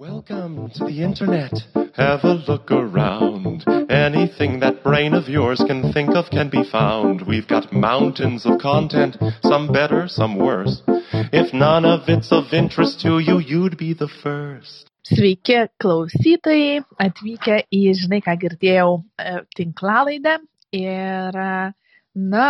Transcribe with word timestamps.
Welcome 0.00 0.70
to 0.76 0.86
the 0.86 1.02
internet. 1.02 1.52
Have 1.92 2.24
a 2.24 2.42
look 2.48 2.70
around. 2.70 3.66
Anything 3.90 4.60
that 4.60 4.82
brain 4.82 5.12
of 5.12 5.28
yours 5.28 5.62
can 5.66 5.92
think 5.92 6.16
of 6.16 6.30
can 6.30 6.48
be 6.48 6.64
found. 6.64 7.26
We've 7.26 7.46
got 7.46 7.70
mountains 7.70 8.46
of 8.46 8.58
content, 8.60 9.18
some 9.42 9.70
better, 9.70 10.08
some 10.08 10.38
worse. 10.38 10.80
If 10.88 11.52
none 11.52 11.84
of 11.84 12.08
it's 12.08 12.32
of 12.32 12.54
interest 12.54 13.02
to 13.02 13.18
you, 13.18 13.40
you'd 13.40 13.76
be 13.76 13.92
the 13.92 14.08
first. 14.08 14.88
Sveiki 15.04 15.68
klausytojai, 15.76 16.80
atvykę 16.96 17.60
į, 17.68 17.84
žinai, 18.00 18.22
ką 18.24 18.38
girdėjau, 18.40 18.96
tinklalaidę. 19.52 20.38
Ir, 20.80 21.40
na, 22.16 22.48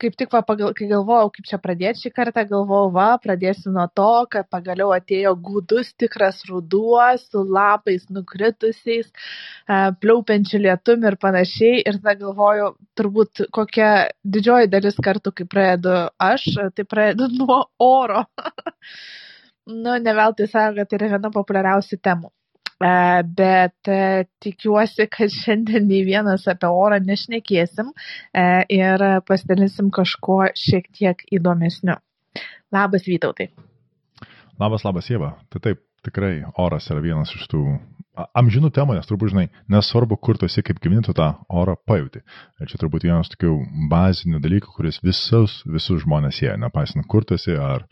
kaip 0.00 0.16
tik, 0.18 0.28
va, 0.34 0.40
pagal, 0.44 0.72
kai 0.76 0.86
galvojau, 0.90 1.30
kaip 1.34 1.46
čia 1.48 1.58
pradėti 1.62 2.04
šį 2.04 2.10
kartą, 2.16 2.44
galvojau, 2.48 2.90
va, 2.94 3.06
pradėsiu 3.22 3.72
nuo 3.74 3.86
to, 3.96 4.08
kad 4.32 4.48
pagaliau 4.52 4.92
atėjo 4.96 5.32
gudus 5.46 5.92
tikras 6.00 6.42
ruduo 6.48 7.02
su 7.22 7.44
lapais 7.56 8.04
nukritusiais, 8.12 9.08
e, 9.08 9.78
pliaupiančiu 10.02 10.60
lietum 10.66 11.06
ir 11.08 11.16
panašiai. 11.24 11.80
Ir 11.84 12.00
tada 12.00 12.16
galvoju, 12.24 12.72
turbūt 13.00 13.46
kokia 13.56 13.90
didžioji 14.36 14.72
dalis 14.74 15.00
kartų, 15.08 15.32
kai 15.40 15.48
pradedu 15.54 15.96
aš, 16.30 16.46
tai 16.76 16.84
pradedu 16.84 17.30
nuo 17.38 17.62
oro. 17.86 18.26
nu, 19.82 19.96
ne 19.96 20.16
veltui 20.20 20.50
sako, 20.50 20.76
kad 20.82 20.92
tai 20.92 21.00
yra 21.00 21.14
viena 21.16 21.32
populiariausių 21.34 22.00
temų. 22.04 22.32
Bet 22.80 23.90
tikiuosi, 24.40 25.04
kad 25.12 25.32
šiandien 25.34 25.84
nei 25.90 26.00
vienas 26.06 26.46
apie 26.48 26.70
orą 26.72 26.96
nešnekėsim 27.04 27.90
ir 28.72 29.04
pasidalinsim 29.28 29.90
kažkuo 29.92 30.46
šiek 30.56 30.88
tiek 30.96 31.20
įdomesniu. 31.28 31.98
Labas, 32.72 33.04
Vytautai. 33.04 33.50
Labas, 34.60 34.84
labas, 34.86 35.10
Jėva. 35.10 35.34
Tai 35.52 35.60
taip, 35.64 35.82
tikrai 36.06 36.34
oras 36.60 36.88
yra 36.92 37.02
vienas 37.04 37.32
iš 37.36 37.46
tų 37.52 37.64
amžinų 38.16 38.70
temų, 38.74 38.96
nes 38.98 39.06
turbūt, 39.08 39.32
žinai, 39.32 39.46
nesvarbu, 39.70 40.16
kur 40.22 40.38
tu 40.38 40.48
esi, 40.48 40.62
kaip 40.66 40.80
gyveni, 40.82 41.02
tu 41.06 41.14
tą 41.16 41.28
orą 41.60 41.76
pajūti. 41.88 42.22
Ir 42.60 42.70
čia 42.70 42.80
turbūt 42.80 43.06
vienas 43.06 43.30
tokių 43.32 43.52
bazinių 43.90 44.40
dalykų, 44.42 44.72
kuris 44.76 45.00
visus, 45.04 45.60
visus 45.70 46.02
žmonės 46.04 46.40
sieja, 46.40 46.56
nepaisant, 46.60 47.06
kur 47.10 47.26
tu 47.26 47.36
esi, 47.38 47.54
ar, 47.54 47.86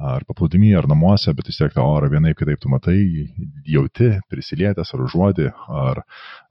ar 0.00 0.24
paplūdimy, 0.28 0.72
ar 0.78 0.88
namuose, 0.90 1.34
bet 1.36 1.50
vis 1.50 1.60
tiek 1.60 1.74
tą 1.74 1.84
orą 1.84 2.10
vienaip 2.14 2.38
kitaip 2.40 2.62
tu 2.62 2.72
matai, 2.72 2.98
jauti, 3.68 4.14
prisilietęs, 4.32 4.94
ar 4.94 5.04
užuodi, 5.04 5.50
ar, 5.84 6.02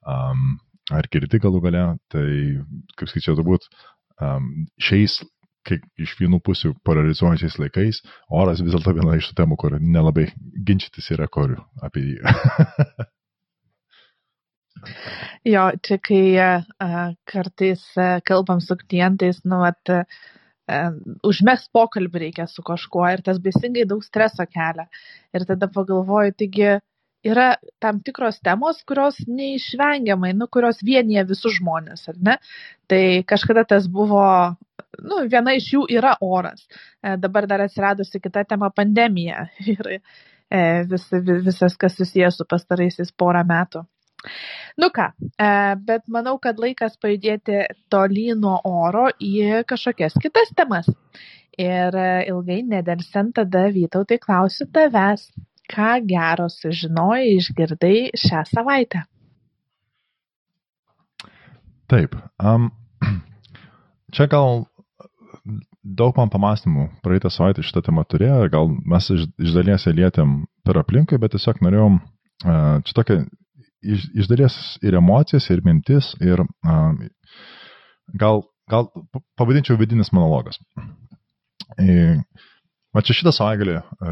um, 0.05 0.57
ar 0.93 1.09
girdi 1.11 1.41
galų 1.41 1.63
gale. 1.65 1.85
Tai, 2.13 2.27
kaip 2.99 3.11
skaičiau, 3.11 3.37
turbūt 3.39 3.67
um, 4.21 4.67
šiais 4.81 5.19
kai 5.67 5.77
iš 6.01 6.11
vienų 6.19 6.39
pusių 6.45 6.69
polarizuojančiais 6.87 7.57
laikais, 7.61 7.95
oras 8.33 8.63
vis 8.63 8.73
dėlto 8.75 8.91
viena 8.97 9.13
iš 9.19 9.25
tų 9.31 9.35
temų, 9.41 9.55
kur 9.59 9.71
nelabai 9.81 10.25
ginčytis 10.67 11.11
yra 11.15 11.27
kur 11.31 11.49
apie 11.83 12.01
jį. 12.05 12.17
jo, 15.53 15.63
čia 15.83 15.95
kai 16.09 16.23
uh, 16.39 16.55
kartais 17.29 17.83
uh, 17.99 18.03
kalbam 18.25 18.59
su 18.63 18.73
klientais, 18.83 19.37
nu, 19.45 19.57
at, 19.67 19.83
uh, 19.93 20.03
užmės 21.27 21.67
pokalbį 21.73 22.17
reikia 22.25 22.45
su 22.51 22.61
kažkuo 22.65 23.05
ir 23.13 23.21
tas 23.25 23.39
baisingai 23.43 23.85
daug 23.87 24.03
streso 24.03 24.45
kelia. 24.51 24.87
Ir 25.35 25.41
tada 25.47 25.69
pagalvoju, 25.71 26.31
taigi 26.39 26.77
yra 27.25 27.55
tam 27.81 27.99
tikros 28.05 28.39
temos, 28.45 28.83
kurios 28.87 29.17
neišvengiamai, 29.27 30.33
nu, 30.37 30.47
kurios 30.51 30.83
vienyje 30.85 31.25
visus 31.31 31.57
žmonės, 31.57 32.07
ar 32.11 32.21
ne? 32.29 32.37
Tai 32.87 33.03
kažkada 33.27 33.65
tas 33.67 33.87
buvo 33.91 34.23
nu, 35.03 35.21
viena 35.31 35.53
iš 35.57 35.71
jų 35.73 35.83
yra 35.97 36.15
oras. 36.23 36.65
E, 37.01 37.15
dabar 37.21 37.47
dar 37.49 37.63
atsiradusi 37.65 38.21
kita 38.23 38.45
tema- 38.49 38.69
pandemija 38.79 39.47
ir 39.73 39.91
e, 39.93 39.99
vis, 40.89 41.07
visas, 41.45 41.77
kas 41.77 41.97
susijęs 41.99 42.39
su 42.39 42.47
pastaraisiais 42.49 43.11
porą 43.11 43.43
metų. 43.47 43.85
Nu 44.81 44.89
ką, 44.93 45.11
e, 45.39 45.49
bet 45.87 46.07
manau, 46.11 46.37
kad 46.41 46.59
laikas 46.59 46.97
pajudėti 47.01 47.65
tolyn 47.93 48.41
nuo 48.41 48.59
oro 48.65 49.07
į 49.21 49.63
kažkokias 49.67 50.17
kitas 50.21 50.53
temas. 50.57 50.89
Ir 51.57 51.95
ilgai 52.29 52.59
nedelsiant 52.61 53.31
tada 53.33 53.63
Vytautai 53.73 54.19
klausiu 54.21 54.67
tavęs, 54.69 55.23
ką 55.71 55.91
gero 56.07 56.47
sužinojai, 56.51 57.35
išgirdai 57.37 57.97
šią 58.17 58.43
savaitę. 58.51 59.03
Taip. 61.87 62.15
Um, 62.39 62.69
čia 64.15 64.27
gal 64.31 64.65
daug 65.87 66.17
man 66.19 66.31
pamastymų 66.31 66.89
praeitą 67.05 67.31
savaitę 67.31 67.63
šitą 67.63 67.85
temą 67.85 68.03
turėjo 68.11 68.41
ir 68.43 68.51
gal 68.51 68.71
mes 68.91 69.07
iš, 69.13 69.27
iš 69.39 69.53
dalies 69.55 69.87
lietėm 69.87 70.41
per 70.67 70.79
aplinkai, 70.81 71.19
bet 71.21 71.31
tiesiog 71.35 71.61
norėjom 71.63 72.01
uh, 72.01 72.79
čia 72.83 72.97
tokia 72.97 73.21
iš, 73.81 74.09
iš 74.19 74.27
dalies 74.27 74.57
ir 74.83 74.97
emocijas, 74.99 75.47
ir 75.53 75.63
mintis, 75.63 76.11
ir 76.19 76.43
uh, 76.43 76.91
gal, 78.19 78.43
gal 78.71 78.91
pavadinčiau 79.39 79.79
vidinis 79.79 80.11
monologas. 80.15 80.59
Ir, 81.79 82.19
Va 82.95 83.03
čia 83.03 83.13
šitą 83.17 83.33
savaitgalį, 83.35 83.73
e, 83.77 84.11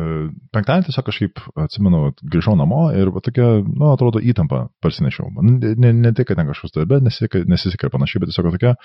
penktadienį 0.53 0.89
tiesiog 0.89 1.05
kažkaip, 1.07 1.39
atsimenu, 1.63 2.01
grįžau 2.33 2.57
namo 2.59 2.89
ir 2.93 3.09
va, 3.15 3.21
tokia, 3.23 3.47
nu, 3.63 3.87
atrodo, 3.93 4.19
įtampa 4.19 4.65
parsinešiau. 4.83 5.31
Ne, 5.39 5.71
ne, 5.79 5.93
ne 5.95 6.11
tik, 6.15 6.27
kad 6.29 6.41
ten 6.41 6.49
kažkas 6.51 6.75
darbe 6.75 6.99
nesisekė 7.01 7.89
panašiai, 7.93 8.21
bet 8.21 8.33
tiesiog 8.33 8.51
tokia 8.57 8.75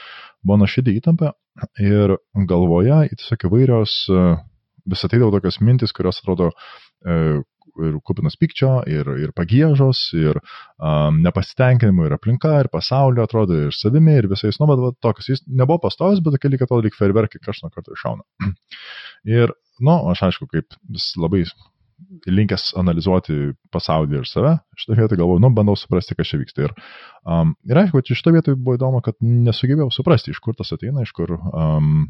buvo 0.47 0.61
nuošidė 0.63 0.95
įtampa 1.01 1.35
ir 1.83 2.15
galvoje 2.49 3.03
tiesiog 3.17 3.49
įvairios 3.51 3.97
e, 4.15 4.27
vis 4.95 5.07
ateidavo 5.07 5.35
tokios 5.35 5.59
mintis, 5.61 5.93
kurios 5.97 6.23
atrodo 6.23 6.53
e, 7.05 7.43
ir 7.81 7.99
kupinas 8.07 8.37
pykčio, 8.41 8.73
ir, 8.91 9.09
ir 9.23 9.33
pagėžos, 9.37 10.03
ir 10.19 10.39
um, 10.41 11.21
nepasitenkinimo, 11.25 12.07
ir 12.09 12.17
aplinka, 12.17 12.57
ir 12.63 12.71
pasaulio, 12.73 13.25
atrodo, 13.25 13.57
ir 13.67 13.77
savimi, 13.77 14.17
ir 14.19 14.29
visais, 14.31 14.59
nu, 14.61 14.69
bet 14.71 14.83
va, 14.83 14.93
tokius, 15.07 15.31
jis 15.35 15.45
nebuvo 15.47 15.81
pastovus, 15.87 16.23
bet 16.25 16.37
tokie 16.37 16.53
lyg 16.53 16.65
atrodo, 16.67 16.87
lyg 16.87 16.99
ferverkai 16.99 17.43
kažką 17.47 17.71
kartą 17.75 17.97
iššauna. 17.97 18.51
ir 19.39 19.55
nu, 19.81 19.97
aš 20.13 20.27
aišku, 20.29 20.49
kaip 20.53 20.79
vis 20.93 21.13
labai 21.21 21.45
linkęs 22.31 22.71
analizuoti 22.81 23.35
pasaulį 23.75 24.21
ir 24.21 24.29
save, 24.29 24.55
šitą 24.79 24.97
vietą 24.99 25.19
galvoju, 25.21 25.43
nu, 25.45 25.51
bandau 25.55 25.77
suprasti, 25.79 26.17
kas 26.19 26.31
čia 26.31 26.41
vyksta. 26.41 26.67
Ir, 26.67 26.75
um, 27.29 27.53
ir 27.69 27.81
aišku, 27.83 28.03
šitą 28.09 28.33
vietą 28.35 28.55
buvo 28.57 28.77
įdomu, 28.79 29.03
kad 29.05 29.19
nesugebėjau 29.25 29.91
suprasti, 29.95 30.35
iš 30.35 30.41
kur 30.45 30.57
tas 30.59 30.73
ateina, 30.77 31.05
iš 31.05 31.13
kur, 31.17 31.37
um, 31.37 32.07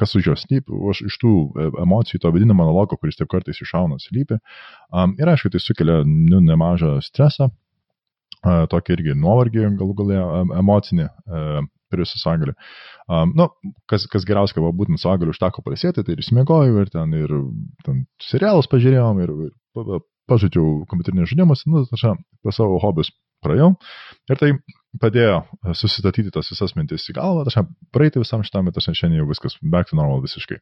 kas 0.00 0.16
už 0.18 0.30
jos 0.32 0.44
slypi, 0.46 0.76
iš 1.08 1.18
tų 1.20 1.32
e, 1.52 1.66
emocijų, 1.82 2.22
to 2.22 2.30
vidinio 2.32 2.56
monologo, 2.56 2.96
kuris 3.00 3.18
taip 3.18 3.28
kartais 3.32 3.60
iššauna, 3.60 4.00
slypi. 4.00 4.40
Um, 4.88 5.12
ir 5.20 5.28
aišku, 5.32 5.52
tai 5.52 5.60
sukelia 5.62 6.00
nu, 6.06 6.40
nemažą 6.46 6.96
stresą, 7.04 7.50
uh, 7.50 8.64
tokį 8.72 8.96
irgi 8.96 9.18
nuovargį, 9.20 9.66
galų 9.80 9.98
galę 10.00 10.24
emocinį. 10.62 11.10
Uh, 11.28 11.60
per 11.90 12.02
visą 12.04 12.20
sągalį. 12.22 12.54
Um, 13.10 13.34
nu, 13.38 13.48
kas, 13.90 14.06
kas 14.10 14.26
geriausia, 14.28 14.56
kad 14.56 14.78
būtent 14.78 15.02
sągalį 15.02 15.34
užteko 15.34 15.64
palsėti, 15.66 16.04
tai 16.06 16.14
ir 16.14 16.22
įsimėgojau, 16.22 16.84
ir 16.84 16.92
ten, 16.94 17.16
ir 17.18 17.34
ten 17.86 18.04
serialus 18.22 18.70
pažiūrėjom, 18.70 19.24
ir, 19.24 19.34
ir 19.50 20.04
pažaidžiau 20.30 20.84
kompiuterinės 20.90 21.32
žaidimus, 21.32 21.66
nu, 21.70 21.82
tačiau 21.90 22.18
pas 22.44 22.56
savo 22.56 22.78
hobius 22.82 23.10
praėjau. 23.44 23.72
Ir 24.30 24.38
tai 24.40 24.50
padėjo 25.00 25.40
susistatyti 25.76 26.32
tas 26.34 26.50
visas 26.52 26.74
mintis 26.76 27.06
į 27.10 27.16
galvą, 27.18 27.44
tačiau 27.48 27.68
praeiti 27.94 28.22
visam 28.22 28.44
šitam, 28.46 28.68
bet 28.68 28.76
tačiau 28.78 28.96
šiandien 28.98 29.22
jau 29.22 29.28
viskas 29.30 29.56
back 29.62 29.90
to 29.90 29.98
normal 29.98 30.22
visiškai. 30.24 30.60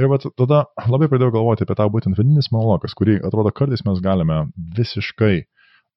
Ir 0.00 0.10
vat, 0.12 0.26
tada 0.38 0.64
labai 0.88 1.08
pradėjau 1.12 1.34
galvoti 1.38 1.66
apie 1.66 1.76
tą 1.78 1.88
būtent 1.92 2.18
vidinis 2.20 2.52
monologas, 2.54 2.96
kurį 2.98 3.20
atrodo 3.26 3.52
kartais 3.56 3.84
mes 3.86 4.02
galime 4.04 4.44
visiškai 4.78 5.34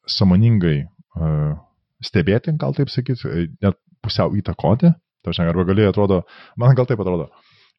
samoningai 0.08 0.78
uh, 0.86 1.58
stebėti, 2.04 2.56
gal 2.62 2.76
taip 2.78 2.92
sakyti, 2.94 3.50
net 3.64 3.80
pusiau 4.04 4.36
įtakoti. 4.38 4.94
Tačiau, 5.26 5.50
arba 5.52 5.66
gali, 5.68 5.88
atrodo, 5.88 6.22
man 6.60 6.76
gal 6.78 6.88
taip 6.88 7.02
atrodo, 7.04 7.28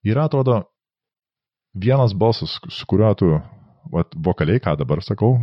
yra, 0.05 0.27
atrodo, 0.29 0.63
vienas 1.79 2.13
balsas, 2.13 2.59
su 2.69 2.89
kuriuo 2.91 3.15
tu 3.17 3.31
vat, 3.93 4.13
vokaliai, 4.25 4.61
ką 4.63 4.75
dabar 4.79 5.01
sakau, 5.05 5.39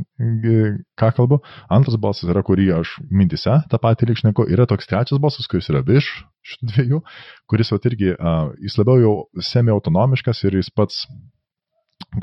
ką 1.00 1.10
kalbu. 1.18 1.40
Antras 1.72 1.98
balsas 2.02 2.30
yra, 2.30 2.44
kurį 2.46 2.70
aš 2.80 2.96
mintise 3.10 3.58
tą 3.72 3.80
patį 3.82 4.12
likšneku. 4.12 4.48
Yra 4.54 4.68
toks 4.70 4.90
trečias 4.90 5.22
balsas, 5.22 5.48
kuris 5.52 5.70
yra 5.74 5.82
virš 5.86 6.12
šitų 6.46 6.72
dviejų, 6.72 7.02
kuris 7.50 7.74
vat 7.74 7.88
irgi, 7.90 8.12
uh, 8.14 8.52
jis 8.62 8.78
labiau 8.78 9.02
jau 9.02 9.16
semi-autonomiškas 9.50 10.44
ir 10.46 10.60
jis 10.60 10.70
pats 10.70 11.06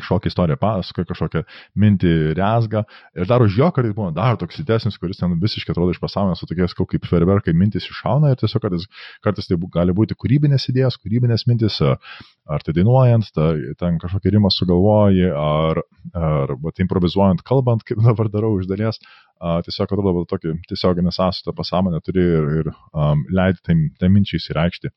kažkokią 0.00 0.30
istoriją 0.32 0.58
pasakoja, 0.60 1.08
kažkokią 1.10 1.42
mintį 1.82 2.12
rezga. 2.38 2.84
Ir 3.18 3.28
dar 3.30 3.44
už 3.44 3.56
jo 3.58 3.70
kartais 3.74 3.94
būna 3.96 4.14
dar 4.16 4.38
toks 4.40 4.60
didesnis, 4.60 4.98
kuris 5.00 5.20
ten 5.20 5.34
visiškai 5.42 5.74
atrodo 5.74 5.94
iš 5.94 6.00
pasaulio, 6.02 6.36
su 6.38 6.48
tokiais 6.50 6.76
kaip 6.78 7.08
ferverkai 7.08 7.54
mintis 7.56 7.88
iššauna 7.90 8.32
ir 8.32 8.40
tiesiog 8.40 8.64
kartais, 8.64 8.86
kartais 9.24 9.50
tai 9.50 9.58
gali 9.74 9.96
būti 9.96 10.16
kūrybinės 10.18 10.68
idėjos, 10.72 10.98
kūrybinės 11.02 11.46
mintis, 11.50 11.80
ar 11.82 12.64
tai 12.64 12.76
dainuojant, 12.76 13.32
ta, 13.36 13.52
ten 13.80 13.98
kažkokį 14.02 14.36
rimą 14.36 14.52
sugalvoji, 14.52 15.28
ar, 15.32 15.82
ar 16.16 16.56
bet, 16.62 16.82
improvizuojant, 16.84 17.44
kalbant, 17.46 17.84
kaip 17.88 18.02
dabar 18.04 18.30
darau 18.32 18.56
iš 18.60 18.70
dalies. 18.70 19.00
Uh, 19.42 19.58
tiesiog 19.66 19.90
atrodo, 19.90 20.22
tokį 20.30 20.54
tiesioginį 20.70 21.10
sąsutą 21.16 21.54
pasąmonę 21.58 21.98
turi 22.06 22.22
ir, 22.22 22.44
ir 22.60 22.68
um, 22.70 23.24
leidai 23.34 23.62
tai, 23.66 23.74
tai 23.98 24.10
minčiai 24.14 24.38
įsireikšti. 24.38 24.92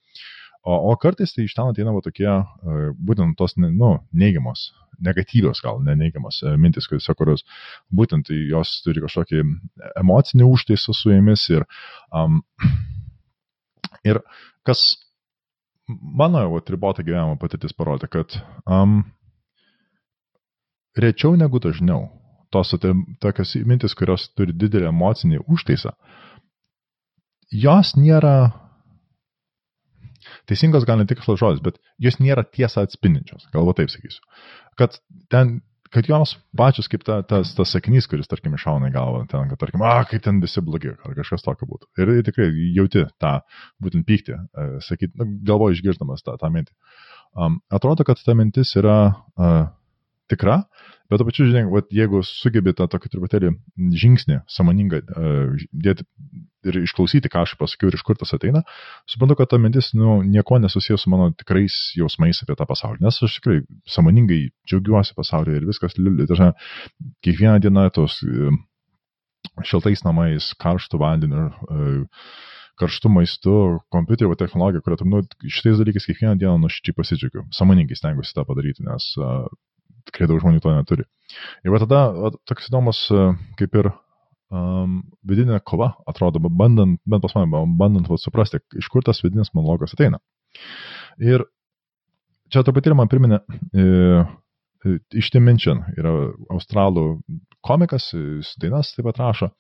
O, 0.65 0.73
o 0.91 0.95
kartais 0.97 1.33
tai 1.35 1.45
iš 1.45 1.53
ten 1.53 1.69
ateina 1.69 1.94
va 1.94 2.01
tokie, 2.01 2.25
e, 2.25 2.88
būtent 3.07 3.35
tos, 3.38 3.53
nu, 3.62 3.91
neigiamos, 4.17 4.71
negatyvios 5.06 5.62
gal, 5.62 5.77
ne 5.85 5.94
neigiamos 6.00 6.41
e, 6.41 6.56
mintis, 6.57 6.88
kurios 6.89 7.44
būtent 7.94 8.31
jos 8.33 8.71
turi 8.81 9.03
kažkokį 9.03 9.44
emocinį 10.01 10.47
užtaisą 10.50 10.95
su 10.97 11.13
jomis 11.13 11.45
ir, 11.53 11.67
um, 12.09 12.41
ir 14.09 14.23
kas 14.65 14.88
mano 15.88 16.41
jau 16.41 16.57
atribota 16.57 17.06
gyvenimo 17.06 17.38
patirtis 17.38 17.77
parodė, 17.77 18.09
kad 18.09 18.39
um, 18.65 19.03
rečiau 20.97 21.38
negu 21.38 21.62
dažniau 21.62 22.07
tos 22.50 22.73
tokios 23.21 23.53
mintis, 23.69 23.94
kurios 23.94 24.31
turi 24.33 24.56
didelį 24.56 24.89
emocinį 24.89 25.45
užtaisą, 25.45 25.94
jos 27.53 27.94
nėra 28.00 28.64
teisingos 30.50 30.88
gal 30.88 31.00
ne 31.01 31.07
tik 31.09 31.24
žodis, 31.25 31.62
bet 31.63 31.80
jos 32.01 32.19
nėra 32.21 32.45
tiesą 32.47 32.86
atspindinčios, 32.86 33.47
galbūt 33.53 33.81
taip 33.81 33.94
sakysiu. 33.94 34.21
Kad 34.80 35.00
ten 35.33 35.59
kad 35.95 36.07
jos 36.09 36.33
pačios 36.57 36.89
kaip 36.92 37.06
ta, 37.07 37.21
tas, 37.24 37.53
tas 37.56 37.71
sakinys, 37.71 38.07
kuris, 38.12 38.27
tarkim, 38.27 38.56
iššauna 38.57 38.89
į 38.89 38.95
galvą, 38.95 39.21
ten, 39.31 39.47
kad, 39.51 39.59
tarkim, 39.62 39.83
a, 39.86 39.94
kaip 40.09 40.24
ten 40.25 40.42
visi 40.44 40.63
blogi, 40.65 40.92
ar 40.92 41.15
kažkas 41.15 41.45
tokio 41.45 41.69
būtų. 41.69 41.88
Ir, 42.01 42.12
tikrai 42.27 42.50
jauti 42.75 43.06
tą, 43.21 43.38
būtent 43.83 44.07
pyktį, 44.09 44.36
e, 44.36 44.65
sakyt, 44.83 45.13
nu, 45.19 45.30
galvoju 45.47 45.77
išgirdamas 45.77 46.25
tą, 46.25 46.36
tą 46.42 46.51
mintį. 46.51 46.75
Um, 47.36 47.59
atrodo, 47.71 48.03
kad 48.07 48.19
ta 48.24 48.36
mintis 48.36 48.74
yra 48.80 48.98
uh, 49.12 49.63
tikra, 50.31 50.62
bet 51.10 51.22
to 51.22 51.28
pačiu, 51.28 51.48
žinai, 51.50 51.66
vat, 51.72 51.88
jeigu 51.94 52.22
sugebi 52.25 52.74
tą 52.78 52.88
tokį 52.92 53.12
truputėlį 53.13 53.52
žingsnį, 54.04 54.42
samoningą, 54.52 55.02
uh, 55.06 55.66
dėti 55.72 56.07
ir 56.66 56.80
išklausyti, 56.81 57.30
ką 57.31 57.44
aš 57.46 57.56
pasakiau 57.60 57.92
ir 57.92 57.98
iš 57.98 58.04
kur 58.06 58.18
tas 58.19 58.34
ateina, 58.36 58.63
suprantu, 59.10 59.38
kad 59.40 59.52
ta 59.52 59.60
mintis 59.62 59.92
nu, 59.98 60.18
nieko 60.25 60.57
nesusijęs 60.62 61.06
su 61.06 61.12
mano 61.13 61.30
tikrais 61.38 61.75
jausmais 62.00 62.42
apie 62.42 62.57
tą 62.57 62.68
pasaulį. 62.69 63.04
Nes 63.06 63.22
aš 63.28 63.38
tikrai 63.40 63.60
samoningai 63.90 64.42
džiaugiuosi 64.69 65.16
pasaulyje 65.18 65.62
ir 65.62 65.69
viskas. 65.69 65.96
Tai 65.96 66.52
kiekvieną 67.25 67.60
dieną 67.63 67.86
tos 67.96 68.18
uh, 68.25 68.58
šiltais 69.63 70.04
namais, 70.08 70.51
karštų 70.62 71.01
vandeniu, 71.01 71.48
uh, 71.69 72.25
karštų 72.81 73.12
maistų, 73.13 73.56
kompiuterio 73.94 74.36
technologija, 74.40 74.84
kurią, 74.84 75.06
nu, 75.08 75.22
šitais 75.46 75.80
dalykais 75.80 76.10
kiekvieną 76.10 76.36
dieną 76.42 76.58
nuoširdžiai 76.66 76.98
pasidžiaugiu. 76.98 77.46
Samoningai 77.56 77.96
stengiuosi 77.96 78.36
tą 78.36 78.44
padaryti, 78.48 78.84
nes 78.88 79.13
uh, 79.22 79.46
tikrai 80.10 80.30
daug 80.31 80.42
žmonių 80.44 80.63
to 80.63 80.74
neturi. 80.74 81.06
Ir 81.66 81.74
va 81.74 81.81
tada 81.84 82.02
va, 82.16 82.31
toks 82.48 82.69
įdomus 82.69 83.06
kaip 83.60 83.78
ir 83.81 83.92
um, 84.54 85.02
vidinė 85.28 85.60
kova, 85.66 85.94
atrodo, 86.10 86.42
bandant, 86.50 87.00
bent 87.06 87.24
pas 87.25 87.36
mane, 87.38 87.66
bandant 87.80 88.07
va, 88.10 88.19
suprasti, 88.22 88.62
iš 88.78 88.90
kur 88.94 89.06
tas 89.06 89.22
vidinis 89.24 89.54
monologas 89.56 89.96
ateina. 89.96 90.22
Ir 91.22 91.46
čia 92.52 92.63
truputėlį 92.66 92.98
man 93.00 93.12
priminė 93.12 93.42
e, 93.42 93.86
e, 94.86 94.98
iš 95.19 95.31
Timinčian, 95.34 95.84
yra 95.98 96.13
australų 96.54 97.06
komikas, 97.66 98.12
jis 98.13 98.54
dainas 98.62 98.94
taip 98.96 99.08
pat 99.10 99.22
rašo, 99.24 99.51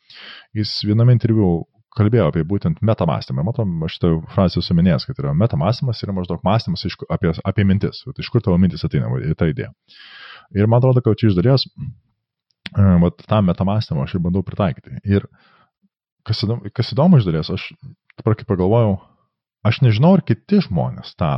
jis 0.55 0.77
viename 0.85 1.15
interviu 1.15 1.65
kalbėjo 1.95 2.27
apie 2.29 2.43
būtent 2.47 2.81
metamastymą. 2.85 3.43
Matom, 3.47 3.75
aš 3.87 3.97
šitą 3.97 4.11
frazę 4.33 4.61
esu 4.61 4.75
minėjęs, 4.77 5.07
kad 5.07 5.19
yra 5.21 5.33
metamastymas 5.37 6.03
yra 6.03 6.15
maždaug 6.15 6.43
mąstymas 6.45 6.85
iš, 6.89 6.97
apie, 7.11 7.31
apie 7.47 7.65
mintis. 7.67 8.03
Vat, 8.07 8.19
iš 8.21 8.29
kur 8.33 8.43
tavo 8.43 8.57
mintis 8.61 8.83
ateina, 8.87 9.09
va, 9.11 9.21
ta 9.39 9.47
idėja. 9.51 9.71
Ir 10.55 10.69
man 10.69 10.81
atrodo, 10.81 11.03
kad 11.05 11.17
čia 11.19 11.31
iš 11.31 11.37
dalies 11.39 11.65
uh, 12.75 13.07
tą 13.25 13.41
metamastymą 13.47 14.05
aš 14.05 14.17
ir 14.17 14.23
bandau 14.25 14.43
pritaikyti. 14.45 14.99
Ir 15.07 15.27
kas 16.27 16.43
įdomu, 16.45 16.71
kas 16.75 16.91
įdomu 16.95 17.21
iš 17.21 17.27
dalies, 17.29 17.51
aš 17.53 17.69
dabar 18.19 18.37
kaip 18.37 18.49
pagalvojau, 18.49 18.97
aš 19.65 19.81
nežinau, 19.85 20.15
ar 20.17 20.25
kiti 20.25 20.61
žmonės 20.67 21.15
tą 21.19 21.33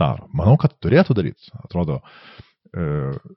daro. 0.00 0.28
Manau, 0.36 0.56
kad 0.60 0.76
turėtų 0.82 1.16
daryti. 1.16 1.52
Atrodo, 1.62 2.00
e, 2.02 2.42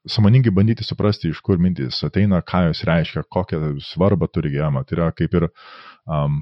samoningai 0.09 0.51
bandyti 0.55 0.85
suprasti, 0.87 1.31
iš 1.31 1.41
kur 1.45 1.59
mintis 1.61 2.01
ateina, 2.07 2.41
ką 2.45 2.65
jos 2.67 2.83
reiškia, 2.87 3.25
kokią 3.31 3.75
svarbą 3.83 4.27
turi 4.31 4.51
gyvenimą. 4.55 4.85
Tai 4.87 4.97
yra 4.97 5.09
kaip 5.15 5.35
ir 5.39 5.47
um, 5.49 6.41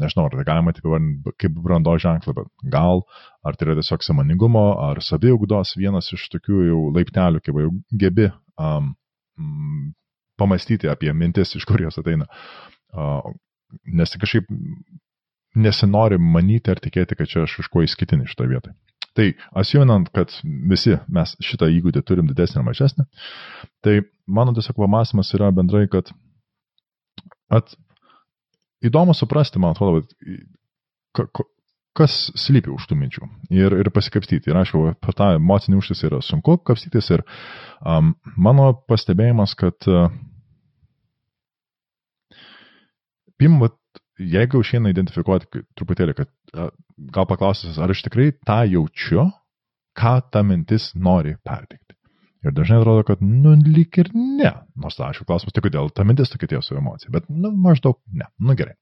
nežinau, 0.00 0.26
ar 0.28 0.36
tai 0.36 0.46
galima 0.46 0.74
taip 0.74 0.86
įvardinti 0.88 1.34
kaip 1.40 1.56
brando 1.64 1.94
ženklą, 2.00 2.34
bet 2.38 2.70
gal, 2.74 3.04
ar 3.46 3.58
tai 3.58 3.68
yra 3.68 3.78
tiesiog 3.80 4.06
samoningumo, 4.06 4.64
ar 4.88 5.02
saviugdos 5.04 5.76
vienas 5.78 6.12
iš 6.14 6.26
tokių 6.34 6.66
jau 6.68 6.80
laiptelių, 6.96 7.42
kai 7.44 7.54
jau 7.66 7.72
gebi 8.04 8.28
um, 8.58 8.94
pamastyti 10.40 10.90
apie 10.90 11.12
mintis, 11.14 11.54
iš 11.58 11.66
kur 11.68 11.82
jos 11.82 11.98
ateina. 12.02 12.28
Uh, 12.94 13.34
nes 13.90 14.14
kažkaip 14.20 14.50
nesinori 15.54 16.18
manyti 16.18 16.72
ar 16.72 16.82
tikėti, 16.82 17.18
kad 17.18 17.30
čia 17.30 17.44
aš 17.46 17.60
kažkuo 17.62 17.84
įskitinį 17.86 18.26
šitoje 18.30 18.54
vietoje. 18.54 18.74
Tai 19.14 19.28
asiūnant, 19.60 20.10
kad 20.14 20.32
visi 20.70 20.96
mes 21.14 21.36
šitą 21.44 21.68
įgūdį 21.70 22.02
turim 22.06 22.26
didesnį 22.30 22.60
ar 22.60 22.66
mažesnį, 22.66 23.06
tai 23.84 24.00
mano 24.26 24.54
tiesiog 24.56 24.80
pamastymas 24.80 25.30
yra 25.36 25.52
bendrai, 25.54 25.86
kad 25.92 26.10
at, 27.54 27.76
įdomu 28.82 29.14
suprasti, 29.14 29.62
man 29.62 29.76
atrodo, 29.76 30.02
kas 31.94 32.16
slypi 32.34 32.72
už 32.74 32.88
tų 32.90 32.98
minčių 32.98 33.28
ir, 33.54 33.76
ir 33.78 33.90
pasikapstyti. 33.94 34.50
Ir 34.50 34.58
aišku, 34.58 34.82
per 34.98 35.14
tą 35.14 35.30
emocinį 35.38 35.78
užtisą 35.78 36.10
yra 36.10 36.20
sunku 36.24 36.56
kapstytis 36.66 37.12
ir 37.14 37.22
um, 37.86 38.16
mano 38.34 38.72
pastebėjimas, 38.90 39.54
kad 39.58 39.86
uh, 39.90 40.08
pim, 43.38 43.60
jeigu 44.18 44.62
išeina 44.62 44.92
identifikuoti 44.92 45.64
truputėlį, 45.78 46.16
kad 46.18 46.30
gal 47.14 47.26
paklausęs, 47.30 47.78
ar 47.82 47.92
aš 47.94 48.04
tikrai 48.06 48.30
tą 48.46 48.62
jaučiu, 48.70 49.28
ką 49.98 50.14
ta 50.30 50.42
mintis 50.46 50.92
nori 50.94 51.36
perteikti. 51.46 51.94
Ir 52.44 52.52
dažnai 52.52 52.82
atrodo, 52.82 53.06
kad, 53.08 53.22
nu, 53.24 53.54
lyg 53.56 53.96
ir 54.02 54.10
ne. 54.12 54.50
Nors, 54.76 54.98
aišku, 55.00 55.24
klausimas, 55.24 55.54
tai 55.56 55.62
kodėl 55.64 55.88
ta 55.96 56.04
mintis 56.04 56.28
tokia 56.28 56.50
tie 56.50 56.58
su 56.60 56.76
emocija. 56.76 57.08
Bet, 57.14 57.30
nu, 57.32 57.48
maždaug 57.64 57.96
ne. 58.12 58.26
Nu, 58.36 58.52
gerai. 58.58 58.74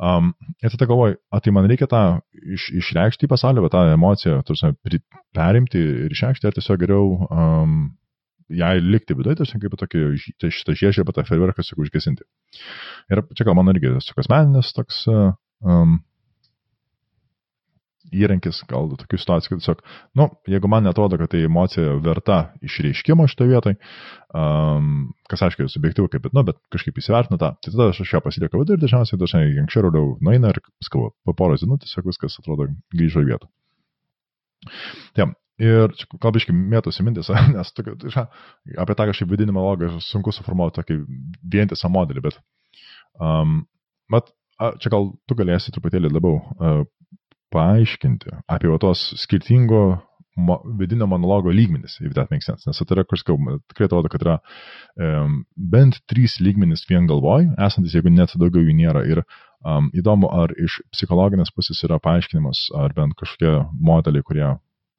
Um, 0.00 0.32
ir 0.58 0.72
tada 0.72 0.88
galvoju, 0.90 1.20
o 1.30 1.40
tai 1.44 1.52
man 1.54 1.68
reikia 1.70 1.86
tą 1.90 2.02
iš, 2.34 2.66
išreikšti 2.80 3.28
į 3.28 3.30
pasaulį, 3.30 3.68
tą 3.70 3.84
emociją, 3.92 4.40
tarsi, 4.48 4.72
perimti 5.36 5.78
ir 6.06 6.16
išreikšti, 6.16 6.50
ar 6.50 6.56
tiesiog 6.56 6.82
geriau 6.82 7.28
um, 7.28 7.76
jai 8.50 8.74
likti 8.82 9.16
viduje, 9.16 9.40
tiesiog 9.40 9.64
kaip 9.64 9.78
tokį 9.80 10.04
tai 10.42 10.52
šitą 10.54 10.76
žiežę, 10.78 11.06
bet 11.06 11.18
tą 11.18 11.26
ferverką 11.28 11.62
tiesiog 11.62 11.82
užgesinti. 11.86 12.26
Ir 13.12 13.24
čia 13.34 13.48
gal 13.48 13.58
man 13.58 13.72
irgi 13.72 13.94
toks 13.96 14.24
asmeninis 14.24 14.72
toks 14.76 15.04
um, 15.10 15.98
įrankis, 18.10 18.62
gal 18.70 18.90
tokių 18.98 19.18
situacijų, 19.20 19.52
kad 19.52 19.62
tiesiog, 19.62 19.82
nu, 20.18 20.26
jeigu 20.50 20.70
man 20.70 20.84
netrodo, 20.86 21.18
kad 21.20 21.30
tai 21.32 21.44
emocija 21.46 21.94
verta 22.02 22.40
išreiškimo 22.66 23.26
šitoje 23.30 23.52
vietoje, 23.52 23.78
um, 24.34 25.10
kas 25.30 25.44
aiškiai 25.46 25.70
subjektyvu, 25.70 26.10
kaip, 26.12 26.26
nu, 26.34 26.44
bet 26.48 26.58
kažkaip 26.74 26.98
įsivertinu 27.00 27.38
tą, 27.40 27.52
tai 27.62 27.72
tada 27.72 27.90
aš 27.92 28.14
ją 28.16 28.22
pasilieku 28.24 28.62
vidurį 28.62 28.80
ir 28.80 28.84
dažniausiai 28.84 29.20
dažnai 29.20 29.44
anksčiau 29.62 29.84
ar 29.84 29.90
vėliau 29.90 30.14
nueina 30.26 30.52
ir 30.54 30.62
skavo, 30.84 31.12
po 31.26 31.36
poros 31.38 31.62
dienų 31.64 31.80
tiesiog 31.84 32.10
viskas 32.10 32.38
atrodo 32.42 32.70
grįžo 32.94 33.22
į 33.22 33.30
vietą. 33.30 33.50
Taip, 35.16 35.36
Ir 35.60 35.92
čia 35.98 36.08
kalbiškai 36.22 36.54
mėtosi 36.56 37.04
mintis, 37.04 37.28
nes 37.54 37.72
tokia, 37.76 37.96
tai, 38.00 38.26
apie 38.80 38.96
tą 38.96 39.08
kažkaip 39.10 39.32
vidinį 39.32 39.56
monologą 39.56 39.92
sunku 40.04 40.32
suformuoti 40.32 40.80
tokį 40.80 41.00
vientisą 41.52 41.90
modelį, 41.92 42.24
bet, 42.28 42.38
um, 43.20 43.62
bet 44.12 44.32
čia 44.80 44.92
gal 44.92 45.10
tu 45.28 45.36
galėsi 45.36 45.72
truputėlį 45.74 46.12
labiau 46.14 46.40
uh, 46.40 46.84
paaiškinti 47.52 48.32
apie 48.48 48.72
tos 48.80 49.02
skirtingo 49.20 49.82
mo, 50.36 50.56
vidinio 50.78 51.06
monologo 51.10 51.52
lygmenis, 51.52 51.98
if 52.00 52.14
that 52.14 52.30
makes 52.30 52.46
sense. 52.46 52.64
Nes 52.66 52.78
tai 52.78 52.96
yra, 52.96 53.04
kur 53.04 53.20
skau, 53.20 53.36
tikrai 53.70 53.88
atrodo, 53.88 54.10
kad 54.12 54.24
yra 54.24 54.38
um, 54.96 55.42
bent 55.56 56.00
trys 56.10 56.38
lygmenis 56.40 56.86
vien 56.88 57.08
galvoj, 57.10 57.50
esantis, 57.66 57.96
jeigu 57.96 58.12
net 58.14 58.34
daugiau 58.40 58.64
jų 58.64 58.76
nėra. 58.78 59.04
Ir 59.10 59.22
um, 59.24 59.90
įdomu, 59.96 60.30
ar 60.30 60.54
iš 60.56 60.80
psichologinės 60.94 61.52
pusės 61.56 61.82
yra 61.88 62.00
paaiškinimas, 62.02 62.68
ar 62.78 62.94
bent 62.96 63.18
kažkokie 63.20 63.56
modeliai, 63.76 64.26
kurie 64.26 64.48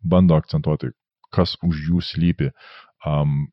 bando 0.03 0.38
akcentuoti, 0.38 0.91
kas 1.34 1.55
už 1.65 1.81
jų 1.88 2.03
slypi, 2.03 2.51
um, 3.08 3.48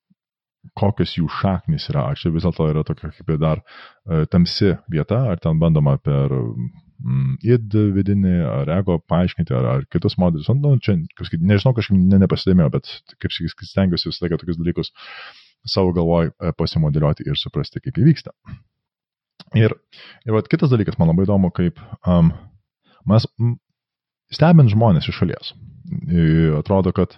kokios 0.78 1.14
jų 1.16 1.28
šaknis 1.38 1.88
yra, 1.92 2.08
ar 2.10 2.18
čia 2.18 2.32
vis 2.34 2.44
dėlto 2.44 2.66
yra 2.72 2.84
tokia 2.86 3.12
kaip 3.14 3.30
ir 3.30 3.40
dar 3.40 3.62
uh, 3.62 4.24
tamsi 4.30 4.74
vieta, 4.90 5.22
ar 5.32 5.40
ten 5.42 5.60
bandoma 5.62 5.96
per 6.02 6.34
mm, 6.34 7.38
id 7.46 7.76
vidinį, 7.96 8.34
ar 8.50 8.72
ego 8.78 8.98
paaiškinti, 9.10 9.54
ar, 9.54 9.68
ar 9.76 9.86
kitus 9.92 10.18
modelius. 10.20 10.50
Nu, 10.58 10.74
čia, 10.82 10.98
kažkaip, 11.18 11.44
nežinau, 11.44 11.74
kažkaip 11.78 12.00
ne, 12.00 12.22
nepasidėmėjau, 12.24 12.72
bet 12.74 12.90
kaip 13.22 13.34
sakyt, 13.34 13.70
stengiuosi 13.70 14.10
visą 14.10 14.26
laiką 14.26 14.40
tokius 14.42 14.60
dalykus 14.60 14.92
savo 15.66 15.92
galvoj 15.92 16.30
e, 16.30 16.52
pasimodeliuoti 16.58 17.26
ir 17.28 17.38
suprasti, 17.38 17.82
kaip 17.82 17.98
įvyksta. 17.98 18.34
Ir, 19.58 19.74
ir 20.26 20.34
vat, 20.34 20.48
kitas 20.50 20.70
dalykas, 20.72 20.98
man 21.00 21.10
labai 21.12 21.24
įdomu, 21.26 21.50
kaip 21.54 21.80
um, 22.06 22.30
mes 23.08 23.26
stebint 24.34 24.72
žmonės 24.74 25.08
iš 25.10 25.22
šalies. 25.22 25.54
Atrodo, 26.58 26.92
kad 26.96 27.16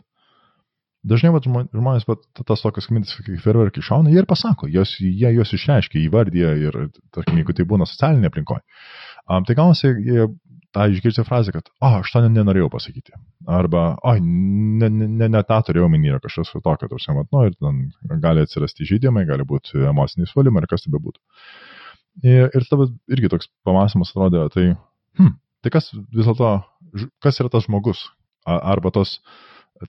Dažnai 1.00 1.30
vat, 1.32 1.46
žmonės 1.48 2.04
vat, 2.04 2.26
tas 2.44 2.60
tokias 2.60 2.90
mintis, 2.92 3.14
kaip 3.24 3.40
ferverkai 3.40 3.80
šauna, 3.80 4.10
jie 4.12 4.20
ir 4.20 4.26
pasako, 4.28 4.68
jos, 4.68 4.98
jie 5.00 5.30
juos 5.32 5.54
išreiškia, 5.56 6.02
įvardyja 6.04 6.50
ir, 6.60 6.76
tarkim, 7.14 7.38
jeigu 7.40 7.54
tai 7.56 7.64
būna 7.68 7.86
socialinė 7.88 8.28
aplinkoje. 8.28 8.60
Um, 9.24 9.46
tai 9.48 9.56
gaunasi, 9.56 9.94
jie 10.04 10.26
tą 10.76 10.84
išgirsti 10.92 11.24
frazę, 11.24 11.54
kad, 11.54 11.70
o, 11.80 11.88
aš 12.02 12.12
to 12.12 12.22
nenorėjau 12.26 12.68
pasakyti. 12.74 13.16
Arba, 13.48 13.86
o, 14.04 14.12
ne, 14.20 14.90
ne, 14.92 15.08
ne, 15.08 15.30
ne 15.32 15.42
tą 15.48 15.62
turėjau 15.66 15.88
minį, 15.90 16.12
yra 16.12 16.20
kažkas 16.22 16.52
tokio, 16.52 16.90
tarsi, 16.92 17.16
mat, 17.16 17.30
nu, 17.32 17.46
ir 17.48 17.56
ten 17.56 18.20
gali 18.22 18.44
atsirasti 18.44 18.86
žydimai, 18.92 19.24
gali 19.28 19.48
būti 19.48 19.80
emociniai 19.90 20.28
suvalimai, 20.28 20.62
ar 20.62 20.68
kas 20.70 20.84
tai 20.84 20.92
bebūtų. 20.94 21.22
Ir, 22.26 22.50
ir 22.52 22.68
tada 22.68 22.90
irgi 23.08 23.32
toks 23.32 23.48
pamastymas 23.64 24.12
atrodė, 24.12 24.44
tai, 24.52 24.66
hm, 25.16 25.32
tai 25.64 25.72
kas 25.72 25.88
vis 25.96 26.28
dėlto, 26.28 26.58
kas 27.22 27.40
yra 27.42 27.52
tas 27.52 27.66
žmogus? 27.68 28.06
Arba 28.48 28.92
tos, 28.94 29.18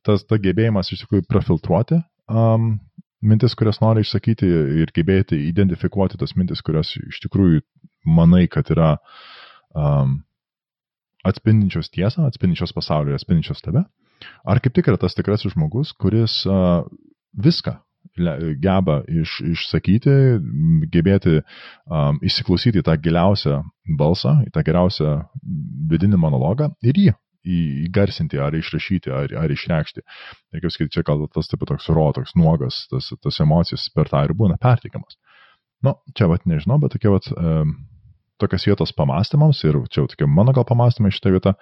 tas 0.05 0.25
ta 0.27 0.37
gebėjimas 0.41 0.91
iš 0.91 1.05
tikrųjų 1.05 1.25
profiltruoti 1.29 2.01
um, 2.29 2.73
mintis, 3.21 3.55
kurias 3.57 3.79
nori 3.83 4.03
išsakyti 4.03 4.49
ir 4.81 4.91
gebėti 4.95 5.39
identifikuoti 5.47 6.19
tas 6.21 6.35
mintis, 6.37 6.63
kurias 6.65 6.93
iš 6.99 7.21
tikrųjų 7.25 7.61
manai, 8.09 8.47
kad 8.51 8.69
yra 8.73 8.95
um, 9.77 10.19
atspindinčios 11.27 11.91
tiesą, 11.93 12.25
atspindinčios 12.27 12.73
pasaulį, 12.75 13.15
atspindinčios 13.15 13.61
tave, 13.63 13.85
ar 14.43 14.61
kaip 14.61 14.75
tik 14.75 14.89
yra 14.91 14.99
tas 15.01 15.15
tikrasis 15.17 15.53
žmogus, 15.55 15.93
kuris 15.93 16.41
uh, 16.49 16.83
viską 17.37 17.77
geba 18.17 19.01
iš, 19.07 19.39
išsakyti, 19.53 20.13
gebėti 20.91 21.39
um, 21.39 22.19
įsiklausyti 22.21 22.81
į 22.81 22.85
tą 22.87 22.95
giliausią 22.99 23.61
balsą, 23.97 24.41
į 24.47 24.51
tą 24.51 24.63
geriausią 24.67 25.13
vidinį 25.91 26.19
monologą 26.19 26.71
ir 26.83 26.97
jį 26.97 27.13
įgarsinti, 27.87 28.37
ar 28.37 28.53
išrašyti, 28.53 29.09
ar, 29.09 29.31
ar 29.41 29.51
išreikšti. 29.51 30.03
Ir 30.53 30.61
kaip 30.61 30.73
sakyti, 30.73 30.93
čia 30.97 31.05
gal 31.07 31.23
tas 31.33 31.49
taip 31.49 31.63
toks 31.65 31.89
ro, 31.89 32.11
toks 32.13 32.35
nuogas, 32.37 32.83
tas, 32.91 33.09
tas 33.17 33.39
emocijas 33.41 33.87
per 33.95 34.11
tą 34.11 34.25
ir 34.27 34.35
būna 34.37 34.59
pertikiamas. 34.61 35.17
Nu, 35.81 35.95
čia 36.13 36.27
vat 36.29 36.45
nežinau, 36.45 36.77
bet 36.83 36.93
tokie 36.93 37.09
vat 37.09 37.31
um, 37.33 37.73
tokios 38.41 38.65
vietos 38.69 38.93
pamastymams 38.97 39.63
ir 39.65 39.79
čia 39.89 40.03
jau 40.03 40.11
tokie 40.11 40.27
mano 40.29 40.53
gal 40.53 40.65
pamastymai 40.69 41.13
šitą 41.13 41.33
vietą, 41.33 41.55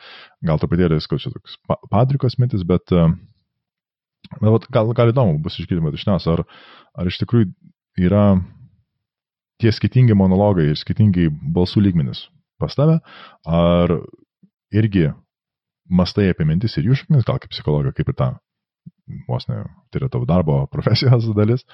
gal 0.43 0.59
truputėlį, 0.59 0.99
skau, 1.03 1.19
čia 1.21 1.31
toks 1.31 1.55
padrikos 1.91 2.35
mintis, 2.41 2.65
bet, 2.67 2.91
bet 4.37 4.67
gal, 4.73 4.91
gal 4.97 5.11
įdomu 5.13 5.39
bus 5.43 5.59
išgirdimo 5.59 5.91
iš 5.95 6.05
nes, 6.09 6.27
ar, 6.31 6.45
ar 6.93 7.09
iš 7.09 7.19
tikrųjų 7.23 7.49
yra 8.05 8.25
tie 9.59 9.71
skirtingi 9.75 10.15
monologai 10.15 10.69
ir 10.71 10.79
skirtingi 10.79 11.29
balsų 11.55 11.83
lygmenis 11.83 12.27
pas 12.59 12.75
tave, 12.75 12.99
ar 13.47 13.95
irgi 14.75 15.09
mastai 15.89 16.29
apie 16.29 16.45
mintis 16.47 16.77
ir 16.77 16.87
jų 16.89 16.99
šaknis, 17.01 17.25
gal 17.27 17.39
kaip 17.41 17.51
psichologija, 17.53 17.95
kaip 17.97 18.11
ir 18.11 18.17
ta, 18.19 18.29
vos 19.27 19.47
ne, 19.49 19.63
tai 19.89 20.03
yra 20.03 20.09
tavo 20.13 20.27
darbo 20.29 20.61
profesijos 20.73 21.27
dalis, 21.37 21.65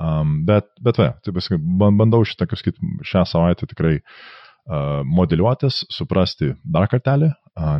um, 0.00 0.40
bet, 0.48 0.70
bet 0.82 1.00
va, 1.00 1.12
tai 1.24 1.34
pasakai, 1.36 1.60
bandau 1.60 2.24
šitą, 2.26 2.48
kaip 2.50 2.80
šią 3.06 3.26
savaitę 3.28 3.68
tikrai 3.70 3.98
uh, 4.00 5.00
modeliuotis, 5.06 5.84
suprasti 5.92 6.54
dar 6.64 6.90
kartelį, 6.90 7.30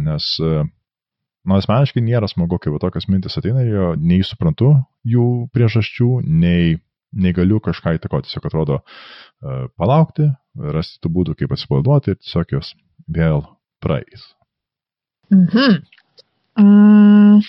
nes, 0.04 0.34
na, 1.46 1.58
asmeniškai 1.60 2.02
nėra 2.04 2.28
smagu, 2.30 2.58
kai 2.60 2.72
tokios 2.82 3.08
mintis 3.08 3.38
ateina 3.40 3.64
ir 3.64 3.72
jo 3.74 3.88
nei 3.96 4.24
suprantu 4.26 4.74
jų 5.08 5.26
priežasčių, 5.54 6.10
nei, 6.26 6.76
nei 7.12 7.36
galiu 7.36 7.60
kažką 7.64 7.96
įtakoti. 7.96 8.28
Tiesiog 8.28 8.50
atrodo 8.50 8.80
palaukti, 9.80 10.28
rasti 10.76 11.00
tų 11.00 11.14
būdų, 11.16 11.38
kaip 11.40 11.56
atsipalaiduoti 11.56 12.12
ir 12.12 12.20
tiesiog 12.20 12.54
jos 12.58 12.74
vėl 13.08 13.44
praeis. 13.80 14.28
Mhm. 15.32 15.82
Mm. 16.60 17.42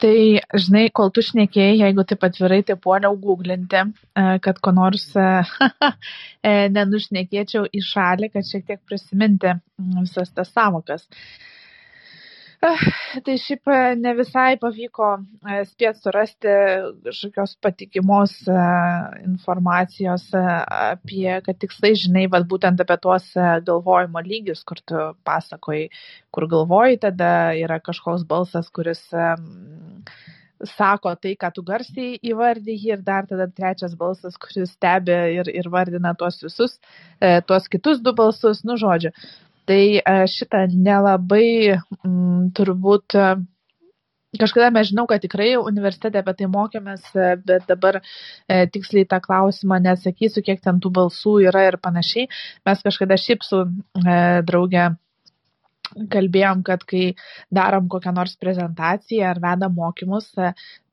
Tai, 0.00 0.16
žinai, 0.58 0.88
kol 0.90 1.12
tu 1.14 1.22
šnekėjai, 1.22 1.76
jeigu 1.78 2.04
taip 2.08 2.24
atvirai, 2.26 2.62
tai 2.66 2.74
puoliau 2.80 3.14
googlinti, 3.20 3.82
e, 4.18 4.24
kad 4.42 4.58
ko 4.64 4.72
nors 4.74 5.06
e, 5.14 5.26
e, 6.50 6.54
nenušnekėčiau 6.74 7.68
į 7.70 7.82
šalį, 7.84 8.30
kad 8.34 8.48
šiek 8.48 8.66
tiek 8.70 8.80
prisiminti 8.88 9.54
visas 10.00 10.32
tas 10.34 10.50
savokas. 10.50 11.06
Tai 13.24 13.34
šiaip 13.40 13.68
e, 13.68 13.78
ne 14.00 14.12
visai 14.16 14.56
pavyko 14.60 15.08
e, 15.18 15.60
spėti 15.68 16.00
surasti 16.00 16.52
kažkokios 17.04 17.56
patikimos 17.64 18.36
e, 18.48 18.58
informacijos 19.24 20.26
apie, 20.34 21.28
kad 21.44 21.58
tikslai 21.60 21.94
žinai, 22.04 22.26
vad 22.32 22.48
būtent 22.50 22.80
apie 22.84 22.96
tuos 23.02 23.30
galvojimo 23.66 24.22
lygius, 24.24 24.64
kur 24.68 24.80
tu 24.86 25.10
pasakoji, 25.28 25.90
kur 26.34 26.48
galvoji, 26.50 27.02
tada 27.04 27.32
yra 27.58 27.80
kažkoks 27.84 28.24
balsas, 28.28 28.70
kuris 28.74 29.04
sako 30.64 31.12
tai, 31.20 31.34
ką 31.36 31.50
tu 31.52 31.64
garsiai 31.66 32.18
įvardyji 32.24 32.94
ir 32.94 33.02
dar 33.04 33.26
tada 33.28 33.50
trečias 33.50 33.96
balsas, 34.00 34.38
kuris 34.40 34.72
stebi 34.72 35.16
ir, 35.36 35.50
ir 35.52 35.68
vardina 35.68 36.14
tuos 36.16 36.40
visus, 36.40 36.78
tuos 37.48 37.68
kitus 37.68 38.00
du 38.00 38.14
balsus, 38.16 38.62
nu 38.64 38.78
žodžiu. 38.80 39.12
Tai 39.68 39.82
e, 39.96 40.16
šitą 40.28 40.66
nelabai 40.74 41.48
m, 41.72 42.50
turbūt 42.56 43.16
e, 43.16 43.28
Kažkada 44.34 44.70
mes 44.74 44.88
žinau, 44.90 45.06
kad 45.06 45.22
tikrai 45.22 45.52
universitete 45.60 46.18
apie 46.18 46.34
tai 46.38 46.48
mokėmės, 46.50 47.06
e, 47.14 47.26
bet 47.46 47.68
dabar 47.70 48.00
e, 48.00 48.64
tiksliai 48.74 49.06
tą 49.10 49.20
klausimą 49.22 49.78
nesakysiu, 49.84 50.42
kiek 50.46 50.62
ten 50.64 50.80
tų 50.82 50.90
balsų 50.98 51.36
yra 51.48 51.68
ir 51.68 51.78
panašiai. 51.82 52.26
Mes 52.66 52.82
kažkada 52.86 53.18
šiaip 53.20 53.46
su 53.46 53.62
e, 53.62 54.18
drauge 54.48 54.88
kalbėjom, 56.10 56.62
kad 56.66 56.84
kai 56.88 57.04
darom 57.54 57.88
kokią 57.92 58.12
nors 58.16 58.36
prezentaciją 58.40 59.30
ar 59.30 59.40
vedam 59.42 59.74
mokymus, 59.76 60.30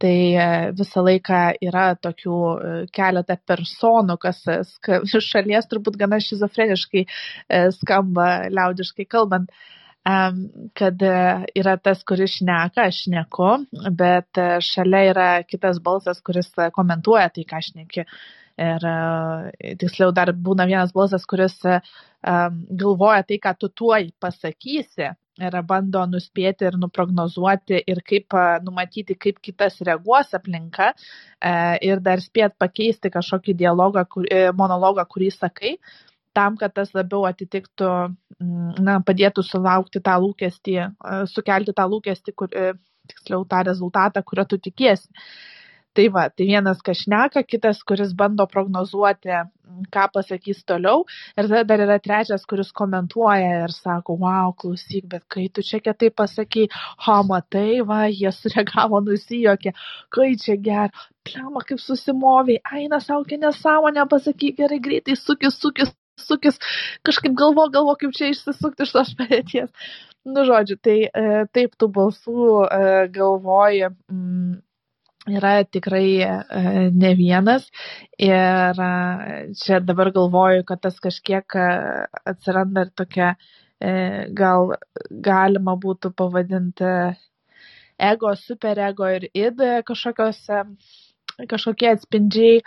tai 0.02 0.16
e, 0.36 0.48
visą 0.78 1.04
laiką 1.06 1.42
yra 1.68 1.92
tokių 2.02 2.38
e, 2.38 2.72
keletą 2.96 3.38
personų, 3.50 4.18
kas 4.22 4.42
iš 5.20 5.30
šalies 5.34 5.70
turbūt 5.72 6.00
gana 6.02 6.22
šizofreniškai 6.24 7.06
e, 7.06 7.62
skamba, 7.82 8.32
liaudiškai 8.54 9.08
kalbant 9.10 9.54
kad 10.02 11.04
yra 11.06 11.76
tas, 11.78 12.00
kuris 12.10 12.40
šneka, 12.40 12.88
aš 12.90 13.04
šneku, 13.04 13.50
bet 13.94 14.40
šalia 14.66 15.02
yra 15.12 15.28
kitas 15.46 15.78
balsas, 15.86 16.24
kuris 16.26 16.50
komentuoja 16.74 17.28
tai, 17.36 17.44
ką 17.46 17.60
šneki. 17.68 18.08
Ir 18.60 18.86
tiksliau 19.80 20.12
dar 20.16 20.34
būna 20.36 20.68
vienas 20.70 20.92
balsas, 20.94 21.26
kuris 21.26 21.56
galvoja 22.24 23.24
tai, 23.28 23.40
ką 23.42 23.56
tu 23.60 23.70
tuoj 23.70 24.12
pasakysi 24.22 25.12
ir 25.40 25.58
bando 25.68 26.04
nuspėti 26.10 26.68
ir 26.68 26.78
nuprognozuoti 26.82 27.82
ir 27.88 28.02
kaip 28.08 28.36
numatyti, 28.66 29.16
kaip 29.16 29.40
kitas 29.44 29.80
reaguos 29.88 30.34
aplinka 30.38 30.92
e, 30.92 31.54
ir 31.88 32.02
dar 32.04 32.22
spėt 32.24 32.58
pakeisti 32.60 33.12
kažkokį 33.14 33.56
dialogą, 33.64 34.06
e, 34.28 34.44
monologą, 34.58 35.06
kurį 35.10 35.32
sakai, 35.36 35.78
tam, 36.36 36.58
kad 36.60 36.76
tas 36.76 36.94
labiau 36.96 37.26
atitiktų, 37.30 37.92
na, 38.82 39.00
padėtų 39.08 39.44
sulaukti 39.46 40.04
tą 40.04 40.18
lūkestį, 40.26 40.78
e, 40.82 41.24
sukelti 41.32 41.76
tą 41.78 41.88
lūkestį, 41.96 42.36
kur, 42.36 42.54
tiksliau 43.12 43.44
tą 43.50 43.64
rezultatą, 43.68 44.22
kurio 44.24 44.46
tu 44.48 44.60
tikiesi. 44.62 45.10
Tai 45.92 46.06
va, 46.08 46.22
tai 46.32 46.46
vienas 46.48 46.80
kažneka, 46.88 47.42
kitas, 47.44 47.82
kuris 47.84 48.14
bando 48.16 48.46
prognozuoti, 48.48 49.34
ką 49.92 50.06
pasakys 50.14 50.62
toliau. 50.64 51.02
Ir 51.36 51.50
tada 51.50 51.66
dar 51.68 51.84
yra 51.84 51.98
trečias, 52.00 52.46
kuris 52.48 52.70
komentuoja 52.72 53.66
ir 53.66 53.74
sako, 53.76 54.16
wow, 54.22 54.54
klausyk, 54.56 55.10
bet 55.12 55.26
kai 55.28 55.50
tu 55.52 55.66
čia 55.68 55.82
kietai 55.84 56.12
pasakai, 56.22 56.70
ha, 57.08 57.18
matai, 57.28 57.82
va, 57.92 58.06
jie 58.08 58.32
sureagavo, 58.38 59.04
nusijokė, 59.10 59.76
kai 60.16 60.30
čia 60.46 60.56
ger, 60.70 60.96
pliama, 61.28 61.66
kaip 61.68 61.84
susimoviai, 61.84 62.64
eina 62.80 63.02
saukia 63.04 63.42
nesąmonę, 63.44 64.08
pasakyk 64.16 64.64
gerai, 64.64 64.80
greitai 64.88 65.20
sukis, 65.20 65.60
sukis, 65.60 65.92
sukis, 66.24 66.64
kažkaip 67.04 67.36
galvo, 67.36 67.68
galvo, 67.76 68.00
kaip 68.00 68.16
čia 68.16 68.32
išsisukti 68.32 68.88
iš 68.88 68.96
tos 68.96 69.16
padėties. 69.20 69.92
Nu, 70.24 70.48
žodžiu, 70.48 70.80
tai 70.80 71.00
e, 71.04 71.30
taip 71.52 71.76
tų 71.76 71.88
balsų 72.00 72.52
e, 72.64 72.92
galvoji. 73.12 73.88
Mm, 74.08 74.60
yra 75.30 75.64
tikrai 75.64 76.22
e, 76.26 76.90
ne 76.92 77.14
vienas. 77.16 77.68
Ir 78.18 78.82
e, 78.82 78.92
čia 79.58 79.80
dabar 79.80 80.12
galvoju, 80.16 80.64
kad 80.66 80.82
tas 80.82 81.00
kažkiek 81.00 81.56
e, 81.56 81.68
atsiranda 82.26 82.88
ir 82.88 82.96
tokia, 82.96 83.36
gal 84.38 84.76
galima 85.26 85.74
būtų 85.74 86.12
pavadinti 86.14 86.86
ego, 87.98 88.34
superego 88.38 89.08
ir 89.10 89.26
id 89.34 89.64
kažkokios 89.88 90.44
kažkokie 91.52 91.90
atspindžiai, 91.92 92.62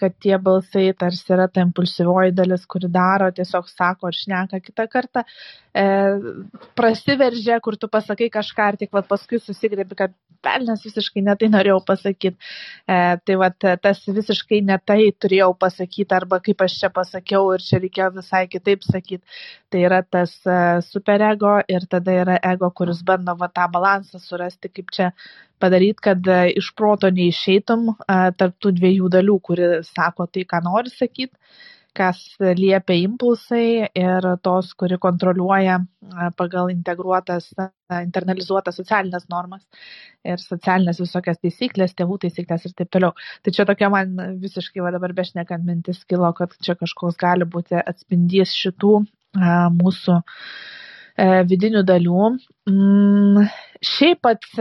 kad 0.00 0.16
tie 0.22 0.36
balsai 0.42 0.88
tarsi 0.98 1.34
yra 1.34 1.48
ta 1.52 1.64
impulsyvioji 1.66 2.34
dalis, 2.36 2.66
kuri 2.70 2.90
daro, 2.92 3.30
tiesiog 3.34 3.68
sako 3.70 4.12
ir 4.12 4.18
šneka 4.20 4.60
kitą 4.64 4.86
kartą, 4.92 5.24
prasiveržia, 6.78 7.60
kur 7.60 7.76
tu 7.76 7.88
pasakai 7.92 8.30
kažką 8.32 8.70
ir 8.72 8.78
tik 8.84 8.94
vat, 8.96 9.08
paskui 9.10 9.40
susigrėbi, 9.42 9.98
kad 9.98 10.14
velnės 10.46 10.84
visiškai 10.86 11.22
netai 11.26 11.48
norėjau 11.52 11.80
pasakyti. 11.86 12.36
E, 12.86 12.98
tai 13.26 13.36
va, 13.40 13.50
tas 13.82 14.02
visiškai 14.06 14.62
netai 14.66 15.10
turėjau 15.22 15.52
pasakyti, 15.58 16.08
arba 16.16 16.40
kaip 16.44 16.62
aš 16.66 16.78
čia 16.82 16.92
pasakiau 16.94 17.50
ir 17.54 17.64
čia 17.66 17.80
reikėjo 17.82 18.12
visai 18.20 18.44
kitaip 18.52 18.86
sakyti. 18.86 19.24
Tai 19.72 19.82
yra 19.88 20.02
tas 20.02 20.36
e, 20.46 20.60
superego 20.86 21.58
ir 21.72 21.88
tada 21.90 22.20
yra 22.22 22.38
ego, 22.52 22.70
kuris 22.70 23.02
bando 23.06 23.36
va, 23.40 23.50
tą 23.52 23.68
balansą 23.72 24.22
surasti, 24.22 24.72
kaip 24.72 24.94
čia 24.96 25.12
padaryti, 25.62 26.02
kad 26.08 26.28
e, 26.32 26.40
iš 26.60 26.72
proto 26.78 27.10
neišeitum 27.12 27.88
e, 27.92 28.18
tarp 28.38 28.58
tų 28.62 28.74
dviejų 28.80 29.12
dalių, 29.16 29.38
kuri 29.48 29.70
sako 29.88 30.28
tai, 30.32 30.46
ką 30.48 30.62
nori 30.66 30.92
sakyti 30.92 31.34
kas 31.96 32.18
liepia 32.58 32.96
impulsai 33.06 33.88
ir 33.96 34.28
tos, 34.44 34.72
kuri 34.78 34.98
kontroliuoja 35.00 35.78
pagal 36.38 36.70
integruotas, 36.72 37.48
internalizuotas 38.02 38.76
socialinės 38.80 39.28
normas 39.32 39.64
ir 40.26 40.42
socialinės 40.42 41.00
visokias 41.02 41.40
taisyklės, 41.42 41.96
tėvų 41.96 42.20
taisyklės 42.26 42.68
ir 42.68 42.76
taip 42.76 42.92
toliau. 42.92 43.14
Tai 43.42 43.54
čia 43.56 43.66
tokia 43.68 43.90
man 43.92 44.16
visiškai 44.42 44.84
va 44.84 44.92
dabar 44.94 45.14
bešnekant 45.16 45.64
mintis 45.66 46.04
kilo, 46.08 46.30
kad 46.36 46.54
čia 46.62 46.76
kažkoks 46.78 47.18
gali 47.20 47.48
būti 47.48 47.80
atspindys 47.80 48.54
šitų 48.60 48.98
mūsų 49.80 50.20
vidinių 51.16 51.82
dalių. 51.88 52.30
Mm, 52.68 53.46
šiaip 53.84 54.22
pats 54.24 54.56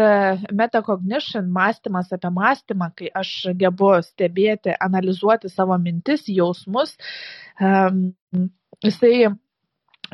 metacognition 0.56 1.48
mąstymas 1.52 2.14
apie 2.16 2.32
mąstymą, 2.36 2.92
kai 2.96 3.10
aš 3.22 3.32
gebu 3.60 3.94
stebėti, 4.06 4.76
analizuoti 4.88 5.52
savo 5.52 5.78
mintis, 5.82 6.28
jausmus, 6.32 6.96
jisai 8.84 9.34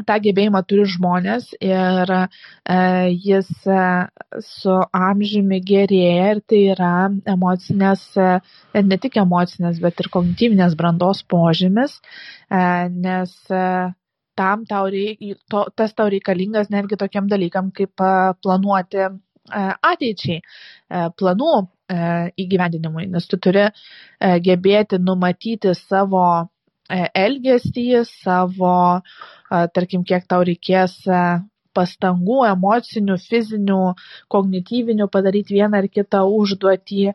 tą 0.07 0.17
gebėjimą 0.23 0.61
turi 0.67 0.85
žmonės 0.89 1.51
ir 1.59 2.11
e, 2.15 2.19
jis 3.11 3.49
e, 3.67 3.85
su 4.45 4.75
amžiumi 4.97 5.61
gerėja 5.67 6.29
ir 6.35 6.41
tai 6.47 6.61
yra 6.75 6.93
emocinės, 7.33 8.05
e, 8.15 8.83
ne 8.87 8.99
tik 9.01 9.19
emocinės, 9.21 9.81
bet 9.83 9.99
ir 10.03 10.11
kognityvinės 10.13 10.77
brandos 10.79 11.23
požymis, 11.31 11.99
nes 12.51 13.35
tam 14.37 14.65
tau 14.69 14.87
reik, 14.91 15.19
to, 15.51 15.65
tas 15.75 15.93
tau 15.93 16.09
reikalingas 16.11 16.71
netgi 16.73 16.97
tokiam 16.99 17.27
dalykam, 17.31 17.71
kaip 17.75 18.03
planuoti 18.43 19.09
ateičiai, 19.51 20.41
planų 21.19 21.53
įgyvendinimui, 22.39 23.07
nes 23.11 23.27
tu 23.27 23.39
turi 23.41 23.67
gebėti 24.45 24.99
numatyti 25.01 25.73
savo 25.75 26.25
elgesį, 26.91 28.03
savo, 28.07 28.75
tarkim, 29.49 30.03
kiek 30.07 30.27
tau 30.29 30.43
reikės 30.47 31.01
pastangų, 31.75 32.41
emocinių, 32.51 33.15
fizinių, 33.29 33.79
kognityvinių 34.31 35.07
padaryti 35.11 35.55
vieną 35.59 35.79
ar 35.79 35.87
kitą 35.87 36.25
užduotį, 36.27 37.13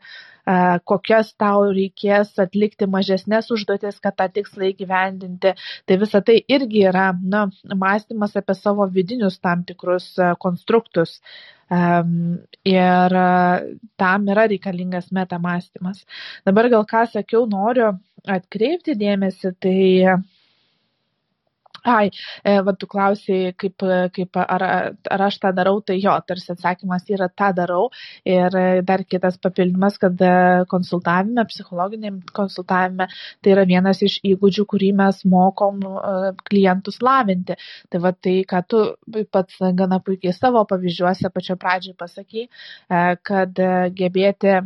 kokias 0.87 1.33
tau 1.35 1.65
reikės 1.75 2.37
atlikti 2.38 2.87
mažesnės 2.91 3.50
užduotis, 3.50 3.99
kad 4.03 4.17
tą 4.19 4.29
tikslą 4.31 4.71
įgyvendinti. 4.71 5.55
Tai 5.87 5.99
visa 6.03 6.21
tai 6.23 6.38
irgi 6.47 6.85
yra 6.87 7.11
na, 7.19 7.47
mąstymas 7.75 8.37
apie 8.38 8.55
savo 8.55 8.87
vidinius 8.87 9.41
tam 9.43 9.65
tikrus 9.67 10.12
konstruktus. 10.43 11.19
Ir 11.67 13.17
tam 13.99 14.29
yra 14.31 14.47
reikalingas 14.47 15.11
metamastymas. 15.11 16.05
Dabar 16.47 16.71
gal 16.71 16.87
ką 16.87 17.07
sakiau, 17.11 17.47
noriu 17.50 17.91
atkreipti 18.26 18.95
dėmesį, 18.99 19.55
tai 19.59 19.79
Ai, 21.87 22.11
e, 22.43 22.52
va, 22.66 22.73
tu 22.75 22.87
klausai, 22.90 23.52
kaip, 23.62 23.85
kaip 24.16 24.38
ar, 24.43 24.62
ar 25.14 25.23
aš 25.26 25.37
tą 25.43 25.52
darau, 25.55 25.78
tai 25.87 25.97
jo, 26.02 26.14
tarsi 26.26 26.50
atsakymas 26.55 27.05
yra 27.14 27.28
tą 27.31 27.52
darau. 27.55 27.85
Ir 28.26 28.57
dar 28.88 29.05
kitas 29.07 29.38
papildymas, 29.43 29.99
kad 30.02 30.25
konsultavime, 30.73 31.45
psichologiniam 31.52 32.19
konsultavime, 32.35 33.07
tai 33.38 33.55
yra 33.55 33.66
vienas 33.71 34.02
iš 34.02 34.19
įgūdžių, 34.33 34.66
kurį 34.73 34.90
mes 35.02 35.23
mokom 35.37 35.78
e, 35.87 36.33
klientus 36.50 36.99
lavinti. 37.07 37.55
Tai 37.93 38.02
va 38.09 38.14
tai, 38.19 38.40
ką 38.50 38.64
tu 38.66 38.83
pats 39.31 39.62
gana 39.78 40.00
puikiai 40.02 40.35
savo 40.35 40.64
pavyzdžiuose 40.73 41.31
pačio 41.38 41.55
pradžiai 41.62 41.95
pasakai, 42.02 42.49
e, 42.49 43.05
kad 43.31 43.62
gebėti 44.02 44.59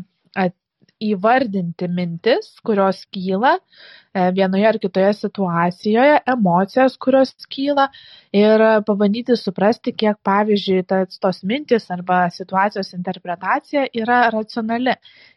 įvardinti 1.01 1.89
mintis, 1.91 2.51
kurios 2.67 3.01
kyla 3.15 3.55
e, 3.57 4.27
vienoje 4.37 4.69
ar 4.69 4.79
kitoje 4.83 5.13
situacijoje, 5.19 6.21
emocijas, 6.35 6.97
kurios 7.01 7.33
kyla 7.51 7.89
ir 8.37 8.65
pabandyti 8.87 9.37
suprasti, 9.41 9.95
kiek, 9.97 10.21
pavyzdžiui, 10.27 10.85
tas, 10.91 11.21
tos 11.23 11.43
mintis 11.47 11.89
arba 11.95 12.23
situacijos 12.35 12.93
interpretacija 12.99 13.87
yra 14.03 14.23
racionali, 14.35 14.97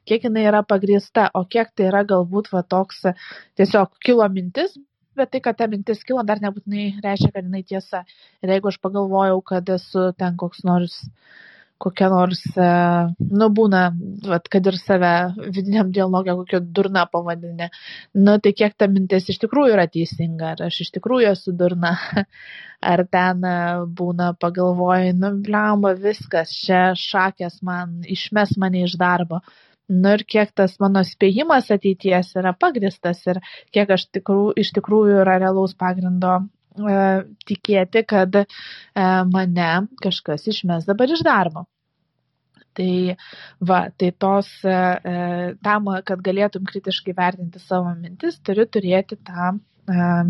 kiek 0.10 0.28
jinai 0.28 0.48
yra 0.52 0.64
pagrįsta, 0.68 1.30
o 1.40 1.46
kiek 1.50 1.72
tai 1.76 1.90
yra 1.92 2.04
galbūt 2.08 2.52
va 2.54 2.64
toks 2.76 3.06
tiesiog 3.60 3.96
kilo 4.04 4.28
mintis, 4.34 4.76
bet 5.16 5.32
tai, 5.34 5.42
kad 5.46 5.58
ta 5.58 5.70
mintis 5.70 6.04
kilo, 6.08 6.24
dar 6.28 6.42
nebūtinai 6.44 7.00
reiškia, 7.04 7.32
kad 7.36 7.48
jinai 7.48 7.64
tiesa. 7.70 8.04
Ir 8.44 8.54
jeigu 8.56 8.72
aš 8.72 8.80
pagalvojau, 8.84 9.40
kad 9.46 9.70
esu 9.76 10.10
ten 10.18 10.38
koks 10.40 10.64
nors 10.68 11.00
kokia 11.84 12.10
nors, 12.12 12.42
e, 12.56 12.68
nu, 13.40 13.50
būna, 13.58 13.82
vat, 14.28 14.48
kad 14.52 14.68
ir 14.70 14.78
save 14.80 15.12
vidiniam 15.56 15.92
dialogė 15.96 16.36
kokia 16.40 16.62
durna 16.78 17.06
pavadinė. 17.12 17.70
Nu, 18.16 18.38
tai 18.44 18.54
kiek 18.60 18.78
ta 18.80 18.88
mintis 18.92 19.28
iš 19.34 19.42
tikrųjų 19.44 19.76
yra 19.76 19.88
teisinga, 19.92 20.54
ar 20.54 20.64
aš 20.70 20.84
iš 20.86 20.94
tikrųjų 20.98 21.34
esu 21.34 21.56
durna, 21.60 21.96
ar 22.94 23.06
ten 23.12 23.44
e, 23.50 23.58
būna 24.00 24.32
pagalvoju, 24.40 25.18
nu, 25.20 25.34
blemba, 25.44 25.94
viskas, 26.08 26.56
čia 26.64 26.86
šakės 27.00 27.60
man, 27.68 28.00
išmes 28.18 28.56
mane 28.62 28.86
iš 28.88 28.98
darbo. 29.02 29.44
Nu 29.92 30.14
ir 30.16 30.24
kiek 30.24 30.54
tas 30.56 30.78
mano 30.80 31.04
spėjimas 31.04 31.68
ateities 31.76 32.32
yra 32.40 32.54
pagristas 32.56 33.20
ir 33.28 33.42
kiek 33.76 33.92
aš 33.92 34.08
tikrų, 34.16 34.54
iš 34.64 34.72
tikrųjų 34.78 35.20
yra 35.26 35.36
realaus 35.44 35.76
pagrindo 35.76 36.38
e, 36.40 36.96
tikėti, 37.52 38.06
kad 38.08 38.46
mane 39.36 39.70
kažkas 40.02 40.48
išmes 40.56 40.88
dabar 40.88 41.12
iš 41.12 41.28
darbo. 41.28 41.68
Tai 42.74 43.16
va, 43.70 43.80
tai 43.98 44.12
tos, 44.18 44.50
e, 44.66 44.74
e, 45.14 45.16
tam, 45.66 45.90
kad 46.08 46.22
galėtum 46.26 46.66
kritiškai 46.70 47.16
vertinti 47.18 47.62
savo 47.62 47.94
mintis, 47.94 48.40
turi 48.46 48.66
turėti 48.66 49.20
tą 49.30 49.54
e, 49.54 49.58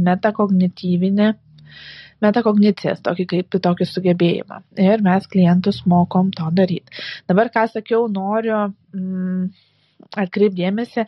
metakognityvinį, 0.10 1.30
metakognicijas, 2.24 3.04
tokį 3.04 3.28
kaip 3.34 3.60
tokį 3.68 3.88
sugebėjimą. 3.90 4.62
Ir 4.80 5.04
mes 5.06 5.28
klientus 5.32 5.84
mokom 5.90 6.32
to 6.36 6.50
daryti. 6.56 7.04
Dabar, 7.32 7.52
ką 7.54 7.68
sakiau, 7.72 8.08
noriu. 8.12 8.66
Mm, 8.96 9.54
atkreipdėmėsi, 10.20 11.06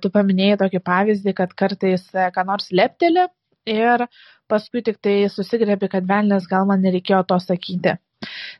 tu 0.00 0.10
paminėjai 0.14 0.58
tokį 0.60 0.80
pavyzdį, 0.86 1.32
kad 1.36 1.50
kartais 1.58 2.04
ką 2.14 2.44
nors 2.46 2.70
lepteli 2.72 3.26
ir 3.68 4.04
paskui 4.48 4.82
tik 4.86 5.00
tai 5.04 5.16
susigrėbi, 5.32 5.90
kad 5.92 6.06
velnės 6.08 6.46
gal 6.48 6.68
man 6.70 6.80
nereikėjo 6.86 7.24
to 7.28 7.40
sakyti. 7.42 7.98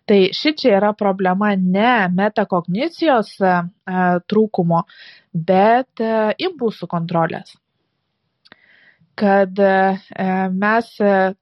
Tai 0.08 0.18
šičia 0.38 0.76
yra 0.78 0.92
problema 0.98 1.50
ne 1.58 1.92
metakognicijos 2.14 3.32
e, 3.42 3.54
trūkumo, 4.30 4.82
bet 5.50 6.02
e, 6.04 6.12
impulsų 6.48 6.88
kontrolės. 6.92 7.56
Kad 9.18 9.58
e, 9.58 9.72
mes 10.62 10.92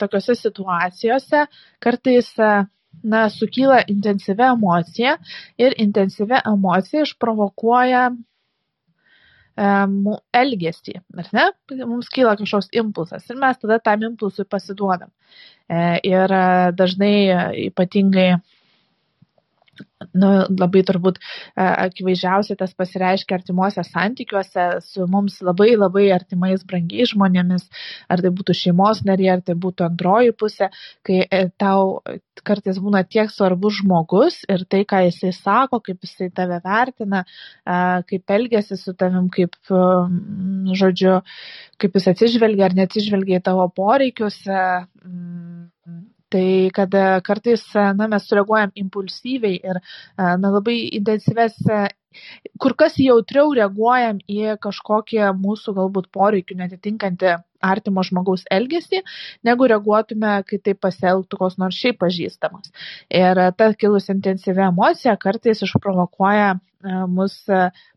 tokiuose 0.00 0.38
situacijose 0.40 1.44
kartais 1.84 2.32
na, 2.40 3.26
sukyla 3.34 3.82
intensyvi 3.92 4.46
emocija 4.48 5.18
ir 5.60 5.76
intensyvi 5.84 6.40
emocija 6.40 7.04
išprovokuoja 7.04 8.08
elgesį, 9.56 10.98
ar 11.16 11.28
ne? 11.32 11.46
Mums 11.84 12.10
kyla 12.12 12.36
kažkoks 12.36 12.68
impulsas 12.76 13.30
ir 13.30 13.38
mes 13.40 13.56
tada 13.62 13.78
tam 13.80 14.04
impulsui 14.10 14.44
pasiduodam. 14.44 15.10
E, 15.68 15.78
ir 16.04 16.32
e, 16.36 16.42
dažnai 16.76 17.14
ypatingai 17.70 18.34
nu, 20.16 20.30
labai 20.60 20.82
turbūt 20.86 21.18
e, 21.20 21.24
akivaizdžiausiai 21.64 22.58
tas 22.60 22.72
pasireiškia 22.78 23.38
artimuose 23.38 23.84
santykiuose 23.86 24.66
su 24.84 25.06
mums 25.10 25.38
labai 25.46 25.74
labai 25.76 26.06
artimais 26.14 26.64
brangiais 26.68 27.12
žmonėmis, 27.12 27.66
ar 28.12 28.22
tai 28.24 28.32
būtų 28.38 28.56
šeimos 28.60 29.02
nariai, 29.08 29.34
ar 29.36 29.44
tai 29.46 29.56
būtų 29.66 29.86
antroji 29.88 30.34
pusė, 30.40 30.70
kai 31.06 31.22
e, 31.24 31.42
tau 31.60 32.00
kartais 32.46 32.80
būna 32.82 33.02
tiek 33.08 33.30
svarbus 33.32 33.80
žmogus 33.80 34.42
ir 34.52 34.66
tai, 34.70 34.84
ką 34.88 35.04
jisai 35.06 35.32
sako, 35.36 35.80
kaip 35.84 36.02
jisai 36.04 36.30
tave 36.34 36.60
vertina, 36.64 37.24
e, 37.24 37.78
kaip 38.10 38.36
elgesi 38.38 38.78
su 38.80 38.96
tavim, 38.98 39.30
kaip, 39.32 39.56
žodžiu, 40.76 41.20
kaip 41.80 41.96
jis 41.96 42.10
atsižvelgia 42.12 42.68
ar 42.68 42.76
neatsižvelgia 42.76 43.40
į 43.40 43.46
tavo 43.50 43.66
poreikius 43.76 44.42
Tai 46.34 46.70
kad 46.74 46.94
e, 46.94 47.04
kartais 47.22 47.62
e, 47.74 47.82
na, 47.94 48.08
mes 48.10 48.24
sureaguojam 48.26 48.72
impulsyviai 48.82 49.60
ir 49.60 49.78
e, 49.78 49.82
na, 50.18 50.50
labai 50.50 50.74
intensyves, 50.98 51.60
kur 52.62 52.74
kas 52.80 52.96
jautriau 52.98 53.52
reaguojam 53.54 54.18
į 54.26 54.56
kažkokį 54.64 55.20
mūsų 55.44 55.76
galbūt 55.76 56.10
poreikių 56.16 56.58
netitinkantį 56.62 57.36
artimo 57.70 58.02
žmogaus 58.08 58.42
elgesį, 58.58 59.04
negu 59.46 59.70
reaguotume, 59.70 60.34
kai 60.50 60.58
tai 60.58 60.74
pasielgtų 60.74 61.40
kos 61.44 61.60
nors 61.62 61.78
šiaip 61.78 62.00
pažįstamas. 62.02 62.74
Ir 63.22 63.42
ta 63.58 63.70
kilus 63.78 64.10
intensyvi 64.12 64.66
emocija 64.66 65.14
kartais 65.20 65.62
išprovokuoja 65.66 66.54
mus 67.10 67.38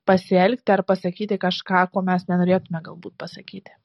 pasielgti 0.10 0.78
ar 0.78 0.86
pasakyti 0.86 1.42
kažką, 1.42 1.88
ko 1.94 2.06
mes 2.06 2.30
nenorėtume 2.30 2.82
galbūt 2.86 3.18
pasakyti. 3.26 3.79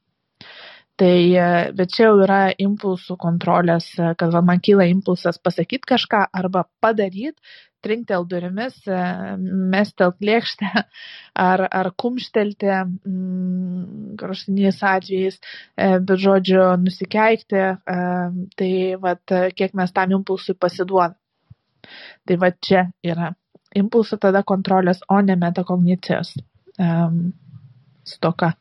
Tai, 0.95 1.35
e, 1.35 1.47
bet 1.75 1.91
čia 1.91 2.05
jau 2.07 2.19
yra 2.23 2.41
impulsų 2.63 3.17
kontrolės, 3.19 3.89
e, 3.99 4.13
kad 4.19 4.31
va, 4.31 4.43
man 4.47 4.61
kyla 4.63 4.87
impulsas 4.87 5.41
pasakyti 5.43 5.89
kažką 5.91 6.21
arba 6.41 6.69
padaryti, 6.85 7.35
trinktel 7.83 8.23
durimis, 8.31 8.77
e, 8.87 9.01
mestel 9.73 10.13
lėkštę 10.29 10.71
ar, 11.49 11.65
ar 11.67 11.91
kumštelti 11.99 12.71
mm, 12.71 14.15
kraštiniais 14.21 14.79
atvejais, 14.93 15.41
bet 15.75 16.15
žodžiu, 16.27 16.63
nusikeikti, 16.85 17.65
tai 18.55 18.71
vat, 19.03 19.35
kiek 19.59 19.75
mes 19.75 19.97
tam 19.99 20.15
impulsui 20.21 20.55
pasiduodame. 20.55 21.19
Tai 22.25 22.39
va 22.41 22.49
čia 22.55 22.87
yra 23.05 23.35
impulsų 23.77 24.21
tada 24.23 24.45
kontrolės, 24.47 25.03
o 25.11 25.19
ne 25.21 25.35
metakognicijos 25.37 26.37
um, 26.79 27.19
stoka. 28.07 28.55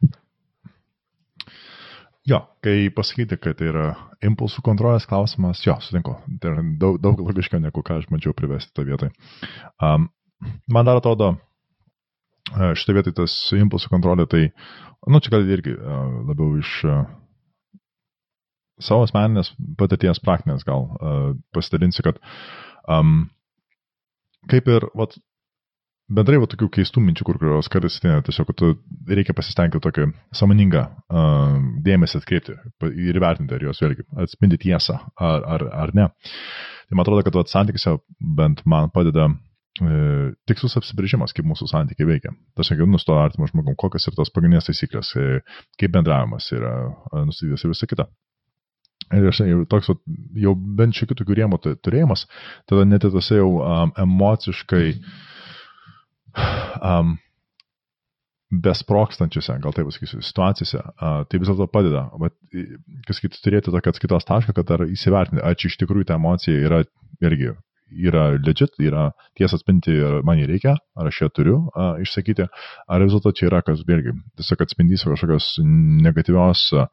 Jo, 2.23 2.39
kai 2.63 2.87
pasakyti, 2.95 3.35
kad 3.35 3.57
tai 3.59 3.67
yra 3.67 3.87
impulsų 4.23 4.61
kontrolės 4.63 5.03
klausimas, 5.09 5.59
jo, 5.65 5.75
sutinku, 5.83 6.13
tai 6.39 6.53
yra 6.53 6.61
daug, 6.79 6.99
daug 7.03 7.19
logiškiau 7.19 7.59
negu 7.59 7.83
ką 7.83 7.97
aš 7.99 8.05
bandžiau 8.11 8.35
privesti 8.37 8.71
tą 8.77 8.85
vietą. 8.87 9.09
Um, 9.83 10.07
man 10.71 10.87
dar 10.87 11.01
atrodo, 11.01 11.33
šitą 12.79 12.95
vietą 12.95 13.11
tas 13.17 13.35
impulsų 13.57 13.91
kontrolė, 13.91 14.27
tai, 14.31 14.45
nu, 15.03 15.19
čia 15.19 15.33
gal 15.35 15.51
irgi 15.51 15.75
uh, 15.75 16.23
labiau 16.29 16.55
iš 16.61 16.71
uh, 16.87 17.03
savo 18.79 19.03
asmeninės 19.03 19.51
patirties 19.79 20.23
praktinės 20.23 20.63
gal 20.67 20.87
uh, 20.87 21.29
pasidalinsiu, 21.55 22.07
kad 22.07 22.23
um, 22.87 23.25
kaip 24.47 24.71
ir, 24.71 24.87
vat, 24.95 25.19
bendrai 26.11 26.39
va 26.41 26.47
tokių 26.49 26.67
keistų 26.73 27.03
minčių, 27.03 27.25
kur 27.27 27.39
kurios 27.41 27.69
kartais 27.71 27.95
ateina, 27.99 28.23
tiesiog, 28.25 28.51
reikia 29.07 29.35
pasistengti 29.37 29.81
tokį 29.83 30.09
samoningą 30.35 30.83
uh, 30.89 31.55
dėmesį 31.85 32.19
atkreipti 32.19 32.57
ir 32.91 33.19
įvertinti, 33.19 33.55
ar 33.55 33.69
jos 33.69 33.81
vėlgi 33.83 34.05
atspindi 34.25 34.59
tiesą 34.65 34.99
ar, 35.15 35.47
ar, 35.55 35.65
ar 35.85 35.95
ne. 35.95 36.09
Tai 36.89 36.99
man 36.99 37.05
atrodo, 37.05 37.23
kad 37.25 37.39
vat, 37.39 37.51
santykiuose 37.51 37.95
bent 38.37 38.61
man 38.69 38.91
padeda 38.93 39.29
e, 39.31 40.33
tikslus 40.49 40.75
apsibrėžimas, 40.77 41.31
kaip 41.33 41.47
mūsų 41.47 41.69
santykiai 41.71 42.09
veikia. 42.09 42.33
Tiesiog, 42.59 42.83
nu, 42.85 42.99
su 43.01 43.07
to 43.07 43.15
artimu 43.17 43.47
žmogum, 43.49 43.77
kokios 43.79 44.05
yra 44.11 44.19
tos 44.19 44.29
pagrindinės 44.35 44.67
taisyklės, 44.67 45.13
e, 45.17 45.39
kaip 45.79 45.95
bendravimas 45.95 46.51
yra 46.53 46.75
nustatytas 47.23 47.63
ir 47.63 47.73
visa 47.73 47.89
kita. 47.89 48.09
Ir 49.15 49.29
aš 49.31 49.41
jau 49.47 49.63
toks, 49.71 49.89
jau 50.43 50.53
bent 50.77 50.99
šiokių 50.99 51.17
tokių 51.21 51.39
rėmų 51.39 51.59
turėjimas, 51.65 52.27
tada 52.69 52.85
net 52.87 53.07
ir 53.07 53.15
tose 53.15 53.39
jau 53.39 53.49
um, 53.55 53.95
emociškai 54.03 54.85
mm 54.91 55.31
um, 56.35 57.15
besprokstančiose, 58.63 59.57
gal 59.63 59.73
taip 59.73 59.89
pasakysiu, 59.89 60.21
situacijose, 60.25 60.81
uh, 60.81 61.21
tai 61.29 61.41
vis 61.41 61.49
dėlto 61.49 61.67
padeda, 61.73 62.05
bet, 62.21 62.35
kas 63.07 63.21
kitų 63.23 63.41
turėti 63.41 63.73
tokį 63.73 63.93
atskaitos 63.93 64.29
tašką, 64.29 64.55
kad 64.59 64.73
ar 64.77 64.85
įsivertinti, 64.85 65.41
ar 65.41 65.57
čia 65.57 65.71
iš 65.71 65.79
tikrųjų 65.81 66.11
ta 66.11 66.19
emocija 66.21 66.65
yra 66.69 66.83
irgi 67.23 67.53
yra 67.93 68.23
legit, 68.37 68.73
yra 68.81 69.11
tiesą 69.37 69.57
atspinti, 69.57 69.93
man 70.25 70.39
jį 70.41 70.47
reikia, 70.49 70.73
ar 70.97 71.09
aš 71.09 71.21
ją 71.23 71.29
turiu 71.33 71.57
a, 71.77 71.93
išsakyti, 72.03 72.47
ar 72.89 73.03
vis 73.05 73.13
dėlto 73.13 73.33
čia 73.37 73.47
yra 73.49 73.61
kas, 73.65 73.83
vėlgi, 73.87 74.15
tiesiog 74.39 74.63
atspindys 74.65 75.05
kažkokios 75.07 75.49
negatyvios 76.05 76.65
a, 76.77 76.87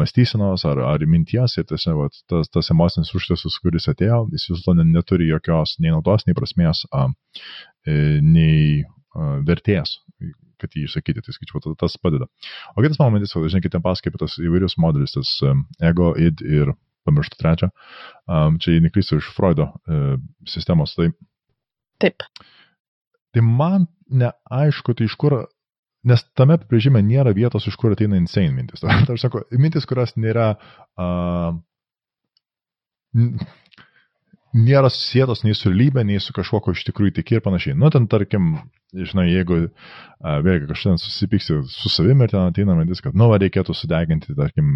mąstysenos 0.00 0.64
ar, 0.70 0.80
ar 0.94 1.04
minties 1.10 1.58
ir 1.58 1.68
tiesiog 1.70 2.04
vat, 2.04 2.20
tas, 2.30 2.50
tas 2.52 2.72
emocinis 2.74 3.12
užtaisas, 3.16 3.58
kuris 3.62 3.90
atėjo, 3.92 4.24
jis 4.32 4.48
vis 4.50 4.64
dėlto 4.64 4.88
neturi 4.88 5.28
jokios 5.30 5.76
nei 5.80 5.92
naudos, 5.94 6.26
nei 6.28 6.36
prasmės, 6.38 6.84
e, 6.88 7.06
nei 7.86 8.82
a, 8.84 9.36
vertės 9.46 9.98
kad 10.62 10.72
jį 10.72 10.86
išsakyti, 10.86 11.20
tai 11.20 11.34
skaičiu, 11.34 11.74
tas 11.76 11.98
padeda. 12.00 12.24
O 12.72 12.80
kitas 12.80 12.96
momentas, 13.00 13.34
žinai, 13.34 13.60
kitiem 13.60 13.82
pasakai 13.84 14.12
apie 14.12 14.22
tas 14.22 14.38
įvairius 14.40 14.78
modelius, 14.80 15.12
tas 15.12 15.32
ego, 15.84 16.12
id 16.16 16.40
ir 16.46 16.70
pamirštu 17.04 17.36
trečią. 17.36 17.68
Čia 18.64 18.76
neklystu 18.80 19.18
iš 19.20 19.28
Freudo 19.36 19.66
sistemos. 20.48 20.94
Tai, 20.96 21.10
Taip. 22.02 22.24
Tai 23.34 23.42
man 23.42 23.86
neaišku, 24.10 24.94
tai 24.94 25.08
iš 25.08 25.16
kur, 25.18 25.36
nes 26.06 26.24
tame 26.38 26.58
apibrėžime 26.58 27.02
nėra 27.04 27.34
vietos, 27.36 27.66
iš 27.70 27.78
kur 27.80 27.94
ateina 27.94 28.18
insane 28.20 28.52
mintis. 28.54 28.84
Aš 28.86 29.26
sakau, 29.26 29.44
mintis, 29.58 29.86
kurios 29.90 30.14
nėra, 30.20 30.54
uh, 31.00 31.56
nėra 34.54 34.90
susijęs 34.92 35.42
nei 35.44 35.56
su 35.58 35.70
realybė, 35.70 36.04
nei 36.06 36.20
su 36.22 36.34
kažkuo, 36.36 36.60
ko 36.62 36.74
iš 36.74 36.84
tikrųjų 36.88 37.16
tiki 37.18 37.38
ir 37.38 37.44
panašiai. 37.44 37.76
Nu, 37.78 37.90
ten 37.92 38.06
tarkim, 38.10 38.52
žinai, 38.94 39.26
jeigu 39.32 39.60
uh, 39.66 40.36
vėlgi 40.46 40.68
kažkada 40.70 41.00
susipyksi 41.02 41.60
su 41.70 41.92
savimi 41.92 42.26
ir 42.26 42.34
ten 42.34 42.46
ateina 42.46 42.76
mintis, 42.78 43.02
kad, 43.04 43.16
nu, 43.18 43.28
va, 43.32 43.40
reikėtų 43.42 43.74
sudeginti, 43.76 44.36
tarkim, 44.38 44.70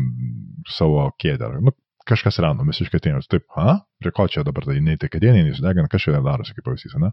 savo 0.75 1.07
kėdę. 1.23 1.53
Nu, 1.63 1.75
kažkas 2.09 2.41
random 2.43 2.71
visiškai 2.73 3.01
ateina. 3.03 3.23
Taip, 3.31 3.47
ha, 3.57 3.81
prie 4.03 4.13
ko 4.17 4.27
čia 4.33 4.45
dabar 4.47 4.67
tai 4.67 4.79
nei 4.85 4.99
tai 5.01 5.11
kadienė, 5.13 5.45
nei 5.47 5.57
sudegina, 5.57 5.91
kas 5.93 6.07
čia 6.07 6.23
darosi, 6.25 6.55
kaip 6.57 6.67
pavyzdys, 6.69 6.97
ne? 7.03 7.13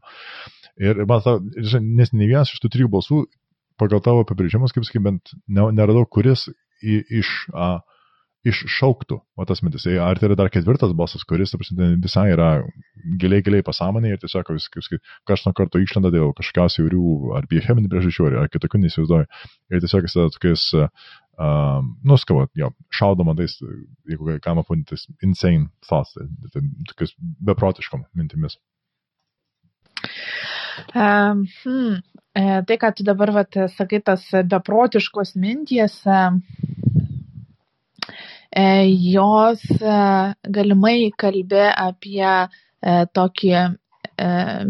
Ir 0.81 1.03
man 1.05 1.19
atrodo, 1.21 1.65
nes 1.83 2.13
ne 2.15 2.29
vienas 2.29 2.53
iš 2.53 2.61
tų 2.63 2.71
trijų 2.73 2.91
balsų 2.95 3.25
pagal 3.79 4.01
tavo 4.03 4.23
apibrėžimus, 4.23 4.73
kaip 4.75 4.87
sakai, 4.87 5.03
bent 5.03 5.35
neradau, 5.47 6.05
kuris 6.07 6.47
iš, 6.81 7.31
a, 7.53 7.77
iššauktų, 8.45 9.17
o 9.17 9.45
tas 9.49 9.61
mintis. 9.65 9.85
Tai 9.87 9.95
ar 10.05 10.19
tai 10.19 10.29
yra 10.29 10.37
dar 10.39 10.51
ketvirtas 10.53 10.93
balsas, 10.97 11.25
kuris, 11.27 11.55
prasme, 11.57 11.91
visai 12.03 12.27
yra 12.33 12.49
giliai, 13.21 13.43
giliai 13.45 13.65
pasąmonė 13.65 14.13
ir 14.13 14.21
tiesiog 14.21 14.51
vis, 14.53 14.67
sakai, 14.69 14.99
kažkas 15.27 15.47
nuo 15.49 15.55
karto 15.57 15.81
išlenda 15.81 16.11
dėl 16.13 16.33
kažkokios 16.37 16.79
įvairių 16.81 17.05
ar 17.39 17.49
biocheminių 17.51 17.91
priežasčių, 17.91 18.29
ar 18.43 18.51
kitokių 18.53 18.83
neįsivaizduoju. 18.83 19.29
Ir 19.73 19.85
tiesiog 19.85 20.07
jis 20.07 20.17
tokiais 20.37 20.67
um, 20.75 21.95
nu, 22.05 22.19
skavo, 22.21 22.45
jo, 22.57 22.71
šaudoma 22.93 23.35
tais, 23.39 23.57
jeigu 24.09 24.29
galima 24.37 24.63
pavadinti, 24.63 24.99
insane 25.25 25.69
thoughts, 25.87 26.15
tai, 26.15 26.29
tai 26.53 26.63
tokius 26.91 27.15
beprotiškom 27.49 28.05
mintimis. 28.13 28.59
Um, 30.93 31.45
hmm, 31.63 32.01
tai, 32.35 32.77
ką 32.79 32.91
tu 32.95 33.05
dabar 33.07 33.31
vat, 33.35 33.57
sakai, 33.75 34.01
tas 34.03 34.27
beprotiškos 34.51 35.35
minties, 35.39 36.01
e, 36.05 36.21
jos 38.55 39.63
e, 39.81 39.95
galimai 40.47 41.11
kalbė 41.19 41.65
apie 41.75 42.23
e, 42.23 42.47
tokį 43.11 43.51
e, 43.59 43.65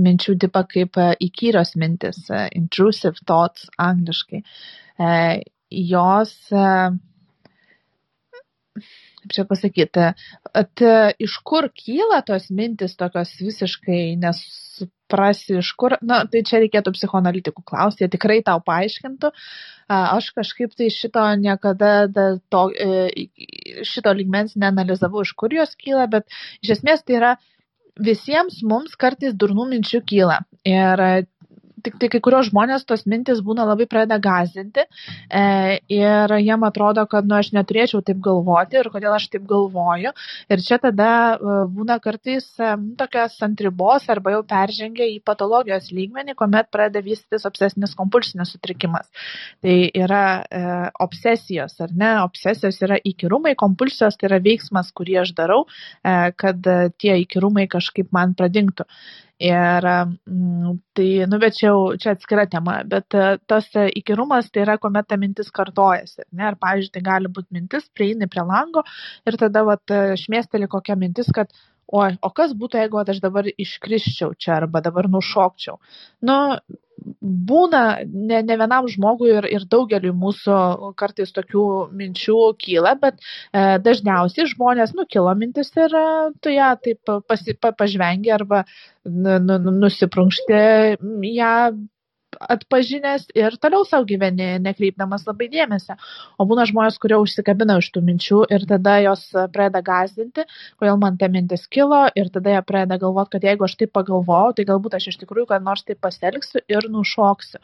minčių 0.02 0.38
tipą 0.42 0.64
kaip 0.72 0.98
įkyrios 1.22 1.76
mintis, 1.78 2.18
intrusive 2.58 3.22
thoughts 3.26 3.70
angliškai. 3.78 4.42
Jos, 5.70 6.34
kaip 9.26 9.34
čia 9.34 9.46
pasakyti, 9.50 10.10
at, 10.54 10.82
iš 11.20 11.38
kur 11.44 11.70
kyla 11.74 12.22
tos 12.26 12.50
mintis 12.54 12.96
tokios 12.96 13.34
visiškai 13.42 14.16
nesuprasi, 14.22 15.58
iš 15.60 15.72
kur, 15.74 15.98
na, 16.02 16.24
tai 16.30 16.44
čia 16.46 16.62
reikėtų 16.62 16.94
psichoanalitikų 16.94 17.66
klausti, 17.66 18.06
jie 18.06 18.12
tikrai 18.14 18.44
tau 18.46 18.62
paaiškintų. 18.62 19.32
Aš 19.90 20.32
kažkaip 20.38 20.76
tai 20.78 20.90
šito 20.94 21.26
niekada 21.42 22.08
to, 22.50 22.70
e, 22.74 23.28
šito 23.84 24.14
ligmens 24.14 24.56
neanalizavau, 24.56 25.26
iš 25.26 25.34
kur 25.34 25.54
jos 25.54 25.76
kyla, 25.76 26.08
bet 26.08 26.30
iš 26.62 26.78
esmės 26.78 27.04
tai 27.06 27.20
yra 27.20 27.36
visiems 27.96 28.62
mums 28.64 28.96
kartais 29.00 29.34
durnų 29.34 29.70
minčių 29.72 30.02
kyla. 30.06 30.44
Ir 30.66 31.26
tik 31.86 32.00
tai 32.02 32.10
kai 32.14 32.22
kurios 32.24 32.50
žmonės 32.50 32.86
tos 32.90 33.06
mintis 33.10 33.42
būna 33.46 33.66
labai 33.68 33.88
pradeda 33.90 34.18
gazdinti 34.22 34.86
e, 34.86 35.44
ir 35.94 36.34
jiem 36.42 36.66
atrodo, 36.68 37.06
kad 37.10 37.28
nu, 37.28 37.38
aš 37.38 37.52
neturėčiau 37.56 38.02
taip 38.06 38.22
galvoti 38.26 38.80
ir 38.80 38.90
kodėl 38.94 39.16
aš 39.16 39.28
taip 39.34 39.46
galvoju. 39.50 40.14
Ir 40.52 40.64
čia 40.66 40.80
tada 40.82 41.10
e, 41.36 41.58
būna 41.76 42.00
kartais 42.04 42.48
e, 42.60 42.72
tokias 43.00 43.38
ant 43.46 43.62
ribos 43.66 44.08
arba 44.12 44.36
jau 44.36 44.44
peržengia 44.48 45.08
į 45.14 45.20
patologijos 45.26 45.92
lygmenį, 45.96 46.38
kuomet 46.40 46.72
pradeda 46.74 47.04
vystytis 47.06 47.46
obsesinis 47.50 47.96
kompulsinis 47.98 48.56
sutrikimas. 48.56 49.12
Tai 49.64 49.78
yra 50.06 50.24
e, 50.42 50.64
obsesijos, 51.06 51.78
ar 51.86 51.94
ne? 51.94 52.14
Obsesijos 52.26 52.82
yra 52.86 53.00
įkyrumai, 53.06 53.56
kompulsijos 53.60 54.18
tai 54.20 54.32
yra 54.32 54.42
veiksmas, 54.44 54.92
kurį 54.96 55.22
aš 55.26 55.36
darau, 55.38 55.66
e, 56.02 56.16
kad 56.40 56.66
tie 57.02 57.20
įkyrumai 57.26 57.70
kažkaip 57.72 58.12
man 58.16 58.34
pradingtų. 58.38 58.88
Ir 59.44 59.84
mm, 59.84 60.76
tai, 60.96 61.08
nu, 61.28 61.38
bet 61.44 61.58
čia, 61.58 61.74
čia 62.00 62.14
atskira 62.16 62.46
tema, 62.48 62.78
bet 62.88 63.18
e, 63.20 63.34
tas 63.52 63.68
e, 63.76 63.90
įkyrumas 64.00 64.48
tai 64.48 64.64
yra, 64.64 64.78
kuomet 64.80 65.10
ta 65.12 65.18
mintis 65.20 65.52
kartojasi. 65.52 66.24
Ne? 66.32 66.46
Ar, 66.48 66.56
pavyzdžiui, 66.62 66.94
tai 66.96 67.02
gali 67.04 67.32
būti 67.36 67.52
mintis, 67.58 67.90
prieini 67.92 68.30
prie 68.32 68.46
lango 68.48 68.86
ir 69.28 69.36
tada, 69.42 69.66
vat, 69.68 69.84
e, 69.92 70.16
šmėsteli 70.22 70.70
kokia 70.72 70.96
mintis, 71.00 71.28
kad 71.36 71.52
oi, 71.92 72.14
o 72.24 72.32
kas 72.32 72.56
būtų, 72.56 72.80
jeigu 72.80 73.02
aš 73.04 73.20
dabar 73.26 73.52
iškriščiau 73.52 74.38
čia 74.40 74.56
arba 74.62 74.80
dabar 74.86 75.12
nušokčiau. 75.12 75.82
Nu, 76.24 76.38
būna 77.22 77.82
ne, 78.06 78.42
ne 78.46 78.58
vienam 78.60 78.88
žmogui 78.92 79.32
ir, 79.34 79.48
ir 79.52 79.66
daugeliu 79.72 80.14
mūsų 80.18 80.92
kartais 81.00 81.34
tokių 81.36 81.66
minčių 81.96 82.38
kyla, 82.62 82.96
bet 83.02 83.20
e, 83.20 83.78
dažniausiai 83.86 84.48
žmonės, 84.54 84.96
nu, 84.98 85.08
kilo 85.10 85.34
mintis 85.38 85.74
ir 85.78 85.96
e, 85.96 86.06
tu 86.42 86.54
ją 86.54 86.72
taip 86.84 87.14
pasi, 87.28 87.58
pa, 87.60 87.74
pažvengi 87.76 88.34
arba 88.36 88.64
nu, 89.06 89.38
nu, 89.44 89.60
nusiprunkšti 89.84 90.62
ją 91.36 91.54
atpažinęs 92.40 93.30
ir 93.38 93.58
toliau 93.62 93.86
savo 93.88 94.08
gyveni, 94.10 94.56
nekreipdamas 94.64 95.26
labai 95.28 95.48
dėmesio. 95.52 95.98
O 96.40 96.48
būna 96.50 96.66
žmonės, 96.70 97.00
kurie 97.02 97.18
užsikabina 97.22 97.78
iš 97.82 97.92
tų 97.96 98.04
minčių 98.10 98.42
ir 98.56 98.66
tada 98.70 98.98
jos 99.04 99.28
pradeda 99.54 99.82
gazdinti, 99.86 100.46
kodėl 100.80 101.00
man 101.02 101.20
ta 101.22 101.30
mintis 101.32 101.68
kilo 101.72 102.06
ir 102.16 102.32
tada 102.34 102.56
jie 102.56 102.64
pradeda 102.68 103.00
galvoti, 103.02 103.36
kad 103.36 103.48
jeigu 103.50 103.68
aš 103.68 103.78
taip 103.82 103.94
pagalvojau, 103.96 104.56
tai 104.58 104.68
galbūt 104.68 104.98
aš 104.98 105.10
iš 105.14 105.20
tikrųjų, 105.24 105.50
kad 105.52 105.66
nors 105.66 105.86
taip 105.88 106.02
pasielgsiu 106.04 106.64
ir 106.72 106.90
nušoksiu. 106.92 107.62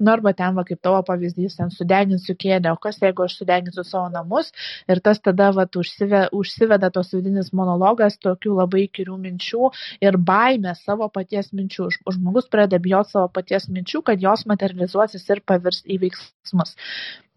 Nu, 0.00 0.10
arba 0.12 0.34
ten, 0.34 0.54
va, 0.56 0.64
kaip 0.66 0.80
tavo 0.82 1.00
pavyzdys, 1.06 1.56
ten 1.58 1.70
sudeginsiu 1.70 2.34
kėdę, 2.34 2.72
o 2.74 2.78
kas 2.80 2.98
jeigu 3.02 3.24
aš 3.24 3.38
sudeginsiu 3.40 3.84
savo 3.86 4.08
namus 4.12 4.50
ir 4.90 5.00
tas 5.04 5.20
tada 5.22 5.50
va, 5.54 5.66
užsive, 5.80 6.24
užsiveda 6.34 6.90
tos 6.94 7.12
vidinis 7.14 7.52
monologas 7.56 8.18
tokių 8.22 8.56
labai 8.60 8.86
kirių 8.90 9.16
minčių 9.22 9.70
ir 10.04 10.18
baimė 10.18 10.74
savo 10.80 11.08
paties 11.14 11.52
minčių. 11.54 11.88
Žmogus 12.16 12.50
pradeda 12.50 12.82
bijoti 12.82 13.14
savo 13.14 13.28
paties 13.32 13.68
minčių, 13.70 14.02
kad 14.08 14.13
jos 14.20 14.44
materializuosis 14.50 15.26
ir 15.30 15.42
pavirs 15.46 15.82
į 15.86 16.00
veiksmus. 16.06 16.74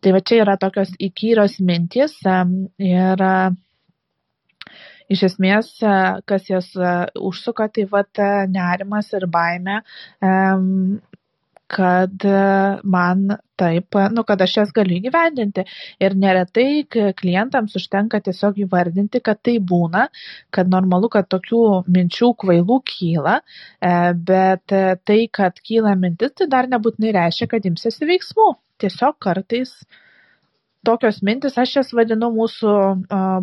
Tai 0.01 0.13
va 0.13 0.21
čia 0.21 0.43
yra 0.43 0.57
tokios 0.61 0.93
įkyrios 1.01 1.57
mintis 1.63 2.17
ir 2.25 3.23
iš 5.09 5.23
esmės, 5.29 5.71
kas 6.29 6.49
jas 6.51 6.69
užsuka, 7.15 7.69
tai 7.73 7.87
va 7.91 8.03
nerimas 8.51 9.13
ir 9.17 9.27
baime 9.31 9.81
kad 11.67 12.23
man 12.83 13.27
taip, 13.59 13.97
nu, 14.13 14.23
kad 14.27 14.41
aš 14.41 14.55
jas 14.59 14.71
galiu 14.75 14.97
įgyvendinti. 14.99 15.65
Ir 16.03 16.15
neretai 16.19 16.85
klientams 17.17 17.75
užtenka 17.79 18.21
tiesiog 18.23 18.61
įvardinti, 18.65 19.21
kad 19.25 19.41
tai 19.43 19.57
būna, 19.71 20.07
kad 20.53 20.71
normalu, 20.71 21.09
kad 21.13 21.29
tokių 21.33 21.63
minčių 21.97 22.31
kvailų 22.43 22.79
kyla, 22.93 23.39
e, 23.41 23.93
bet 24.31 24.77
tai, 25.09 25.19
kad 25.39 25.59
kyla 25.59 25.97
mintis, 25.99 26.35
tai 26.37 26.49
dar 26.51 26.69
nebūtinai 26.71 27.15
reiškia, 27.19 27.49
kad 27.55 27.67
imsiasi 27.69 28.09
veiksmų. 28.09 28.51
Tiesiog 28.81 29.17
kartais 29.23 29.73
tokios 30.85 31.23
mintis, 31.25 31.57
aš 31.57 31.79
jas 31.79 31.93
vadinu 31.97 32.29
mūsų 32.35 32.73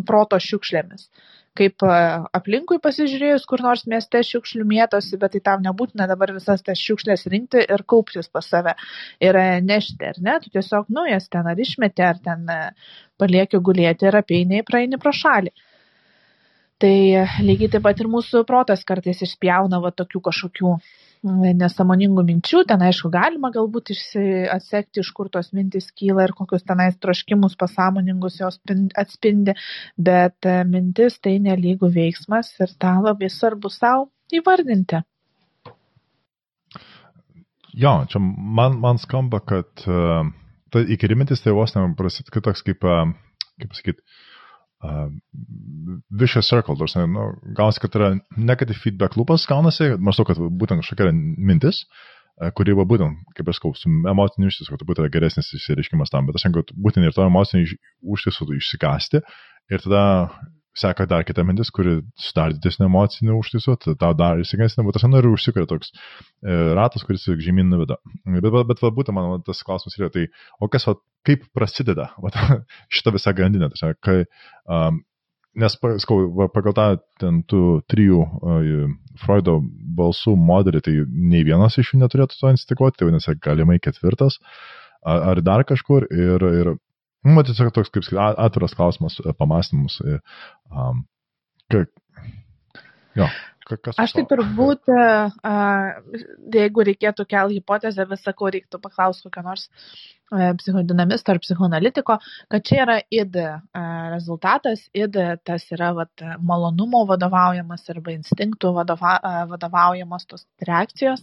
proto 0.07 0.39
šiukšlėmis 0.41 1.09
kaip 1.55 1.85
aplinkui 1.87 2.79
pasižiūrėjus, 2.83 3.45
kur 3.49 3.63
nors 3.63 3.85
mieste 3.91 4.19
šiukšlių 4.27 4.65
mėtosi, 4.67 5.19
bet 5.21 5.35
tai 5.35 5.41
tam 5.45 5.63
nebūtina 5.65 6.07
dabar 6.11 6.33
visas 6.35 6.63
tas 6.65 6.81
šiukšlės 6.81 7.25
rinkti 7.31 7.63
ir 7.63 7.83
kauptis 7.87 8.27
pas 8.31 8.47
save 8.51 8.75
ir 9.23 9.39
nešti, 9.63 10.01
ar 10.09 10.19
ne? 10.27 10.35
Tu 10.43 10.51
tiesiog 10.57 10.91
nujas 10.91 11.29
ten 11.31 11.47
ar 11.47 11.61
išmeti, 11.67 12.03
ar 12.03 12.19
ten 12.23 12.43
palieki 13.19 13.61
gulėti 13.63 14.09
ir 14.09 14.19
apeiniai 14.19 14.67
praeini 14.67 14.99
pro 14.99 15.15
šalį. 15.15 15.53
Tai 16.83 16.95
lygiai 17.47 17.71
taip 17.71 17.85
pat 17.87 18.03
ir 18.03 18.11
mūsų 18.11 18.43
protas 18.47 18.83
kartais 18.83 19.21
išspjauna 19.23 19.79
va 19.79 19.93
tokių 19.95 20.19
kažkokių 20.27 20.73
nesąmoningų 21.25 22.23
minčių, 22.27 22.63
ten 22.69 22.83
aišku 22.85 23.09
galima 23.13 23.49
galbūt 23.53 23.91
atsekti, 24.53 25.01
iš 25.01 25.09
kur 25.15 25.29
tos 25.33 25.51
mintys 25.57 25.89
kyla 25.97 26.27
ir 26.27 26.33
kokius 26.37 26.63
tenais 26.63 26.97
troškimus 27.01 27.57
pasąmoningus 27.57 28.39
jos 28.39 28.59
atspindi, 28.95 29.55
bet 29.97 30.45
e, 30.45 30.63
mintis 30.69 31.19
tai 31.19 31.39
nelygų 31.39 31.89
veiksmas 31.95 32.53
ir 32.59 32.71
tą 32.77 32.99
labai 33.01 33.29
svarbu 33.29 33.71
savo 33.73 34.09
įvardinti. 34.31 35.01
Jo, 37.75 38.05
čia 38.07 38.21
man, 38.21 38.77
man 38.79 39.01
skamba, 39.01 39.41
kad 39.43 39.83
uh, 39.89 40.23
ta 40.71 40.79
įkyri 40.79 41.17
mintis 41.19 41.41
tai 41.43 41.51
vos 41.51 41.73
neprasideda 41.75 42.45
toks 42.45 42.63
kaip, 42.63 42.85
kaip 42.85 43.67
pasakyti, 43.73 43.99
uh, 43.99 44.34
vicious 46.09 46.49
circle, 46.49 46.75
tarsi, 46.79 47.03
nu, 47.11 47.29
gaunasi, 47.57 47.81
kad 47.83 47.95
yra 47.99 48.11
negative 48.37 48.79
feedback 48.81 49.17
lūpas, 49.19 49.47
gaunasi, 49.49 49.93
maždaug, 50.01 50.29
kad 50.31 50.41
būtent 50.41 50.83
kažkokia 50.83 51.13
mintis, 51.13 51.83
kuri 52.57 52.75
va 52.75 52.83
būtent, 52.87 53.21
kaip 53.37 53.49
aš 53.51 53.61
kalbu, 53.63 53.79
su 53.79 53.91
emociniu 54.11 54.51
ištisu, 54.51 54.73
kad 54.73 54.87
būtų 54.89 55.07
geresnis 55.13 55.53
išsireiškimas 55.55 56.11
tam, 56.11 56.27
bet 56.27 56.39
aš 56.39 56.47
sakau, 56.47 56.65
būtent 56.87 57.07
ir 57.07 57.15
to 57.15 57.27
emocinio 57.27 57.77
ištisu 58.17 58.49
išsikasti 58.57 59.21
ir 59.71 59.85
tada 59.85 60.03
seka 60.75 61.07
dar 61.09 61.23
kita 61.27 61.43
mintis, 61.47 61.71
kuri 61.73 61.97
dar 62.35 62.53
didesnį 62.55 62.87
emocinį 62.89 63.35
užtaisu, 63.37 63.77
tau 63.99 64.11
dar 64.17 64.41
įsigaisina, 64.43 64.85
bet 64.87 64.99
aš 64.99 65.07
noriu 65.07 65.33
užsikuria 65.35 65.67
toks 65.69 65.91
e, 65.91 66.55
ratas, 66.77 67.05
kuris 67.07 67.25
žemyn 67.45 67.71
nuveda. 67.71 67.97
Bet, 68.27 68.43
bet, 68.43 68.61
bet 68.71 68.83
va, 68.83 68.93
būtent 68.99 69.15
man 69.15 69.43
tas 69.47 69.63
klausimas 69.65 69.97
yra, 69.99 70.11
tai 70.13 70.27
o 70.59 70.69
kas, 70.71 70.87
va, 70.89 70.97
kaip 71.27 71.47
prasideda 71.55 72.11
va, 72.21 72.33
šita 72.93 73.15
visa 73.15 73.35
grandinė, 73.35 73.71
tai 73.73 73.93
kai, 74.03 74.17
um, 74.67 75.01
nes, 75.55 75.77
skau, 76.03 76.21
va, 76.35 76.49
pagal 76.51 76.75
tą 76.77 76.87
ten 77.23 77.41
tų 77.47 77.65
trijų 77.91 78.23
uh, 78.25 78.95
Freudo 79.23 79.61
balsų 79.95 80.35
modelį, 80.35 80.83
tai 80.83 80.97
nei 81.07 81.45
vienas 81.47 81.79
iš 81.79 81.93
jų 81.93 82.01
neturėtų 82.03 82.41
to 82.41 82.51
instikuoti, 82.51 82.99
tai 82.99 83.07
vadinasi, 83.07 83.39
galimai 83.43 83.79
ketvirtas 83.79 84.41
ar, 85.05 85.21
ar 85.31 85.41
dar 85.45 85.63
kažkur 85.67 86.09
ir, 86.11 86.43
ir 86.59 86.75
Nu, 87.25 87.41
tiesiog 87.45 87.73
toks 87.73 87.91
kaip 87.93 88.07
atviras 88.37 88.75
klausimas, 88.77 89.17
e, 89.23 89.33
pamastymus. 89.37 89.97
Um, 90.69 91.03
ka, 91.73 91.85
jo, 93.17 93.29
Kas 93.65 93.97
aš 93.97 94.11
tai 94.13 94.21
turbūt, 94.29 94.91
jeigu 96.53 96.83
reikėtų 96.85 97.23
kelti 97.25 97.57
hipotezę, 97.57 98.05
vis 98.11 98.21
sakau, 98.21 98.51
reiktų 98.53 98.77
paklausti 98.83 99.25
kokio 99.25 99.41
nors 99.47 99.63
e, 99.65 99.71
psichodinamisto 100.31 101.31
ar 101.31 101.39
psichoanalitiko, 101.39 102.17
kad 102.49 102.63
čia 102.65 102.81
yra 102.83 102.95
id 103.13 103.37
rezultatas, 104.11 104.87
id 104.93 105.17
tas 105.45 105.67
yra 105.71 105.91
vat, 105.93 106.25
malonumo 106.41 107.05
vadovaujamas 107.09 107.85
arba 107.93 108.15
instinktų 108.15 108.73
vadova, 108.75 109.19
vadovaujamas 109.51 110.25
tos 110.25 110.47
reakcijos. 110.65 111.21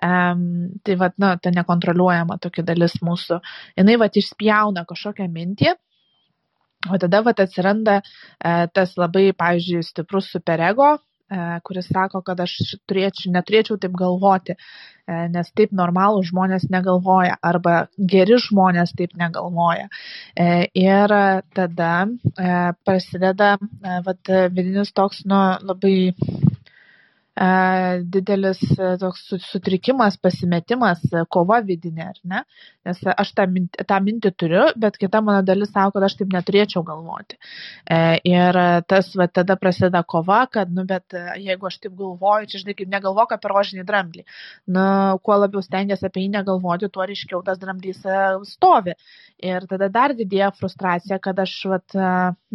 Tai 0.00 0.98
vat, 1.00 1.16
na, 1.18 1.36
ta 1.40 1.50
nekontroliuojama 1.54 2.38
tokia 2.42 2.66
dalis 2.66 2.98
mūsų. 3.02 3.40
Jis 3.80 4.00
vat 4.00 4.20
išspjauna 4.20 4.84
kažkokią 4.84 5.28
mintį. 5.32 5.74
O 6.92 6.98
tada 7.02 7.22
vat, 7.24 7.40
atsiranda 7.40 7.96
e, 7.98 8.68
tas 8.70 8.92
labai, 9.00 9.30
pavyzdžiui, 9.34 9.80
stiprus 9.82 10.28
superego, 10.30 10.92
E, 10.94 11.15
kuris 11.66 11.88
sako, 11.90 12.22
kad 12.26 12.40
aš 12.44 12.52
turėčiau, 12.86 13.32
neturėčiau 13.34 13.78
taip 13.82 13.96
galvoti, 13.98 14.54
e, 14.54 15.16
nes 15.34 15.50
taip 15.58 15.72
normalų 15.74 16.22
žmonės 16.28 16.68
negalvoja 16.70 17.38
arba 17.42 17.88
geri 17.98 18.38
žmonės 18.46 18.94
taip 18.98 19.16
negalvoja. 19.18 19.88
E, 20.36 20.68
ir 20.78 21.16
tada 21.56 21.92
prasideda 22.86 23.56
vat, 24.06 24.34
vidinis 24.54 24.94
toks 24.94 25.24
nu, 25.26 25.42
labai 25.66 25.96
didelis 27.36 28.60
toks 29.00 29.26
sutrikimas, 29.44 30.16
pasimetimas, 30.16 31.02
kova 31.28 31.60
vidinė, 31.60 32.06
ar 32.08 32.20
ne? 32.24 32.40
Nes 32.88 33.02
aš 33.12 33.32
tą 33.36 33.44
mintį, 33.50 33.84
tą 33.84 33.98
mintį 34.00 34.32
turiu, 34.40 34.62
bet 34.80 34.96
kita 34.96 35.20
mano 35.20 35.42
dalis 35.44 35.72
sako, 35.74 35.98
kad 35.98 36.06
aš 36.08 36.16
taip 36.16 36.32
neturėčiau 36.32 36.82
galvoti. 36.86 37.36
Ir 38.30 38.60
tas, 38.88 39.12
va, 39.20 39.28
tada 39.28 39.58
prasideda 39.60 40.00
kova, 40.08 40.46
kad, 40.48 40.72
nu, 40.72 40.86
bet 40.88 41.12
jeigu 41.42 41.68
aš 41.68 41.78
taip 41.84 41.98
galvoju, 41.98 42.48
čia, 42.48 42.62
žinai, 42.64 42.78
kaip 42.80 42.92
negalvok 42.96 43.36
apie 43.36 43.52
rožinį 43.52 43.84
dramblį. 43.84 44.26
Nu, 44.72 44.88
kuo 45.20 45.40
labiau 45.42 45.64
stengiasi 45.64 46.08
apie 46.08 46.24
jį 46.24 46.32
negalvoti, 46.38 46.88
tuo 46.92 47.04
ryškiau 47.04 47.44
tas 47.44 47.60
dramblys 47.60 48.00
stovi. 48.48 48.96
Ir 49.44 49.68
tada 49.68 49.92
dar 49.92 50.16
didėja 50.16 50.54
frustracija, 50.56 51.20
kad 51.20 51.44
aš, 51.44 51.58
vat, 51.68 52.00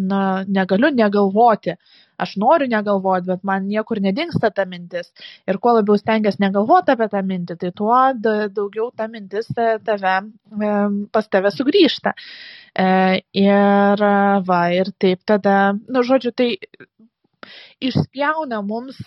nu, 0.02 0.22
negaliu 0.50 0.90
negalvoti 0.96 1.78
aš 2.24 2.36
noriu 2.42 2.70
negalvoti, 2.72 3.30
bet 3.32 3.44
man 3.48 3.68
niekur 3.70 4.02
nedingsta 4.04 4.52
ta 4.56 4.66
mintis. 4.70 5.12
Ir 5.50 5.60
kuo 5.64 5.76
labiau 5.78 6.00
stengiasi 6.00 6.44
negalvoti 6.44 6.96
apie 6.96 7.10
tą 7.12 7.24
mintį, 7.28 7.58
tai 7.62 7.74
tuo 7.76 8.00
daugiau 8.24 8.90
ta 8.96 9.08
mintis 9.12 9.50
tave, 9.58 10.16
pas 11.12 11.30
tave 11.34 11.54
sugrįžta. 11.56 12.16
E, 12.72 12.88
ir 13.42 14.06
va, 14.48 14.62
ir 14.76 14.94
taip 15.02 15.26
tada, 15.28 15.74
nu, 15.90 16.04
žodžiu, 16.08 16.34
tai 16.36 16.52
išspjauna 17.82 18.62
mums 18.66 19.00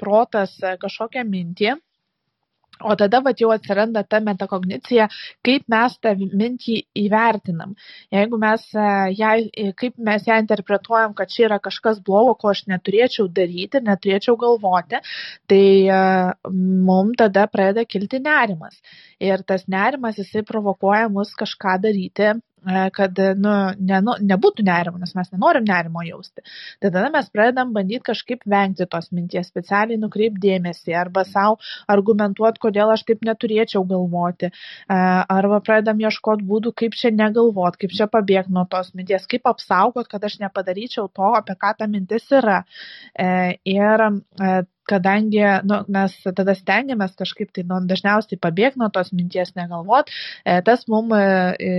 protas 0.00 0.58
kažkokią 0.82 1.24
mintį 1.26 1.78
O 2.80 2.96
tada 2.96 3.20
vat, 3.24 3.40
jau 3.40 3.50
atsiranda 3.52 4.02
ta 4.08 4.20
metakognicija, 4.24 5.06
kaip 5.46 5.66
mes 5.72 5.96
tą 6.00 6.14
mintį 6.20 6.76
įvertinam. 7.02 7.74
Jeigu 8.14 8.38
mes 8.40 8.64
e, 8.72 8.86
ją, 9.18 9.32
e, 9.64 9.72
kaip 9.80 9.98
mes 10.08 10.24
ją 10.28 10.38
interpretuojam, 10.40 11.14
kad 11.18 11.32
čia 11.32 11.46
yra 11.50 11.60
kažkas 11.62 12.00
blogo, 12.06 12.34
ko 12.40 12.52
aš 12.54 12.64
neturėčiau 12.72 13.28
daryti, 13.40 13.82
neturėčiau 13.84 14.36
galvoti, 14.40 15.02
tai 15.50 15.64
e, 15.84 16.00
mums 16.88 17.20
tada 17.20 17.46
pradeda 17.52 17.84
kilti 17.84 18.22
nerimas. 18.24 18.80
Ir 19.20 19.44
tas 19.44 19.66
nerimas, 19.68 20.16
jisai 20.20 20.44
provokuoja 20.48 21.10
mus 21.12 21.34
kažką 21.36 21.76
daryti 21.84 22.32
kad 22.96 23.18
nu, 23.40 23.52
ne, 23.78 24.00
nebūtų 24.32 24.64
nerimo, 24.66 25.00
nes 25.00 25.14
mes 25.16 25.30
nenorim 25.32 25.66
nerimo 25.68 26.02
jausti. 26.06 26.44
Tai 26.80 26.90
tada 26.92 27.10
mes 27.12 27.28
pradedam 27.32 27.72
bandyti 27.76 28.04
kažkaip 28.10 28.44
vengti 28.48 28.86
tos 28.90 29.10
minties, 29.16 29.48
specialiai 29.50 30.00
nukreipdėmėsi 30.00 30.94
arba 30.96 31.24
savo 31.28 31.58
argumentuoti, 31.90 32.62
kodėl 32.62 32.92
aš 32.94 33.06
taip 33.08 33.24
neturėčiau 33.26 33.84
galvoti. 33.88 34.50
E, 34.50 34.98
arba 35.36 35.60
pradedam 35.64 36.02
ieškoti 36.04 36.46
būdų, 36.50 36.74
kaip 36.82 36.98
čia 36.98 37.12
negalvoti, 37.14 37.84
kaip 37.84 37.96
čia 37.96 38.10
pabėgti 38.12 38.54
nuo 38.56 38.66
tos 38.70 38.92
minties, 38.94 39.28
kaip 39.30 39.48
apsaugot, 39.50 40.10
kad 40.10 40.24
aš 40.24 40.40
nepadaryčiau 40.44 41.08
to, 41.08 41.32
apie 41.40 41.56
ką 41.60 41.74
ta 41.78 41.88
mintis 41.90 42.28
yra. 42.34 42.62
E, 43.14 43.56
ir 43.68 44.10
kadangi 44.90 45.42
nu, 45.68 45.80
mes 45.92 46.16
tada 46.36 46.54
stengiamės 46.58 47.14
kažkaip 47.18 47.52
tai 47.54 47.64
nu, 47.68 47.80
dažniausiai 47.90 48.40
pabėgti 48.42 48.80
nuo 48.80 48.90
tos 48.94 49.12
minties, 49.14 49.52
negalvot, 49.58 50.10
e, 50.44 50.58
tas 50.66 50.86
mums 50.90 51.14
e, 51.16 51.70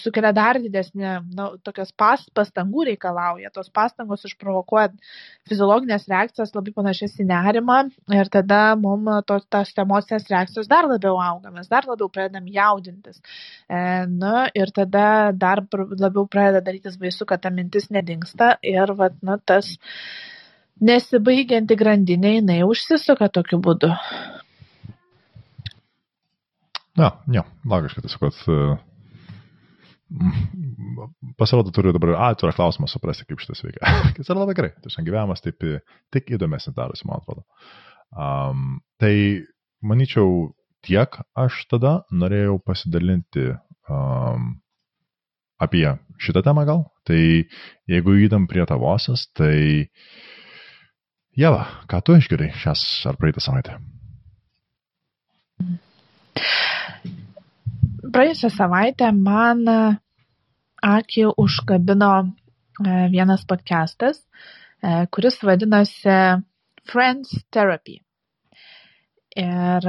sukelia 0.00 0.32
dar 0.36 0.60
didesnį, 0.62 1.14
nu, 1.38 1.48
tokias 1.66 1.92
pas, 1.98 2.24
pastangų 2.36 2.86
reikalauja. 2.92 3.52
Tos 3.54 3.70
pastangos 3.74 4.24
išprovokuoja 4.28 4.92
fiziologinės 5.48 6.08
reakcijas 6.10 6.54
labai 6.56 6.74
panašias 6.76 7.18
į 7.22 7.28
nerimą 7.30 7.78
ir 8.16 8.30
tada 8.32 8.62
mums 8.80 9.26
to, 9.28 9.38
tos 9.52 9.74
emocinės 9.82 10.28
reakcijos 10.30 10.70
dar 10.70 10.88
labiau 10.90 11.18
auga, 11.22 11.52
mes 11.54 11.70
dar 11.70 11.88
labiau 11.88 12.10
pradedam 12.12 12.46
jaudintis. 12.52 13.22
E, 13.68 13.80
nu, 14.10 14.34
ir 14.58 14.74
tada 14.74 15.06
dar 15.32 15.64
labiau 15.72 16.26
pradeda 16.30 16.62
darytis 16.64 16.98
baisu, 17.00 17.26
kad 17.28 17.42
ta 17.42 17.50
mintis 17.50 17.90
nedingsta 17.94 18.56
ir 18.62 18.94
vat, 18.98 19.18
nu, 19.22 19.38
tas 19.46 19.74
nesibaigianti 20.82 21.76
grandinė, 21.78 22.36
jinai 22.40 22.62
užsisuka 22.66 23.28
tokiu 23.32 23.60
būdu. 23.62 23.90
Na, 26.98 27.14
ne, 27.30 27.44
logiškai 27.68 28.02
tiesiog, 28.04 28.24
kad 28.26 28.40
uh, 28.52 28.80
pasirodo 31.40 31.72
turiu 31.72 31.92
dabar 31.96 32.16
atvirą 32.30 32.52
klausimą 32.56 32.88
suprasti, 32.90 33.26
kaip 33.28 33.40
šitas 33.40 33.62
veikia. 33.64 33.94
Kas 34.16 34.28
yra 34.28 34.42
labai 34.42 34.56
gerai, 34.58 34.72
tiesiog 34.84 35.06
gyvenimas 35.08 35.44
taip 35.44 35.64
tik 36.12 36.32
įdomesnis 36.36 36.76
darosi, 36.76 37.06
man 37.08 37.22
atrodo. 37.22 37.46
Um, 38.12 38.80
tai 39.00 39.14
manyčiau, 39.80 40.50
tiek 40.84 41.16
aš 41.38 41.62
tada 41.70 42.02
norėjau 42.12 42.58
pasidalinti 42.66 43.52
um, 43.88 44.58
apie 45.62 45.86
šitą 46.22 46.42
temą 46.44 46.66
gal. 46.68 46.84
Tai 47.08 47.22
jeigu 47.90 48.18
įdam 48.26 48.48
prie 48.50 48.66
tavosios, 48.68 49.28
tai 49.38 49.88
Jeva, 51.32 51.64
ką 51.88 52.02
tu 52.04 52.12
išgirdai 52.20 52.50
šias 52.60 52.80
ar 53.08 53.16
praeitą 53.16 53.40
savaitę? 53.40 53.78
Praėjusią 58.12 58.50
savaitę 58.52 59.08
man 59.16 59.62
akį 60.84 61.24
užkabino 61.40 62.10
e, 62.20 62.26
vienas 63.14 63.46
podcastas, 63.48 64.20
e, 64.20 65.06
kuris 65.14 65.40
vadinasi 65.40 66.18
Friends 66.92 67.32
Therapy. 67.48 67.96
Ir 69.40 69.88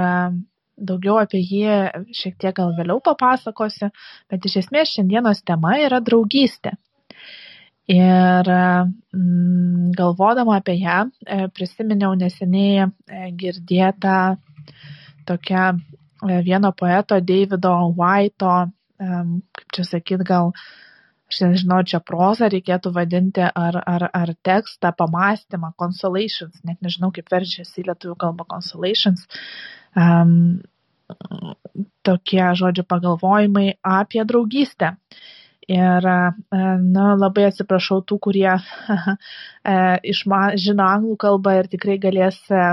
daugiau 0.79 1.19
apie 1.19 1.43
jį 1.43 1.75
šiek 2.15 2.39
tiek 2.39 2.55
gal 2.55 2.71
vėliau 2.77 3.03
papasakosiu, 3.03 3.91
bet 4.31 4.47
iš 4.47 4.61
esmės 4.63 4.95
šiandienos 4.95 5.43
tema 5.43 5.75
yra 5.83 5.99
draugystė. 5.99 6.77
Ir 7.91 8.47
mm, 8.47 9.91
galvodama 9.97 10.55
apie 10.57 10.77
ją, 10.79 11.09
e, 11.27 11.47
prisiminiau 11.51 12.13
neseniai 12.15 12.85
e, 12.85 13.25
girdėtą 13.35 14.37
tokią 15.27 15.65
e, 15.73 16.37
vieno 16.47 16.71
poeto 16.71 17.19
Davido 17.19 17.73
White'o, 17.97 18.55
kaip 19.03 19.75
čia 19.75 19.83
sakyt, 19.83 20.23
gal, 20.23 20.53
aš 21.27 21.41
nežinau, 21.43 21.81
čia 21.83 21.99
prozą 21.99 22.47
reikėtų 22.53 22.93
vadinti, 22.95 23.43
ar, 23.43 23.81
ar, 23.83 24.07
ar 24.15 24.31
tekstą, 24.47 24.93
pamastymą, 24.95 25.73
consolations, 25.75 26.61
net 26.63 26.79
nežinau, 26.79 27.11
kaip 27.11 27.27
verčiasi 27.33 27.81
į 27.81 27.89
lietuvių 27.89 28.15
kalbą 28.23 28.47
consolations. 28.47 29.27
Um, 29.91 30.61
tokie, 32.07 32.45
žodžiu, 32.55 32.87
pagalvojimai 32.87 33.73
apie 33.83 34.23
draugystę. 34.23 34.95
Ir, 35.67 36.05
e, 36.05 36.59
na, 36.91 37.13
labai 37.15 37.45
atsiprašau 37.47 38.01
tų, 38.03 38.17
kurie 38.25 38.49
e, 39.71 39.75
išma, 40.11 40.41
žino 40.59 40.83
anglų 40.83 41.15
kalbą 41.23 41.53
ir 41.61 41.69
tikrai 41.71 41.95
galės, 42.03 42.41
e, 42.51 42.63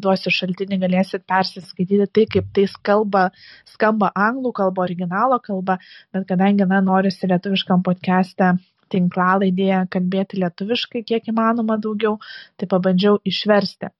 duosiu 0.00 0.32
šaltinį, 0.32 0.78
galėsit 0.80 1.26
persiskaityti 1.28 2.08
tai, 2.08 2.24
kaip 2.32 2.48
tai 2.56 2.64
kalba, 2.86 3.26
skamba 3.68 4.12
anglų 4.16 4.54
kalba, 4.56 4.86
originalo 4.88 5.40
kalba, 5.44 5.76
bet 6.16 6.24
kadangi, 6.32 6.64
na, 6.70 6.80
norisi 6.86 7.28
lietuviškam 7.28 7.84
podcast'e 7.84 8.54
tinklalaidėje 8.90 9.84
kalbėti 9.92 10.40
lietuviškai 10.40 11.04
kiek 11.12 11.28
įmanoma 11.30 11.76
daugiau, 11.82 12.16
tai 12.56 12.70
pabandžiau 12.72 13.20
išversti. 13.26 13.92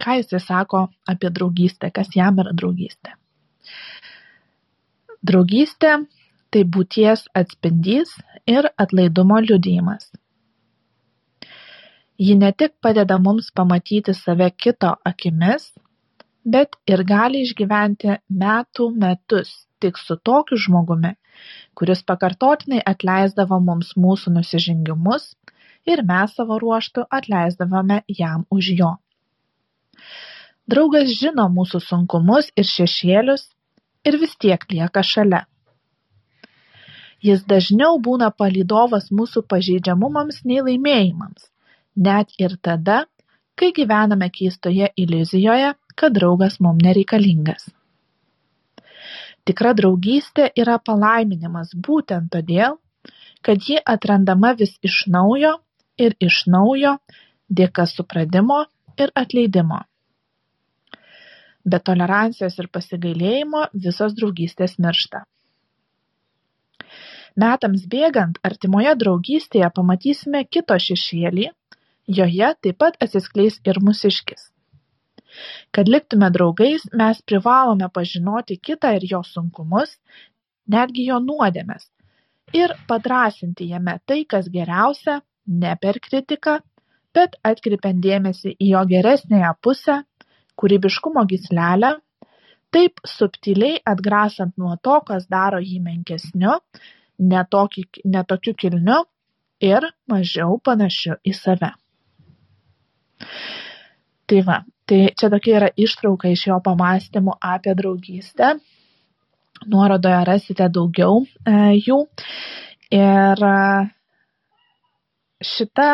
Ką 0.00 0.20
jisai 0.20 0.44
sako 0.44 0.86
apie 1.08 1.32
draugystę, 1.32 1.88
kas 1.90 2.12
jam 2.14 2.38
yra 2.42 2.52
draugystė. 2.56 3.16
Draugystė 5.26 5.98
tai 6.52 6.64
būties 6.76 7.26
atspindys 7.40 8.16
ir 8.46 8.68
atlaidumo 8.84 9.38
liudijimas. 9.46 10.10
Ji 12.20 12.34
ne 12.36 12.50
tik 12.52 12.74
padeda 12.84 13.16
mums 13.18 13.48
pamatyti 13.56 14.14
save 14.14 14.50
kito 14.62 14.90
akimis, 15.10 15.70
bet 16.44 16.76
ir 16.92 17.04
gali 17.08 17.40
išgyventi 17.46 18.18
metų 18.42 18.90
metus 19.04 19.52
tik 19.80 19.96
su 19.96 20.16
tokiu 20.28 20.58
žmogumi, 20.64 21.14
kuris 21.74 22.02
pakartotinai 22.10 22.82
atleisdavo 22.92 23.60
mums 23.68 23.94
mūsų 23.96 24.34
nusižengimus 24.36 25.30
ir 25.88 26.02
mes 26.10 26.34
savo 26.36 26.58
ruoštų 26.60 27.06
atleisdavome 27.18 28.02
jam 28.18 28.44
už 28.50 28.72
jo. 28.80 28.90
Draugas 30.70 31.08
žino 31.20 31.48
mūsų 31.50 31.80
sunkumus 31.86 32.52
ir 32.56 32.68
šešėlius 32.68 33.48
ir 34.06 34.20
vis 34.20 34.36
tiek 34.36 34.66
lieka 34.72 35.02
šalia. 35.02 35.46
Jis 37.20 37.42
dažniau 37.44 37.98
būna 38.00 38.30
palydovas 38.32 39.10
mūsų 39.12 39.42
pažeidžiamumams 39.52 40.40
nei 40.50 40.62
laimėjimams, 40.64 41.50
net 42.06 42.32
ir 42.40 42.54
tada, 42.68 43.02
kai 43.60 43.68
gyvename 43.76 44.30
keistoje 44.32 44.88
iliuzijoje, 45.02 45.74
kad 46.00 46.14
draugas 46.16 46.56
mums 46.64 46.80
nereikalingas. 46.86 47.66
Tikra 49.44 49.72
draugystė 49.76 50.46
yra 50.62 50.78
palaiminimas 50.88 51.74
būtent 51.88 52.30
todėl, 52.32 52.78
kad 53.44 53.68
ji 53.68 53.76
atrandama 53.94 54.54
vis 54.56 54.72
iš 54.88 55.02
naujo 55.12 55.58
ir 56.00 56.16
iš 56.28 56.46
naujo 56.54 56.94
dėka 57.60 57.84
supratimo 57.90 58.62
ir 58.96 59.12
atleidimo. 59.24 59.82
Be 61.68 61.80
tolerancijos 61.84 62.56
ir 62.62 62.70
pasigailėjimo 62.72 63.66
visos 63.84 64.16
draugystės 64.16 64.78
miršta 64.80 65.26
metams 67.36 67.86
bėgant 67.90 68.38
artimoje 68.46 68.94
draugystėje 69.02 69.70
pamatysime 69.76 70.44
kito 70.44 70.78
šešėlį 70.86 71.50
joje 72.20 72.54
taip 72.62 72.78
pat 72.82 72.98
atsiskleis 73.06 73.60
ir 73.64 73.78
mūsiškis. 73.86 74.48
Kad 75.70 75.88
liktume 75.88 76.30
draugais 76.34 76.88
mes 77.00 77.22
privalome 77.22 77.86
pažinoti 77.94 78.58
kitą 78.58 78.96
ir 78.96 79.06
jo 79.12 79.22
sunkumus 79.26 79.94
netgi 80.74 81.06
jo 81.10 81.20
nuodėmes 81.22 81.86
ir 82.56 82.74
padrąsinti 82.90 83.68
jame 83.70 83.98
tai 84.06 84.24
kas 84.24 84.50
geriausia 84.50 85.20
ne 85.62 85.76
per 85.82 86.00
kritiką 86.06 86.58
bet 87.14 87.36
atkreipiant 87.46 88.02
dėmesį 88.02 88.54
į 88.58 88.70
jo 88.74 88.84
geresnėją 88.92 89.52
pusę 89.62 90.00
kūrybiškumo 90.60 91.24
gyslelę 91.30 91.92
taip 92.74 93.02
subtiliai 93.12 93.80
atgrasant 93.92 94.56
nuo 94.58 94.76
to 94.82 94.98
kas 95.06 95.26
daro 95.30 95.62
jį 95.62 95.80
menkesniu 95.86 96.58
ne, 97.20 97.44
tokį, 97.50 97.84
ne 98.12 98.24
tokiu 98.24 98.54
kilniu 98.56 99.04
ir 99.60 99.86
mažiau 100.10 100.58
panašiu 100.64 101.18
į 101.24 101.34
save. 101.36 101.72
Tai 104.30 104.42
va, 104.46 104.60
tai 104.88 105.00
čia 105.18 105.30
tokia 105.32 105.56
yra 105.58 105.70
ištrauka 105.76 106.30
iš 106.32 106.46
jo 106.48 106.58
pamastymų 106.64 107.36
apie 107.44 107.74
draugystę. 107.76 108.54
Nuorodoje 109.68 110.20
rasite 110.24 110.68
daugiau 110.72 111.24
e, 111.44 111.56
jų. 111.76 111.98
Ir 112.96 113.42
e, 113.44 113.56
šita 115.44 115.88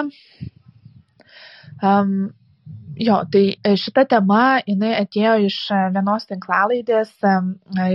um, 1.83 2.13
Jo, 2.97 3.19
tai 3.29 3.43
e, 3.61 3.75
šita 3.77 4.07
tema, 4.09 4.59
jinai 4.65 4.95
atėjo 4.97 5.35
iš 5.45 5.57
e, 5.69 5.81
vienos 5.93 6.25
tinklalaidės, 6.31 7.11
e, 7.21 7.35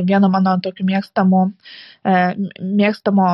vieno 0.06 0.30
mano 0.30 0.54
tokių 0.62 0.86
mėgstamų, 0.92 1.42
mėgstamo, 2.82 3.32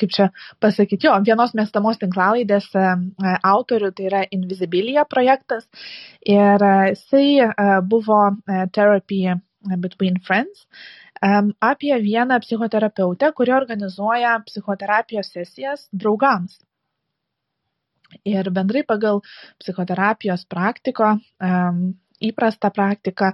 kaip 0.00 0.16
čia 0.16 0.28
pasakyti, 0.64 1.06
jo, 1.06 1.14
vienos 1.28 1.54
mėgstamos 1.54 2.02
tinklalaidės 2.02 2.68
autorių, 3.52 3.92
tai 3.94 4.10
yra 4.10 4.24
Invisibilia 4.34 5.06
projektas. 5.06 5.68
Ir 6.26 6.66
jisai 6.90 7.52
buvo 7.86 8.20
Therapy 8.74 9.22
Between 9.82 10.18
Friends 10.26 10.66
apie 11.60 11.94
vieną 12.02 12.40
psichoterapeutę, 12.42 13.32
kuri 13.32 13.52
organizuoja 13.52 14.40
psichoterapijos 14.46 15.30
sesijas 15.32 15.88
draugams. 15.92 16.65
Ir 18.24 18.50
bendrai 18.54 18.82
pagal 18.86 19.22
psichoterapijos 19.60 20.46
praktiko 20.48 21.16
įprasta 22.22 22.70
praktika. 22.70 23.32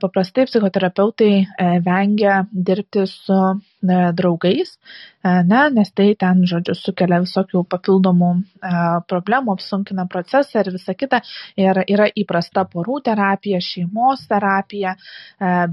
Paprastai 0.00 0.46
psichoterapeutai 0.48 1.46
vengia 1.84 2.38
dirbti 2.50 3.04
su 3.10 3.38
draugais, 4.16 4.76
ne, 5.24 5.60
nes 5.76 5.92
tai 5.92 6.08
ten, 6.18 6.42
žodžiu, 6.48 6.76
sukelia 6.78 7.20
visokių 7.24 7.64
papildomų 7.70 8.30
problemų, 9.10 9.56
apsunkina 9.56 10.06
procesą 10.10 10.62
ir 10.64 10.72
visa 10.78 10.96
kita. 10.96 11.22
Ir 11.60 11.82
yra 11.84 12.08
įprasta 12.16 12.66
porų 12.72 13.02
terapija, 13.10 13.60
šeimos 13.60 14.26
terapija, 14.30 14.96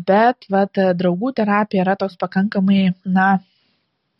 bet 0.07 0.51
vat, 0.51 0.83
draugų 0.99 1.33
terapija 1.39 1.87
yra 1.87 1.97
toks 1.99 2.19
pakankamai, 2.19 2.91
na, 3.05 3.33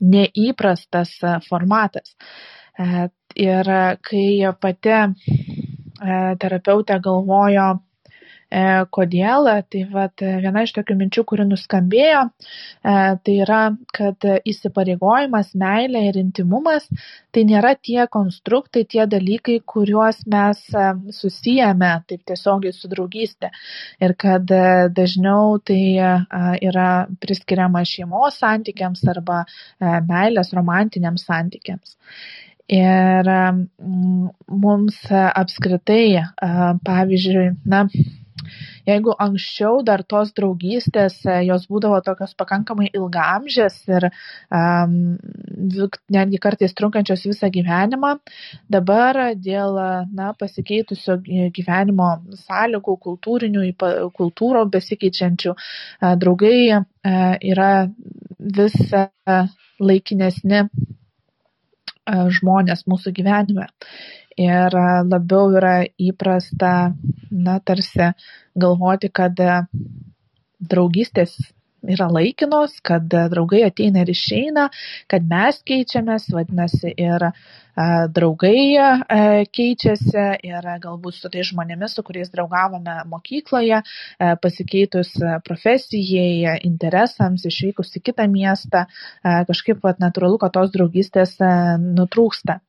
neįprastas 0.04 1.16
formatas. 1.48 2.16
Ir 2.80 3.70
kai 4.10 4.28
pati 4.62 5.00
terapeutė 6.42 7.00
galvojo, 7.02 7.68
E, 8.54 8.62
kodėl? 8.94 9.48
Tai 9.74 9.82
vat, 9.94 10.22
viena 10.44 10.64
iš 10.66 10.76
tokių 10.76 10.96
minčių, 11.00 11.24
kuri 11.30 11.46
nuskambėjo, 11.50 12.22
e, 12.30 12.94
tai 13.26 13.38
yra, 13.42 13.62
kad 13.98 14.28
įsipareigojimas, 14.52 15.54
meilė 15.58 16.04
ir 16.12 16.20
intimumas 16.22 16.86
tai 17.34 17.46
nėra 17.50 17.74
tie 17.88 18.06
konstruktai, 18.14 18.86
tie 18.94 19.08
dalykai, 19.10 19.58
kuriuos 19.74 20.22
mes 20.36 20.62
e, 20.70 20.86
susijęme 21.18 21.92
taip 22.12 22.22
tiesiogiai 22.30 22.78
su 22.78 22.92
draugystė. 22.94 23.50
Ir 24.04 24.14
kad 24.22 24.46
dažniau 24.94 25.58
tai 25.66 25.82
yra 26.70 26.88
priskiriama 27.24 27.82
šeimos 27.88 28.38
santykiams 28.44 29.02
arba 29.10 29.44
meilės 29.82 30.54
romantiniams 30.54 31.26
santykiams. 31.26 31.98
Ir 32.72 33.28
mums 34.48 35.00
apskritai, 35.12 36.24
pavyzdžiui, 36.88 37.50
na, 37.68 37.84
Jeigu 38.88 39.14
anksčiau 39.26 39.82
dar 39.88 40.04
tos 40.04 40.34
draugystės, 40.38 41.16
e, 41.26 41.38
jos 41.48 41.66
būdavo 41.72 42.00
tokios 42.04 42.34
pakankamai 42.40 42.90
ilgamžės 42.92 43.78
ir 43.88 44.08
um, 44.10 44.96
netgi 46.16 46.42
kartais 46.44 46.76
trunkančios 46.76 47.24
visą 47.30 47.50
gyvenimą, 47.54 48.14
dabar 48.76 49.22
dėl 49.40 49.80
na, 50.20 50.34
pasikeitusio 50.40 51.20
gyvenimo 51.56 52.10
sąlygų, 52.44 52.98
kultūrinių, 53.08 53.68
kultūro 54.20 54.66
besikeičiančių, 54.76 55.56
e, 55.56 56.16
draugai 56.26 56.58
e, 56.74 56.82
yra 57.54 57.72
vis 58.60 58.76
laikinesni 59.80 60.66
žmonės 62.08 62.86
mūsų 62.90 63.14
gyvenime. 63.16 63.68
Ir 64.40 64.76
labiau 65.08 65.52
yra 65.54 65.84
įprasta, 66.02 66.94
na, 67.32 67.60
tarsi 67.60 68.12
galvoti, 68.58 69.12
kad 69.14 69.38
draugystės 70.60 71.38
yra 71.84 72.08
laikinos, 72.12 72.78
kad 72.86 73.08
draugai 73.10 73.64
ateina 73.68 74.04
ir 74.04 74.12
išeina, 74.14 74.70
kad 75.12 75.26
mes 75.30 75.60
keičiamės, 75.68 76.30
vadinasi, 76.34 76.94
ir 76.96 77.30
draugai 78.14 79.48
keičiasi 79.50 80.26
ir 80.46 80.68
galbūt 80.84 81.18
su 81.18 81.32
tais 81.34 81.48
žmonėmis, 81.50 81.96
su 81.98 82.04
kuriais 82.06 82.30
draugavome 82.34 83.00
mokykloje, 83.10 83.82
pasikeitus 84.44 85.16
profesijai, 85.48 86.60
interesams, 86.70 87.48
išvykus 87.50 87.96
į 87.98 88.04
kitą 88.12 88.28
miestą, 88.30 88.86
kažkaip 89.24 89.82
pat 89.82 90.04
natūralu, 90.04 90.38
kad 90.44 90.54
tos 90.54 90.70
draugystės 90.76 91.40
nutrūksta. 91.82 92.60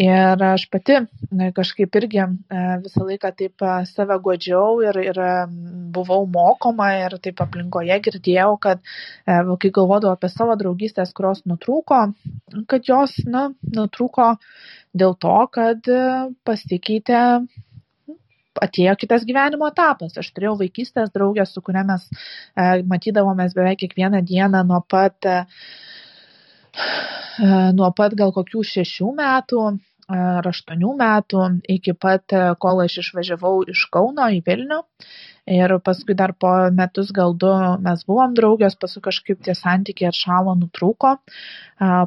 Ir 0.00 0.42
aš 0.46 0.62
pati 0.72 0.94
kažkaip 1.56 1.96
irgi 2.00 2.22
visą 2.84 3.04
laiką 3.04 3.30
taip 3.36 3.64
save 3.90 4.16
godžiau 4.24 4.78
ir, 4.86 4.96
ir 5.10 5.18
buvau 5.92 6.24
mokoma 6.36 6.86
ir 7.02 7.16
taip 7.20 7.42
aplinkoje 7.44 7.98
girdėjau, 8.06 8.54
kad 8.64 8.80
kai 9.26 9.72
galvodavau 9.76 10.14
apie 10.14 10.30
savo 10.32 10.56
draugystės, 10.62 11.12
kurios 11.16 11.44
nutrūko, 11.44 12.00
kad 12.70 12.88
jos 12.88 13.18
na, 13.28 13.50
nutrūko 13.76 14.30
dėl 14.96 15.18
to, 15.20 15.36
kad 15.58 15.92
pasikeitė 16.48 17.20
atėjo 18.58 18.96
kitas 18.98 19.26
gyvenimo 19.28 19.68
etapas. 19.70 20.16
Aš 20.18 20.32
turėjau 20.34 20.56
vaikystės 20.60 21.12
draugę, 21.14 21.44
su 21.46 21.62
kuria 21.64 21.84
mes 21.86 22.06
e, 22.10 22.82
matydavomės 22.88 23.54
beveik 23.56 23.82
kiekvieną 23.84 24.24
dieną 24.26 24.64
nuo 24.66 24.80
pat 24.88 25.28
e, 25.28 25.36
nuo 27.76 27.92
pat 27.96 28.16
gal 28.18 28.34
kokių 28.36 28.64
šešių 28.72 29.14
metų 29.20 29.62
ar 30.10 30.46
aštuonių 30.50 30.92
metų 30.98 31.42
iki 31.70 31.94
pat, 31.94 32.34
kol 32.62 32.82
aš 32.84 33.00
išvažiavau 33.04 33.54
iš 33.70 33.86
Kauno 33.94 34.26
į 34.34 34.40
Vilnių. 34.46 34.80
Ir 35.50 35.72
paskui 35.82 36.14
dar 36.14 36.34
po 36.38 36.50
metus 36.74 37.10
gal 37.14 37.32
du 37.34 37.50
mes 37.82 38.02
buvom 38.06 38.34
draugės, 38.38 38.76
paskui 38.78 39.02
kažkaip 39.06 39.40
tie 39.46 39.54
santykiai 39.58 40.10
atšalo, 40.10 40.54
nutrūko. 40.60 41.16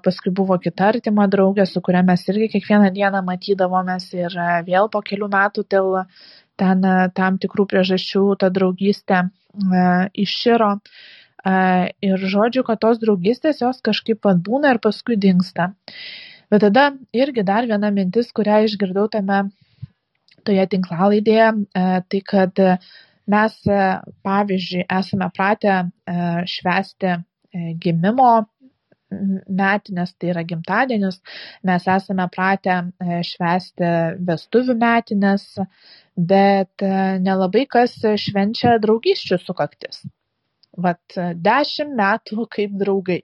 Paskui 0.05 0.31
buvo 0.35 0.59
kita 0.63 0.91
artima 0.93 1.27
draugė, 1.31 1.65
su 1.67 1.81
kuria 1.83 2.03
mes 2.07 2.23
irgi 2.29 2.51
kiekvieną 2.55 2.91
dieną 2.95 3.23
matydavomės 3.27 4.11
ir 4.15 4.37
vėl 4.67 4.91
po 4.93 5.01
kelių 5.03 5.31
metų 5.33 5.65
dėl 5.75 6.03
ten 6.59 6.85
tam 7.17 7.39
tikrų 7.41 7.67
priežasčių 7.71 8.23
ta 8.39 8.51
draugystė 8.53 9.25
iširo. 10.13 10.75
Ir 11.43 12.27
žodžiu, 12.31 12.63
kad 12.63 12.79
tos 12.79 13.01
draugystės 13.01 13.59
jos 13.65 13.81
kažkaip 13.83 14.23
atbūna 14.29 14.75
ir 14.75 14.79
paskui 14.79 15.17
dinksta. 15.19 15.73
Bet 16.53 16.61
tada 16.61 16.85
irgi 17.17 17.41
dar 17.49 17.65
viena 17.69 17.89
mintis, 17.89 18.27
kurią 18.37 18.59
išgirdau 18.67 19.07
tame 19.13 19.39
toje 20.45 20.65
tinklalaidėje, 20.73 21.47
tai 21.73 22.19
kad 22.29 22.59
mes, 23.33 23.55
pavyzdžiui, 24.27 24.83
esame 24.99 25.29
pratę 25.33 25.77
švesti 26.53 27.09
e, 27.13 27.19
gimimo 27.81 28.31
metinės, 29.61 30.13
tai 30.17 30.31
yra 30.33 30.43
gimtadienius, 30.49 31.19
mes 31.69 31.87
esame 31.95 32.25
pratę 32.33 32.75
e, 32.81 33.21
švesti 33.29 33.91
vestuvių 34.29 34.75
metinės, 34.81 35.45
bet 36.33 36.85
e, 36.85 36.91
nelabai 37.23 37.65
kas 37.77 37.95
švenčia 38.25 38.77
draugiščių 38.83 39.39
sukaktis 39.45 40.03
vat 40.83 41.17
dešimt 41.45 41.93
metų 41.97 42.47
kaip 42.49 42.71
draugai, 42.77 43.19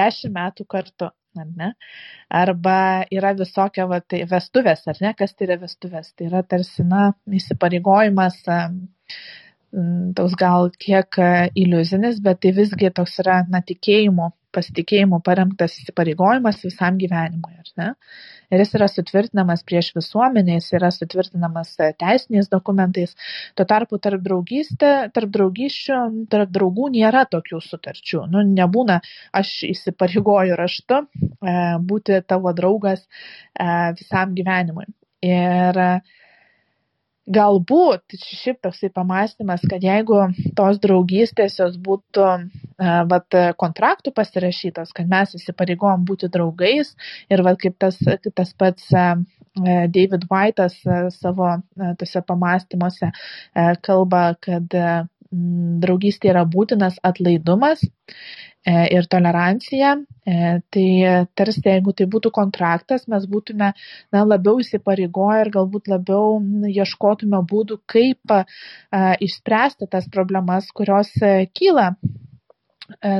dešimt 0.00 0.34
metų 0.36 0.66
kartu. 0.68 1.08
Ar 1.38 1.46
ne? 1.60 1.70
Arba 2.42 2.76
yra 3.18 3.32
visokia 3.38 3.86
va, 3.90 4.00
tai 4.00 4.22
vestuvės, 4.30 4.84
ar 4.92 5.00
ne, 5.04 5.14
kas 5.18 5.34
tai 5.34 5.48
yra 5.48 5.58
vestuvės. 5.62 6.12
Tai 6.14 6.28
yra 6.30 6.42
tarsi, 6.54 6.84
na, 6.90 7.08
įsipareigojimas, 7.40 8.40
toks 10.18 10.36
gal 10.44 10.70
kiek 10.86 11.18
iliuzinis, 11.64 12.20
bet 12.26 12.42
tai 12.44 12.54
visgi 12.60 12.92
toks 13.00 13.18
yra, 13.24 13.40
na, 13.50 13.62
tikėjimu, 13.72 14.30
pasitikėjimu 14.54 15.20
paremtas 15.26 15.76
įsipareigojimas 15.82 16.62
visam 16.64 16.98
gyvenimui, 17.00 17.58
ar 17.60 17.72
ne? 17.80 17.90
ir 18.54 18.62
jis 18.62 18.74
yra 18.78 18.88
sutvirtinamas 18.90 19.64
prieš 19.66 19.90
visuomenę, 19.96 20.58
jis 20.58 20.72
yra 20.78 20.90
sutvirtinamas 20.94 21.74
e, 21.80 21.90
teisiniais 22.00 22.50
dokumentais. 22.52 23.14
Tuo 23.58 23.66
tarpu 23.68 23.98
tarp 24.02 24.22
draugystė, 24.24 24.92
tarp 25.16 25.32
draugyščių, 25.34 26.00
tarp 26.32 26.52
draugų 26.54 26.90
nėra 26.96 27.24
tokių 27.30 27.60
sutarčių. 27.64 28.24
Nu, 28.32 28.44
nebūna, 28.48 29.00
aš 29.40 29.54
įsipareigoju 29.70 30.58
raštu 30.60 31.00
e, 31.00 31.56
būti 31.90 32.20
tavo 32.28 32.54
draugas 32.56 33.04
e, 33.04 33.70
visam 33.98 34.36
gyvenimui. 34.38 34.86
Ir 35.24 35.80
galbūt 37.30 38.16
šiaip 38.20 38.60
toksai 38.64 38.90
pamastymas, 38.92 39.62
kad 39.68 39.84
jeigu 39.84 40.20
tos 40.56 40.80
draugystės 40.82 41.56
jos 41.60 41.78
būtų 41.80 42.26
vat, 43.10 43.38
kontraktų 43.60 44.12
pasirašytos, 44.16 44.92
kad 44.96 45.08
mes 45.08 45.34
įsipareigojom 45.38 46.04
būti 46.04 46.28
draugais 46.32 46.94
ir 47.32 47.44
vat, 47.46 47.58
kaip 47.62 47.78
tas, 47.80 47.98
tas 48.34 48.52
pats 48.58 48.92
David 49.54 50.26
White'as 50.28 50.76
savo 51.14 51.54
tose 52.00 52.24
pamastymuose 52.28 53.12
kalba, 53.86 54.24
kad 54.42 54.76
draugystė 55.84 56.30
yra 56.30 56.44
būtinas 56.46 57.00
atlaidumas 57.02 57.80
E, 57.82 58.53
ir 58.64 59.06
tolerancija, 59.12 59.92
e, 60.24 60.36
tai 60.72 60.88
tarsi 61.36 61.60
jeigu 61.64 61.92
tai 61.92 62.06
būtų 62.08 62.30
kontraktas, 62.32 63.04
mes 63.12 63.26
būtume 63.28 63.72
na, 63.74 64.22
labiau 64.24 64.62
įsipareigoję 64.62 65.44
ir 65.44 65.50
galbūt 65.52 65.90
labiau 65.92 66.38
ieškotume 66.70 67.42
būdų, 67.50 67.82
kaip 67.84 68.32
a, 68.32 68.44
išspręsti 69.20 69.88
tas 69.92 70.08
problemas, 70.08 70.70
kurios 70.72 71.12
e, 71.20 71.46
kyla 71.52 71.92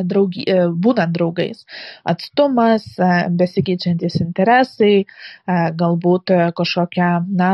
draugy, 0.05 0.45
būnant 0.77 1.15
draugais. 1.17 1.63
Atstumas, 2.05 2.85
besikeičiantis 3.33 4.19
interesai, 4.21 5.07
galbūt 5.49 6.33
kažkokia, 6.59 7.09
na, 7.33 7.49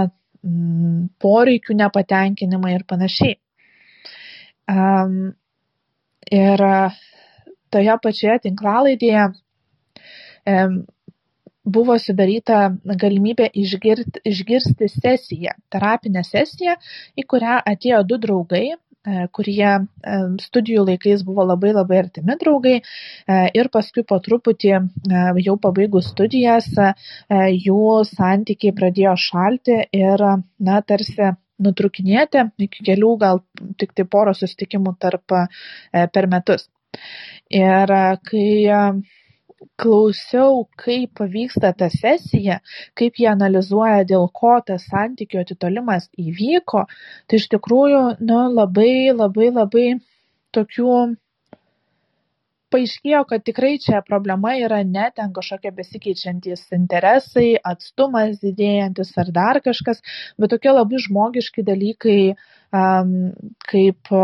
poreikių 1.22 1.76
nepatenkinimai 1.78 2.74
ir 2.74 2.84
panašiai. 2.90 3.38
Ir 6.40 6.66
toje 7.74 7.96
pačioje 8.02 8.38
tinklalaidėje 8.48 9.28
buvo 11.64 11.96
sudaryta 12.00 12.60
galimybė 12.84 13.50
išgirti, 13.62 14.22
išgirsti 14.24 14.88
sesiją, 14.90 15.56
terapinę 15.72 16.22
sesiją, 16.26 16.76
į 17.18 17.26
kurią 17.28 17.58
atėjo 17.72 18.00
du 18.08 18.18
draugai, 18.22 18.64
e, 18.72 19.26
kurie 19.36 19.68
e, 19.68 19.82
studijų 20.46 20.86
laikais 20.88 21.22
buvo 21.26 21.44
labai 21.50 21.74
labai 21.76 22.00
artimi 22.04 22.36
draugai 22.40 22.80
ir 23.60 23.70
paskui 23.72 24.04
po 24.08 24.18
truputį 24.24 24.72
jau 25.44 25.56
pabaigus 25.60 26.10
studijas 26.14 26.72
jų 27.66 27.84
santykiai 28.08 28.74
pradėjo 28.80 29.14
šalti 29.28 29.78
ir, 30.00 30.26
na, 30.58 30.80
tarsi 30.82 31.32
nutrukinėti 31.60 32.46
iki 32.64 32.84
kelių 32.88 33.14
gal 33.20 33.42
tik 33.76 33.92
tai 33.92 34.08
poro 34.08 34.32
susitikimų 34.32 34.96
tarp 34.98 35.36
per 35.92 36.28
metus. 36.32 36.70
Ir 37.58 37.92
kai 38.30 38.50
klausiau 39.80 40.64
kaip 40.82 41.22
vyksta 41.34 41.72
ta 41.80 41.88
sesija 41.94 42.58
kaip 43.00 43.18
jie 43.22 43.28
analizuoja 43.32 44.04
dėl 44.12 44.28
ko 44.40 44.52
tas 44.70 44.86
santykių 44.92 45.40
atitolimas 45.42 46.06
įvyko 46.26 46.84
tai 47.28 47.40
iš 47.40 47.48
tikrųjų 47.54 48.04
nu 48.30 48.38
labai 48.58 48.92
labai 49.16 49.50
labai 49.56 49.86
tokių 50.56 50.94
paaiškėjo 52.74 53.20
kad 53.30 53.44
tikrai 53.46 53.72
čia 53.84 54.00
problema 54.06 54.54
yra 54.64 54.80
ne 54.86 55.06
ten 55.16 55.32
kažkokie 55.36 55.72
besikeičiantys 55.78 56.66
interesai 56.76 57.48
atstumas 57.72 58.38
didėjantis 58.44 59.10
ar 59.22 59.32
dar 59.40 59.60
kažkas 59.64 60.04
bet 60.38 60.54
tokie 60.54 60.74
labai 60.76 61.02
žmogiški 61.06 61.66
dalykai 61.66 62.20
um, 62.30 63.16
kaip 63.72 64.14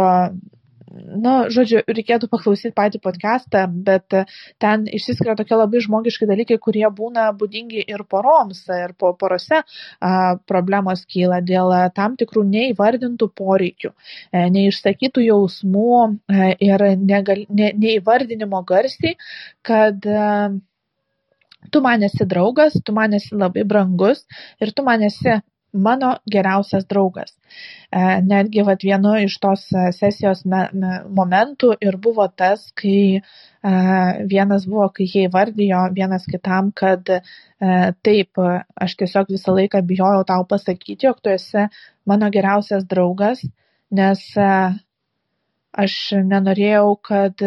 nu, 0.97 1.33
žodžiu, 1.53 1.83
reikėtų 1.87 2.29
paklausyti 2.33 2.75
patį 2.77 3.01
podcastą, 3.05 3.65
bet 3.69 4.15
ten 4.63 4.87
išsiskiria 4.99 5.37
tokie 5.39 5.57
labai 5.59 5.83
žmogiški 5.85 6.29
dalykai, 6.29 6.59
kurie 6.63 6.87
būna 7.01 7.29
būdingi 7.39 7.85
ir 7.87 8.05
poroms, 8.09 8.63
ir 8.73 8.95
po 8.99 9.13
porose 9.19 9.63
a, 9.63 10.13
problemos 10.49 11.05
kyla 11.11 11.41
dėl 11.45 11.75
tam 11.97 12.17
tikrų 12.21 12.45
neįvardintų 12.51 13.31
poreikių, 13.41 13.93
e, 14.33 14.47
neišsakytų 14.57 15.27
jausmų 15.27 15.91
e, 16.07 16.55
ir 16.69 16.87
negal, 17.03 17.45
ne, 17.49 17.73
neįvardinimo 17.77 18.63
garsiai, 18.69 19.17
kad 19.67 20.07
a, 20.07 20.31
e, 20.49 20.65
tu 21.71 21.83
man 21.83 22.03
esi 22.07 22.27
draugas, 22.29 22.79
tu 22.85 22.95
man 22.95 23.17
esi 23.19 23.35
labai 23.35 23.65
brangus 23.67 24.25
ir 24.63 24.73
tu 24.73 24.85
man 24.87 25.03
esi 25.07 25.41
mano 25.77 26.17
geriausias 26.31 26.87
draugas. 26.89 27.33
E, 27.91 28.01
netgi 28.27 28.65
vat, 28.67 28.83
vienu 28.83 29.15
iš 29.23 29.37
tos 29.43 29.67
e, 29.73 29.87
sesijos 29.97 30.45
me, 30.53 30.65
me, 30.73 31.01
momentų 31.19 31.73
ir 31.87 31.99
buvo 32.03 32.27
tas, 32.43 32.67
kai 32.81 32.99
e, 33.17 33.23
vienas 34.33 34.67
buvo, 34.69 34.89
kai 34.97 35.07
jie 35.13 35.27
įvardijo 35.29 35.87
vienas 35.97 36.27
kitam, 36.31 36.73
kad 36.75 37.11
taip, 38.05 38.37
aš 38.85 38.95
tiesiog 39.01 39.31
visą 39.33 39.55
laiką 39.57 39.81
bijojau 39.89 40.27
tau 40.29 40.45
pasakyti, 40.49 41.07
jog 41.07 41.23
tu 41.25 41.33
esi 41.33 41.65
mano 42.05 42.29
geriausias 42.35 42.85
draugas, 42.85 43.41
nes 43.97 44.25
aš 45.87 45.95
nenorėjau, 46.21 46.91
kad 47.09 47.47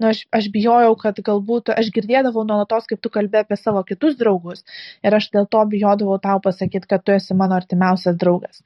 nu 0.00 0.08
aš 0.10 0.22
aš 0.36 0.48
bijojau 0.54 0.94
kad 1.00 1.20
galbūt 1.26 1.72
aš 1.74 1.90
girdėdavau 1.96 2.44
nuolatos 2.48 2.88
kaip 2.90 3.02
tu 3.04 3.12
kalbi 3.12 3.40
apie 3.42 3.58
savo 3.60 3.82
kitus 3.88 4.16
draugus 4.20 4.64
ir 5.06 5.16
aš 5.16 5.30
dėl 5.34 5.48
to 5.54 5.64
bijodavau 5.74 6.18
tau 6.22 6.40
pasakyt 6.46 6.88
kad 6.90 7.04
tu 7.04 7.14
esi 7.16 7.36
mano 7.36 7.58
artimiausias 7.60 8.16
draugas. 8.20 8.62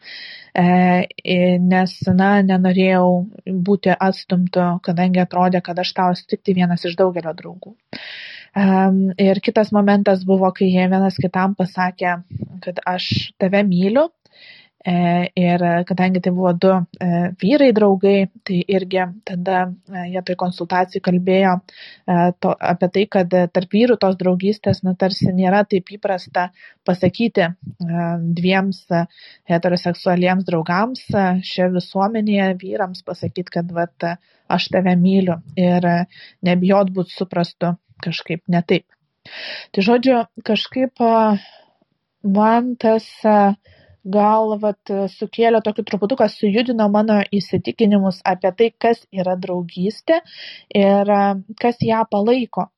E, 0.55 1.59
nes 1.72 1.97
na 2.20 2.30
nenorėjau 2.47 3.09
būti 3.68 3.95
atstumtu 4.09 4.68
kadangi 4.87 5.24
atrodė 5.24 5.62
kad 5.64 5.78
aš 5.85 5.95
tau 5.99 6.14
esu 6.14 6.26
tik 6.30 6.45
tai 6.47 6.57
vienas 6.61 6.85
iš 6.85 6.97
daugelio 7.01 7.35
draugų. 7.35 7.74
Um, 8.55 9.09
ir 9.18 9.41
kitas 9.43 9.72
momentas 9.74 10.20
buvo, 10.22 10.47
kai 10.55 10.68
jie 10.70 10.85
vienas 10.87 11.16
kitam 11.18 11.57
pasakė, 11.59 12.20
kad 12.62 12.78
aš 12.87 13.09
tave 13.43 13.64
myliu 13.66 14.07
E, 14.07 14.24
ir 14.85 15.62
kadangi 15.89 16.20
tai 16.20 16.32
buvo 16.32 16.53
du 16.53 16.72
e, 16.76 17.07
vyrai 17.41 17.70
draugai, 17.72 18.28
tai 18.45 18.59
irgi 18.68 19.01
tada 19.24 19.62
e, 19.89 20.03
jie 20.12 20.22
toj 20.26 20.37
konsultacijai 20.37 21.01
kalbėjo 21.05 21.55
to, 22.41 22.53
apie 22.53 22.89
tai, 22.93 23.05
kad 23.16 23.32
tarp 23.32 23.72
vyrų 23.72 23.97
tos 24.01 24.18
draugystės, 24.20 24.82
na, 24.85 24.93
tarsi 24.95 25.32
nėra 25.32 25.62
taip 25.64 25.89
įprasta 25.97 26.51
pasakyti 26.85 27.49
dviems 28.37 28.82
heteroseksualiems 29.49 30.45
draugams 30.45 31.07
šioje 31.09 31.70
visuomenėje 31.78 32.51
vyrams 32.61 33.01
pasakyti, 33.09 33.57
kad, 33.57 33.72
vat, 33.72 34.11
aš 34.53 34.68
tave 34.74 34.93
myliu 35.01 35.39
ir 35.57 35.89
nebijot 36.45 36.93
būti 36.93 37.16
suprastu 37.16 37.72
kažkaip 38.05 38.45
netaip. 38.53 38.85
Tai 39.72 39.85
žodžiu, 39.87 40.18
kažkaip 40.45 41.01
man 42.24 42.74
tas 42.80 43.07
uh, 43.24 43.55
gal 44.05 44.55
vat 44.61 44.93
sukėlė 45.15 45.63
tokį 45.65 45.87
truputuką 45.91 46.29
sujudino 46.33 46.89
mano 46.93 47.21
įsitikinimus 47.33 48.21
apie 48.35 48.53
tai, 48.59 48.71
kas 48.87 49.03
yra 49.13 49.37
draugystė 49.41 50.21
ir 50.85 51.13
kas 51.61 51.83
ją 51.83 52.05
palaiko. 52.11 52.69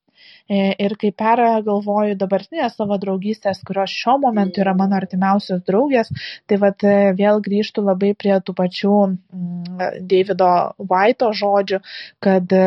E, 0.47 0.59
ir 0.79 0.95
kai 1.01 1.11
pergalvoju 1.21 2.15
dabartinės 2.21 2.77
savo 2.79 2.97
draugystės, 3.03 3.61
kurios 3.67 3.91
šiuo 3.91 4.15
momentu 4.23 4.63
yra 4.63 4.77
mano 4.79 4.95
artimiausios 4.99 5.65
draugės, 5.67 6.13
tai 6.47 6.59
vat 6.63 6.87
vėl 7.19 7.41
grįžtų 7.43 7.83
labai 7.89 8.13
prie 8.15 8.37
tų 8.47 8.55
pačių 8.61 8.95
mm, 9.11 10.07
Davido 10.13 10.51
Vaito 10.93 11.33
žodžių, 11.41 11.81
kad 12.23 12.55
e, 12.55 12.65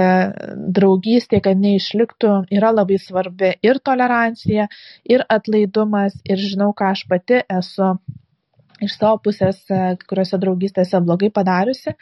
draugystė, 0.79 1.39
kad 1.45 1.63
neišliktų, 1.63 2.33
yra 2.59 2.73
labai 2.75 2.99
svarbi 2.99 3.53
ir 3.63 3.79
tolerancija, 3.79 4.67
ir 5.07 5.23
atlaidumas, 5.39 6.19
ir 6.27 6.43
žinau, 6.43 6.73
ką 6.75 6.91
aš 6.97 7.07
pati 7.07 7.43
esu 7.47 7.93
iš 8.85 8.97
savo 8.97 9.19
pusės 9.25 9.61
e, 9.67 9.79
kai 9.99 10.09
kuriuose 10.11 10.39
draugystėse 10.41 11.01
blogai 11.05 11.31
padariusi, 11.35 11.95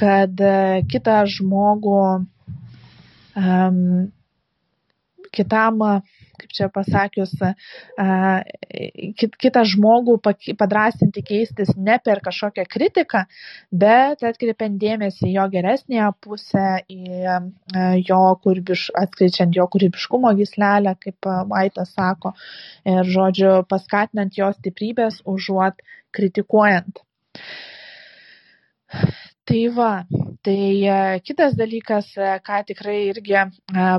kad 0.00 0.44
e, 0.44 0.54
kitą 0.90 1.20
žmogų 1.38 2.00
um, 3.40 3.84
kitam 5.30 5.84
kaip 6.40 6.54
čia 6.56 6.68
pasakius, 6.72 7.32
kit, 9.20 9.36
kitą 9.40 9.62
žmogų 9.68 10.16
padrasinti 10.58 11.22
keistis 11.26 11.72
ne 11.76 11.98
per 12.04 12.22
kažkokią 12.24 12.64
kritiką, 12.70 13.24
bet 13.82 14.24
atkreipiant 14.26 14.78
dėmesį 14.80 15.34
jo 15.34 15.46
geresnėje 15.52 16.08
pusę, 16.24 16.66
į 16.88 18.00
jo 18.08 18.22
kūrybiš, 18.44 18.88
atskleidžiant 19.02 19.56
jo 19.60 19.68
kūrybiškumo 19.74 20.32
gislelę, 20.40 20.96
kaip 21.04 21.30
Vaitas 21.50 21.94
sako, 21.96 22.34
ir, 22.88 23.04
žodžiu, 23.04 23.54
paskatinant 23.68 24.36
jo 24.38 24.50
stiprybės 24.56 25.20
užuot 25.28 25.84
kritikuojant. 26.16 27.02
Tai 29.50 29.68
va, 29.74 30.06
tai 30.46 30.86
e, 30.86 30.96
kitas 31.26 31.56
dalykas 31.58 32.12
e, 32.14 32.26
ką 32.46 32.58
tikrai 32.68 32.98
irgi 33.08 33.34
e, 33.34 33.46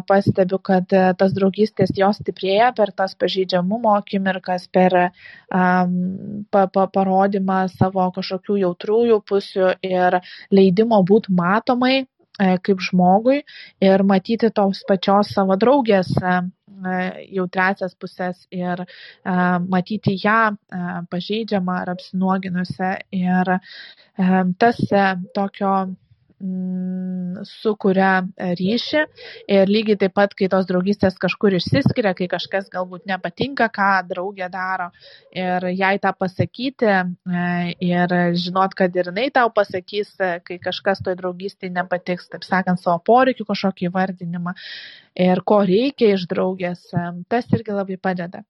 pastebiu 0.08 0.60
kad 0.64 0.94
tos 1.20 1.34
draugystės 1.36 1.92
jos 1.98 2.22
stiprėja 2.22 2.70
per 2.78 2.94
tas 2.96 3.18
pažeidžiamumo 3.20 3.92
akimirkas 3.98 4.70
per 4.72 4.96
um, 5.02 5.98
pa, 6.48 6.64
pa, 6.72 6.86
parodymą 6.96 7.66
savo 7.74 8.08
kažkokių 8.16 8.62
jautrųjų 8.62 9.20
pusių 9.28 9.74
ir 9.90 10.22
leidimo 10.56 11.02
būti 11.12 11.36
matomai 11.36 11.96
kaip 12.40 12.80
žmogui 12.88 13.42
ir 13.84 14.04
matyti 14.08 14.50
tos 14.56 14.86
pačios 14.88 15.36
savo 15.36 15.60
draugės 15.60 16.16
jautriasias 17.32 17.96
puses 17.96 18.46
ir 18.52 18.86
matyti 19.70 20.18
ją 20.24 20.56
pažeidžiamą 21.12 21.80
ar 21.82 21.94
apsinuoginusią. 21.96 22.94
Ir 23.12 23.54
tas 24.58 24.80
tokio 25.36 25.76
sukuria 27.48 28.22
ryšį 28.38 29.02
ir 29.52 29.72
lygiai 29.72 30.00
taip 30.04 30.16
pat, 30.18 30.34
kai 30.38 30.50
tos 30.52 30.68
draugystės 30.70 31.18
kažkur 31.22 31.56
išsiskiria, 31.58 32.14
kai 32.18 32.28
kažkas 32.32 32.70
galbūt 32.74 33.06
nepatinka, 33.10 33.70
ką 33.74 33.90
draugė 34.10 34.50
daro 34.54 34.90
ir 35.32 35.68
jai 35.74 35.96
tą 36.02 36.14
pasakyti 36.18 36.90
e, 36.90 37.04
ir 37.86 38.16
žinot, 38.38 38.76
kad 38.78 38.96
ir 38.98 39.12
jinai 39.12 39.30
tau 39.34 39.52
pasakys, 39.54 40.14
kai 40.18 40.58
kažkas 40.62 41.04
toj 41.06 41.18
draugystėje 41.20 41.74
nepatiks, 41.76 42.30
taip 42.32 42.48
sakant, 42.48 42.82
savo 42.82 43.00
poreikių 43.06 43.48
kažkokį 43.52 43.90
įvardinimą 43.92 44.56
ir 45.22 45.44
ko 45.46 45.62
reikia 45.68 46.16
iš 46.16 46.26
draugės, 46.32 46.88
tas 47.30 47.50
irgi 47.52 47.76
labai 47.76 48.00
padeda. 48.02 48.46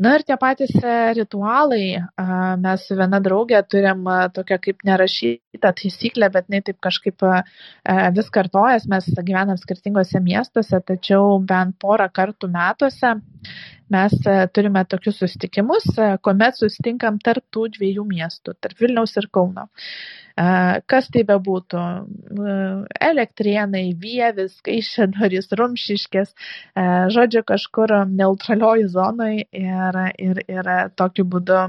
Na 0.00 0.14
ir 0.16 0.22
tie 0.24 0.36
patys 0.40 0.72
e, 0.80 0.92
ritualai, 1.16 1.84
mes 2.62 2.84
su 2.88 2.96
viena 2.96 3.18
draugė 3.20 3.60
turim 3.68 4.06
tokią 4.36 4.56
kaip 4.66 4.86
nerašytą 4.88 5.72
taisyklę, 5.80 6.30
bet 6.32 6.48
ne 6.48 6.62
taip 6.64 6.78
kažkaip 6.86 7.26
vis 8.16 8.30
kartojas, 8.32 8.86
mes 8.88 9.10
gyvenam 9.18 9.60
skirtingose 9.60 10.22
miestuose, 10.24 10.80
tačiau 10.92 11.36
bent 11.44 11.76
porą 11.84 12.08
kartų 12.16 12.48
metuose 12.54 13.12
mes 13.90 14.14
e, 14.26 14.36
turime 14.54 14.82
tokius 14.88 15.18
susitikimus, 15.20 15.86
e, 15.98 16.08
kuomet 16.24 16.58
susitinkam 16.58 17.18
tarp 17.24 17.44
tų 17.54 17.66
dviejų 17.76 18.04
miestų, 18.08 18.54
tarp 18.62 18.80
Vilniaus 18.80 19.16
ir 19.20 19.28
Kauno. 19.34 19.66
E, 19.66 20.46
kas 20.90 21.10
tai 21.14 21.24
bebūtų- 21.28 21.82
elektrienai, 23.10 23.84
vievis, 24.04 24.56
kaišėdoris, 24.66 25.50
rumšiškės, 25.60 26.32
žodžiu, 27.16 27.44
kažkur 27.52 27.94
neutralioj 28.08 28.86
zonai 28.94 29.34
ir, 29.52 30.00
ir, 30.18 30.42
ir 30.48 30.72
tokiu 30.96 31.26
būdu 31.34 31.60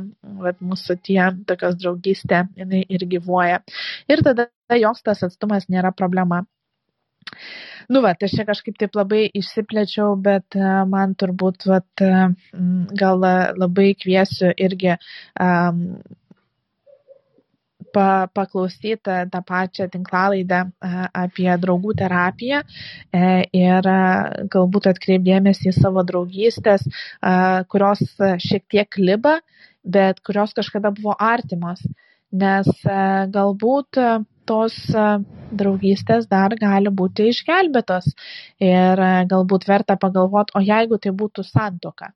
vat, 0.45 0.61
mūsų 0.61 0.97
tie 1.03 1.21
tokios 1.47 1.77
draugystė 1.81 2.45
jinai 2.57 2.85
ir 2.87 3.05
gyvuoja. 3.15 3.61
Ir 4.09 4.23
tada 4.23 4.49
joks 4.85 5.03
tas 5.03 5.23
atstumas 5.27 5.69
nėra 5.69 5.91
problema. 5.91 6.45
Nu, 7.91 7.99
va, 8.03 8.13
tai 8.15 8.29
aš 8.29 8.37
čia 8.37 8.47
kažkaip 8.47 8.77
taip 8.79 8.95
labai 8.95 9.25
išsiplėčiau, 9.39 10.15
bet 10.27 10.55
e, 10.55 10.71
man 10.87 11.15
turbūt, 11.19 11.67
va, 11.67 11.81
e, 11.81 12.25
gal 13.01 13.21
labai 13.63 13.91
kviesiu 13.99 14.53
irgi 14.67 14.93
um, 14.95 15.81
pa, 17.93 18.27
paklausyti 18.33 18.99
tą 19.33 19.41
pačią 19.47 19.87
tinklalaidę 19.93 20.61
apie 21.23 21.49
draugų 21.65 21.95
terapiją 22.01 22.61
ir 23.57 23.89
galbūt 24.55 24.87
atkreipdėmėsi 24.93 25.71
į 25.71 25.75
savo 25.75 26.05
draugystės, 26.07 26.87
kurios 27.73 28.05
šiek 28.45 28.63
tiek 28.71 29.01
liba, 29.01 29.39
bet 29.83 30.23
kurios 30.25 30.55
kažkada 30.57 30.93
buvo 30.95 31.17
artimos. 31.19 31.83
Nes 32.31 32.67
galbūt 33.35 33.99
tos 34.47 34.75
draugystės 35.51 36.27
dar 36.31 36.55
gali 36.59 36.91
būti 37.01 37.27
išgelbėtos 37.31 38.07
ir 38.63 39.01
galbūt 39.33 39.67
verta 39.67 39.97
pagalvoti, 39.99 40.55
o 40.55 40.63
jeigu 40.63 40.99
tai 41.03 41.11
būtų 41.21 41.43
santoka. 41.47 42.11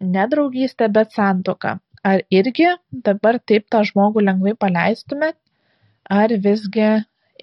Ne 0.00 0.26
draugystė, 0.28 0.88
bet 0.92 1.12
santoka. 1.12 1.78
Ar 2.04 2.20
irgi 2.28 2.68
dabar 3.04 3.38
taip 3.40 3.68
tą 3.72 3.80
žmogų 3.88 4.24
lengvai 4.26 4.52
paleistumėt, 4.60 5.36
ar 6.12 6.34
visgi 6.46 6.88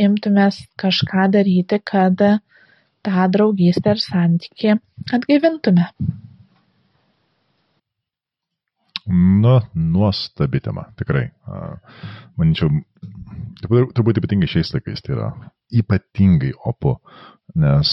imtumės 0.05 0.59
kažką 0.81 1.29
daryti, 1.33 1.79
kad 1.91 2.21
tą 3.01 3.29
draugystę 3.35 3.95
ir 3.95 4.03
santyki 4.03 4.75
atgaivintume? 5.17 5.87
Nu, 9.11 9.59
nuostabi 9.75 10.61
tema, 10.63 10.85
tikrai. 10.99 11.25
Manyčiau, 12.39 12.71
turbūt 13.65 14.21
ypatingai 14.21 14.47
šiais 14.49 14.71
laikais 14.75 15.03
tai 15.03 15.17
yra 15.17 15.27
ypatingai 15.81 16.53
opu, 16.69 16.95
nes 17.59 17.91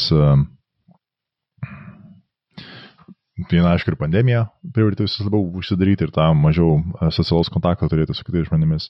viena 3.51 3.73
aišku 3.73 3.93
ir 3.93 3.99
pandemija 3.99 4.45
privertė 4.75 5.07
visus 5.07 5.27
labiau 5.27 5.47
užsidaryti 5.59 6.07
ir 6.07 6.14
tą 6.14 6.29
mažiau 6.39 6.79
socialaus 7.14 7.51
kontakto 7.55 7.89
turėti 7.91 8.16
su 8.16 8.27
kitais 8.27 8.49
žmonėmis. 8.49 8.89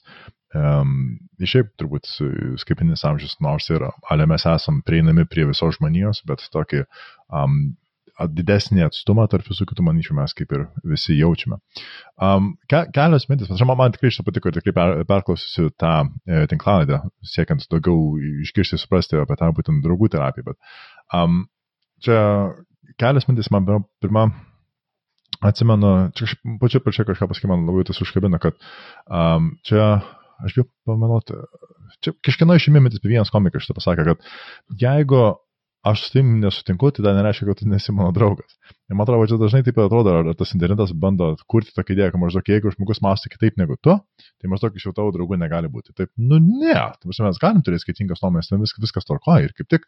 Um, 0.57 1.19
šiaip 1.41 1.73
turbūt 1.81 2.09
skaitmeninis 2.61 3.05
amžius, 3.09 3.37
nors 3.45 3.69
ir 3.73 3.85
ale 4.09 4.25
mes 4.29 4.45
esam 4.49 4.81
prieinami 4.85 5.25
prie 5.29 5.45
visos 5.49 5.77
žmonijos, 5.77 6.23
bet 6.29 6.45
tokį 6.53 6.85
um, 6.85 7.59
didesnį 8.27 8.83
atstumą 8.87 9.25
tarp 9.31 9.47
visų 9.47 9.67
kitų 9.69 9.85
manyčių 9.85 10.15
mes 10.17 10.33
kaip 10.35 10.51
ir 10.55 10.65
visi 10.87 11.15
jaučiame. 11.17 11.59
Um, 12.19 12.51
ke, 12.71 12.83
kelios 12.95 13.27
mintis, 13.29 13.51
man, 13.51 13.77
man 13.79 13.95
tikrai 13.95 14.11
šitą 14.11 14.25
patiko 14.27 14.51
ir 14.51 14.57
tikrai 14.57 14.75
per, 14.75 14.93
perklausysiu 15.09 15.69
tą 15.79 15.93
e, 16.27 16.43
tinklalaidę, 16.51 17.01
siekiant 17.33 17.63
daugiau 17.71 18.17
išgirsti, 18.45 18.79
suprasti 18.81 19.19
apie 19.19 19.39
tą 19.39 19.51
būtent 19.55 19.83
draugų 19.85 20.11
terapiją, 20.15 20.51
bet 20.51 20.59
um, 21.15 21.45
čia 22.03 22.19
kelios 22.99 23.29
mintis 23.29 23.51
man 23.55 23.67
pirma. 24.03 24.29
Atsimenu, 25.39 26.09
čia 26.19 26.25
pačiu 26.59 26.81
pačiu 26.83 27.05
kažką 27.07 27.29
pasakė, 27.29 27.47
man 27.47 27.61
labai 27.63 27.85
tas 27.87 28.01
užkabino, 28.03 28.41
kad 28.43 28.57
um, 29.07 29.53
čia 29.63 30.01
aš 30.43 30.55
bijau 30.57 30.65
pameluoti, 30.89 31.37
čia 32.03 32.11
kažkieno 32.27 32.57
išėmė 32.59 32.81
mintis, 32.83 32.99
vienas 33.05 33.31
komikas 33.31 33.63
šitą 33.63 33.77
pasakė, 33.77 34.03
kad 34.09 34.81
jeigu 34.83 35.21
aš 35.81 36.03
su 36.03 36.11
tim 36.11 36.31
nesutinku, 36.41 36.89
tai 36.91 37.03
dar 37.05 37.15
nereiškia, 37.15 37.47
kad 37.47 37.61
tu 37.61 37.67
nesi 37.69 37.93
mano 37.95 38.11
draugas. 38.15 38.57
Ir 38.89 38.97
man 38.97 39.05
atrodo, 39.05 39.27
čia 39.31 39.37
dažnai 39.39 39.61
taip 39.63 39.77
atrodo, 39.79 40.13
ar 40.21 40.29
tas 40.37 40.51
internetas 40.55 40.91
bando 40.91 41.29
kurti 41.51 41.71
tokią 41.75 41.95
idėją, 41.95 42.13
kad 42.13 42.23
maždaug 42.23 42.51
jeigu 42.51 42.73
žmogus 42.75 42.99
mąsto 43.05 43.31
kitaip 43.31 43.59
negu 43.61 43.77
tu, 43.79 43.95
tai 44.41 44.51
maždaug 44.51 44.75
iš 44.75 44.89
jau 44.89 44.95
tavo 44.97 45.13
draugų 45.15 45.39
negali 45.39 45.71
būti. 45.71 45.95
Taip, 45.95 46.11
nu 46.19 46.41
ne, 46.43 46.75
tai 46.75 47.13
mes 47.25 47.41
galim 47.41 47.63
turėti 47.63 47.85
skirtingas 47.85 48.23
nuomonės, 48.25 48.51
vis, 48.63 48.75
viskas 48.83 49.07
tvarkoja 49.07 49.47
ir 49.47 49.55
kaip 49.55 49.69
tik, 49.71 49.87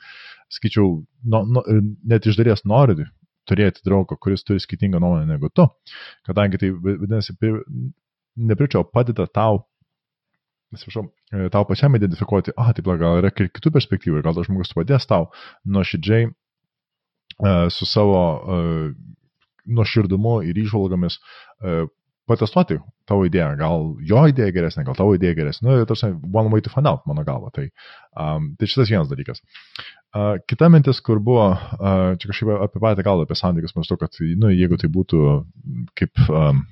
sakyčiau, 0.54 1.02
no, 1.34 1.44
no, 1.58 1.66
net 2.08 2.30
iš 2.30 2.40
dalies 2.40 2.64
nori 2.64 3.10
turėti 3.50 3.84
draugą, 3.84 4.16
kuris 4.22 4.46
turi 4.48 4.64
skirtingą 4.64 5.02
nuomonę 5.02 5.28
negu 5.28 5.52
tu, 5.52 5.68
kadangi 6.28 6.62
tai 6.62 6.72
vadinasi, 6.72 7.36
nepričio 8.40 8.86
padeda 8.88 9.28
tau 9.28 9.66
atsiprašau, 10.76 11.06
e, 11.34 11.48
tau 11.54 11.66
pačiam 11.70 11.96
identifikuoti, 11.98 12.56
ah, 12.58 12.72
taip, 12.76 12.90
gal 13.02 13.22
yra 13.22 13.32
ir 13.32 13.50
kitų 13.54 13.74
perspektyvų, 13.78 14.22
gal 14.26 14.38
tas 14.38 14.50
žmogus 14.50 14.74
padės 14.78 15.08
tau 15.10 15.30
nuoširdžiai 15.68 16.30
uh, 16.30 17.68
su 17.74 17.88
savo 17.90 18.22
uh, 18.22 18.92
nuoširdumu 19.72 20.40
ir 20.50 20.58
išvalgomis 20.58 21.20
patestuoti 22.32 22.78
tavo 23.10 23.26
idėją. 23.28 23.52
Gal 23.60 23.88
jo 24.08 24.24
idėja 24.32 24.54
geresnė, 24.56 24.86
gal 24.88 24.98
tavo 24.98 25.16
idėja 25.18 25.38
geresnė. 25.40 25.68
Nu, 25.68 25.88
tarsi, 25.90 26.12
one 26.32 26.52
way 26.54 26.64
to 26.64 26.72
find 26.74 26.90
out, 26.90 27.04
mano 27.10 27.26
galva. 27.28 27.52
Tai, 27.56 27.68
um, 28.16 28.52
tai 28.60 28.70
šitas 28.70 28.92
vienas 28.92 29.10
dalykas. 29.12 29.42
Uh, 30.12 30.36
kita 30.50 30.70
mintis, 30.72 31.02
kur 31.06 31.22
buvo, 31.24 31.50
uh, 31.54 32.14
čia 32.20 32.32
kažkaip 32.32 32.54
apie 32.68 32.84
patį 32.84 33.08
galvą, 33.08 33.28
apie 33.28 33.38
santykius, 33.40 33.76
maždaug, 33.78 34.02
kad, 34.02 34.22
nu, 34.42 34.52
jeigu 34.54 34.80
tai 34.82 34.92
būtų 34.92 35.24
kaip 36.00 36.24
um, 36.30 36.64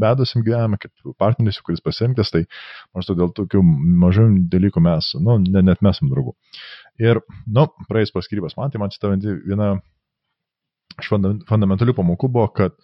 vedusiam 0.00 0.44
gyvenime, 0.46 0.78
kaip 0.80 1.14
partneris, 1.20 1.60
kuris 1.64 1.82
pasirinktas, 1.84 2.32
tai 2.34 2.44
maždaug 2.96 3.18
dėl 3.20 3.32
tokių 3.36 3.62
mažų 4.04 4.26
dalykų 4.52 4.82
mes, 4.84 5.12
nu, 5.20 5.38
ne, 5.44 5.64
net 5.66 5.82
mes 5.84 5.96
esame 5.96 6.12
draugų. 6.12 6.36
Ir, 7.00 7.22
nu, 7.48 7.66
praeis 7.88 8.12
paskirybas 8.14 8.56
man, 8.58 8.72
tai 8.72 8.82
man 8.82 8.92
šitą 8.92 9.14
viena 9.20 9.74
iš 11.00 11.10
fundamentalių 11.48 11.96
pamokų 11.96 12.30
buvo, 12.32 12.48
kad 12.56 12.76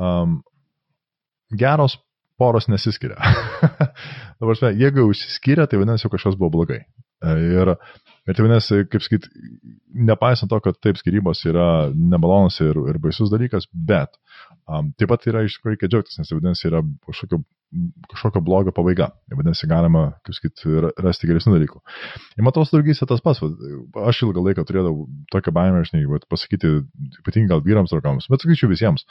um, 0.00 0.40
geros 1.50 1.98
poros 2.40 2.70
nesiskiria. 2.72 3.20
Dabar, 4.40 4.56
jeigu 4.72 5.04
jau 5.04 5.10
išsiskiria, 5.12 5.68
tai 5.68 5.80
vadinasi, 5.80 6.06
jau 6.06 6.14
kažkas 6.14 6.38
buvo 6.40 6.54
blogai. 6.56 6.82
Ir, 7.20 7.74
ir 8.24 8.36
tai 8.36 8.44
vadinasi, 8.44 8.84
kaip 8.88 9.04
sakyt, 9.04 9.26
nepaisant 10.08 10.48
to, 10.48 10.60
kad 10.64 10.78
taip 10.80 10.96
skirybos 11.00 11.42
yra 11.50 11.66
nemalonus 11.92 12.60
ir, 12.64 12.78
ir 12.92 13.00
baisus 13.02 13.32
dalykas, 13.32 13.66
bet 13.72 14.16
Um, 14.70 14.92
taip 14.98 15.10
pat 15.10 15.24
yra 15.26 15.42
iš 15.46 15.56
tikrųjų 15.56 15.74
reikia 15.74 15.90
džiaugtis, 15.90 16.18
nes 16.20 16.28
tai 16.30 16.36
vadinasi 16.38 16.68
yra 16.68 16.80
kažkokio, 17.08 17.40
kažkokio 18.10 18.42
blogio 18.42 18.72
pabaiga. 18.74 19.10
Vadinasi 19.30 19.68
galima, 19.70 20.02
kaip 20.26 20.36
sakyt, 20.36 20.62
rasti 21.04 21.28
geresnių 21.30 21.54
dalykų. 21.54 21.80
Ir 22.38 22.46
matau, 22.46 22.64
draugystė 22.66 23.06
tas 23.10 23.22
pats. 23.24 23.42
Aš 24.10 24.22
ilgą 24.26 24.42
laiką 24.48 24.64
turėdavau 24.66 25.06
tokią 25.32 25.54
baimę, 25.54 25.82
žinai, 25.88 26.02
vat, 26.10 26.26
pasakyti, 26.30 26.72
ypatingai 27.22 27.52
gal 27.54 27.62
vyrams 27.66 27.94
draugams, 27.94 28.26
bet 28.32 28.42
sakyčiau 28.44 28.70
visiems, 28.72 29.06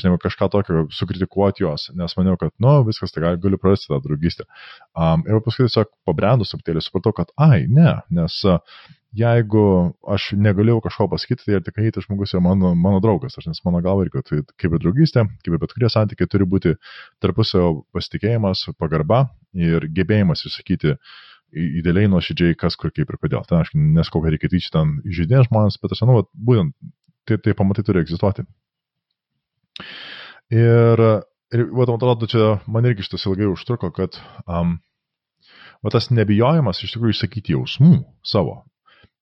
žinai, 0.00 0.18
kažką 0.22 0.50
tokio 0.52 0.84
sukritikuoti 0.94 1.64
juos, 1.64 1.88
nes 1.96 2.16
maniau, 2.18 2.36
kad, 2.40 2.52
nu, 2.62 2.76
viskas, 2.88 3.14
tai 3.14 3.24
gali, 3.24 3.40
galiu 3.44 3.60
prarasti 3.62 3.88
tą 3.92 4.02
draugystę. 4.04 4.48
Um, 4.92 5.24
ir 5.28 5.40
paskui 5.46 5.68
tiesiog 5.68 5.92
pabrendus 6.08 6.52
aptėlį 6.56 6.84
supratau, 6.84 7.14
kad, 7.16 7.32
ai, 7.40 7.64
ne, 7.70 7.96
nes 8.14 8.40
uh, 8.48 8.60
jeigu 9.14 9.64
aš 10.10 10.32
negalėjau 10.38 10.80
kažko 10.84 11.06
pasakyti, 11.12 11.46
tai 11.46 11.60
tikrai 11.64 11.92
tas 11.94 12.06
žmogus 12.06 12.34
yra 12.34 12.42
mano, 12.44 12.72
mano 12.78 13.00
draugas. 13.04 13.36
Aš 13.38 13.48
nes 13.50 13.62
mano 13.66 13.82
galva, 13.84 14.06
kad 14.12 14.26
tai 14.28 14.40
kaip 14.60 14.74
ir 14.74 14.82
draugystė, 14.82 15.26
kaip 15.44 15.54
ir 15.54 15.62
bet 15.62 15.74
kurie 15.76 15.90
santykiai 15.92 16.30
turi 16.30 16.48
būti 16.50 16.74
tarpusio 17.22 17.84
pasitikėjimas, 17.94 18.66
pagarba 18.80 19.28
ir 19.54 19.86
gebėjimas 19.94 20.46
išsakyti 20.48 20.96
idealiai 21.54 22.10
nuoširdžiai, 22.10 22.56
kas 22.58 22.76
kur 22.80 22.90
kaip 22.94 23.10
ir 23.10 23.20
kodėl. 23.22 23.44
Ten 23.46 23.62
aš 23.62 23.70
neskau, 23.78 24.22
kad 24.24 24.34
reikia 24.34 24.50
tyčia 24.50 24.74
ten 24.74 24.96
žydėti 25.06 25.46
žmonės, 25.48 25.78
bet 25.82 25.94
aš 25.94 26.02
manau, 26.02 26.24
būtent 26.34 26.74
tai, 27.28 27.38
tai 27.38 27.54
pamatai 27.56 27.86
turi 27.86 28.02
egzistuoti. 28.02 28.46
Ir, 30.54 31.04
ir 31.54 31.64
va, 31.70 31.86
man 31.86 31.96
atrodo, 31.96 32.28
čia 32.30 32.56
man 32.66 32.90
irgi 32.90 33.06
šitas 33.06 33.28
ilgai 33.30 33.48
užtruko, 33.52 33.90
kad 33.94 34.18
um, 34.44 34.76
va, 35.82 35.94
tas 35.94 36.10
nebijojimas 36.10 36.82
iš 36.82 36.96
tikrųjų 36.96 37.16
išsakyti 37.16 37.54
jausmų 37.54 38.00
savo, 38.26 38.64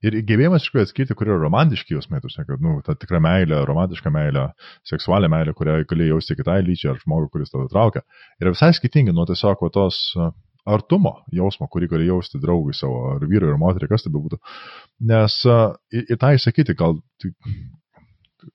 Ir 0.02 0.16
gebėjimas 0.26 0.64
iš 0.64 0.70
tikrųjų 0.70 0.86
atskirti, 0.88 1.16
kur 1.18 1.30
yra 1.30 1.38
romantiški 1.42 1.94
jausmai, 1.94 2.20
tu 2.22 2.30
kad, 2.34 2.62
nu, 2.62 2.78
ta 2.86 2.96
tikra 2.98 3.20
meilė, 3.22 3.60
romantiška 3.68 4.10
meilė, 4.10 4.48
seksualinė 4.88 5.30
meilė, 5.36 5.54
kurią 5.58 5.76
gali 5.90 6.08
jausti 6.08 6.36
kitai 6.38 6.60
lyčiai 6.66 6.92
ar 6.92 7.02
žmogui, 7.04 7.30
kuris 7.32 7.52
tave 7.52 7.68
traukia, 7.70 8.02
yra 8.42 8.54
visai 8.54 8.72
skirtingi 8.74 9.14
nuo 9.14 9.26
tiesiog 9.30 9.62
tos 9.74 10.00
artumo 10.66 11.16
jausmo, 11.34 11.68
kurį 11.70 11.88
gali 11.90 12.08
jausti 12.10 12.40
draugui 12.42 12.74
savo, 12.74 13.14
ar 13.16 13.26
vyrui, 13.26 13.50
ar 13.52 13.60
moteriai, 13.62 13.90
kas 13.90 14.06
tai 14.06 14.12
bebūtų. 14.14 14.38
Nes 15.10 15.38
ir, 15.46 16.04
ir 16.04 16.18
tą 16.18 16.34
įsakyti, 16.36 16.76
gal 16.78 16.98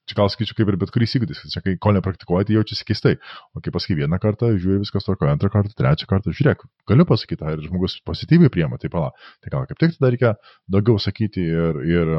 čia 0.09 0.17
gal 0.19 0.31
skaičiu 0.33 0.57
kaip 0.57 0.71
ir 0.71 0.79
bet 0.81 0.91
kuris 0.95 1.15
įgūdis, 1.19 1.43
čia 1.53 1.63
kai 1.65 1.75
ko 1.81 1.93
nepraktikuoji, 1.95 2.49
tai 2.49 2.57
jaučiasi 2.57 2.87
keistai. 2.87 3.13
O 3.55 3.63
kai 3.63 3.73
pasakai 3.75 3.99
vieną 4.01 4.19
kartą, 4.23 4.51
žiūri 4.55 4.81
viskas 4.83 5.07
tvarko, 5.07 5.29
antrą 5.31 5.51
kartą, 5.53 5.75
trečią 5.77 6.09
kartą, 6.09 6.33
žiūrėk, 6.35 6.65
galiu 6.89 7.07
pasakyti, 7.09 7.45
ar 7.47 7.61
žmogus 7.63 7.99
pozityviai 8.07 8.53
priema, 8.53 8.79
tai 8.81 8.91
pala. 8.93 9.13
Tai 9.43 9.53
gal 9.53 9.69
kaip 9.69 9.79
tik 9.83 9.95
tada 9.97 10.11
reikia 10.13 10.35
daugiau 10.71 10.99
sakyti 11.01 11.47
ir, 11.47 11.81
ir 11.87 12.13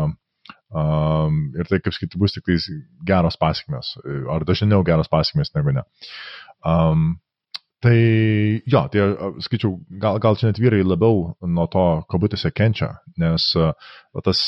Um, 0.69 1.47
ir 1.57 1.65
tai, 1.69 1.79
kaip 1.81 1.95
sakyti, 1.97 2.19
bus 2.21 2.35
tik 2.35 2.45
tais 2.45 2.67
geros 3.09 3.39
pasiekmes, 3.41 3.95
ar 4.33 4.45
dažniau 4.49 4.85
geros 4.85 5.09
pasiekmes 5.09 5.55
negu 5.55 5.73
ne. 5.73 5.85
Um, 6.61 7.15
Tai 7.79 7.95
jo, 8.67 8.81
tai 8.91 9.03
skaičiau, 9.45 9.77
gal, 10.03 10.17
gal 10.19 10.35
čia 10.35 10.49
net 10.49 10.59
vyrai 10.59 10.81
labiau 10.83 11.37
nuo 11.47 11.67
to 11.71 11.85
kabutėse 12.11 12.51
kenčia, 12.51 12.89
nes 13.23 13.53
tas 14.27 14.41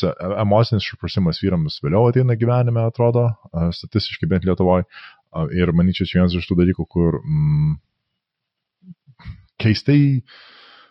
emocinis 0.43 0.89
išprusimas 0.89 1.39
vyrams 1.39 1.79
vėliau 1.85 2.09
ateina 2.11 2.35
gyvenime, 2.41 2.83
atrodo, 2.91 3.29
statistiškai 3.55 4.27
bent 4.33 4.49
Lietuvoje. 4.49 4.89
Ir 5.55 5.71
manyčiau, 5.79 6.11
čia 6.11 6.19
vienas 6.19 6.35
iš 6.35 6.49
tų 6.51 6.57
dalykų, 6.59 6.89
kur 6.91 7.21
mm, 7.21 7.77
keistai 9.63 10.01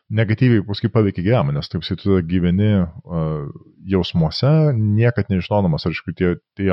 negatyviai 0.09 0.63
paskui 0.65 0.89
paveikia 0.93 1.25
gyvenimą, 1.25 1.57
nes 1.57 1.67
taip 1.69 1.83
tu 1.99 2.21
gyveni 2.25 2.69
uh, 2.79 3.51
jausmuose, 3.91 4.71
niekad 4.79 5.27
nežinodamas, 5.29 5.85
ar 5.85 5.93
iš 5.93 5.99
kur 6.05 6.15
tie, 6.15 6.31
tie 6.55 6.71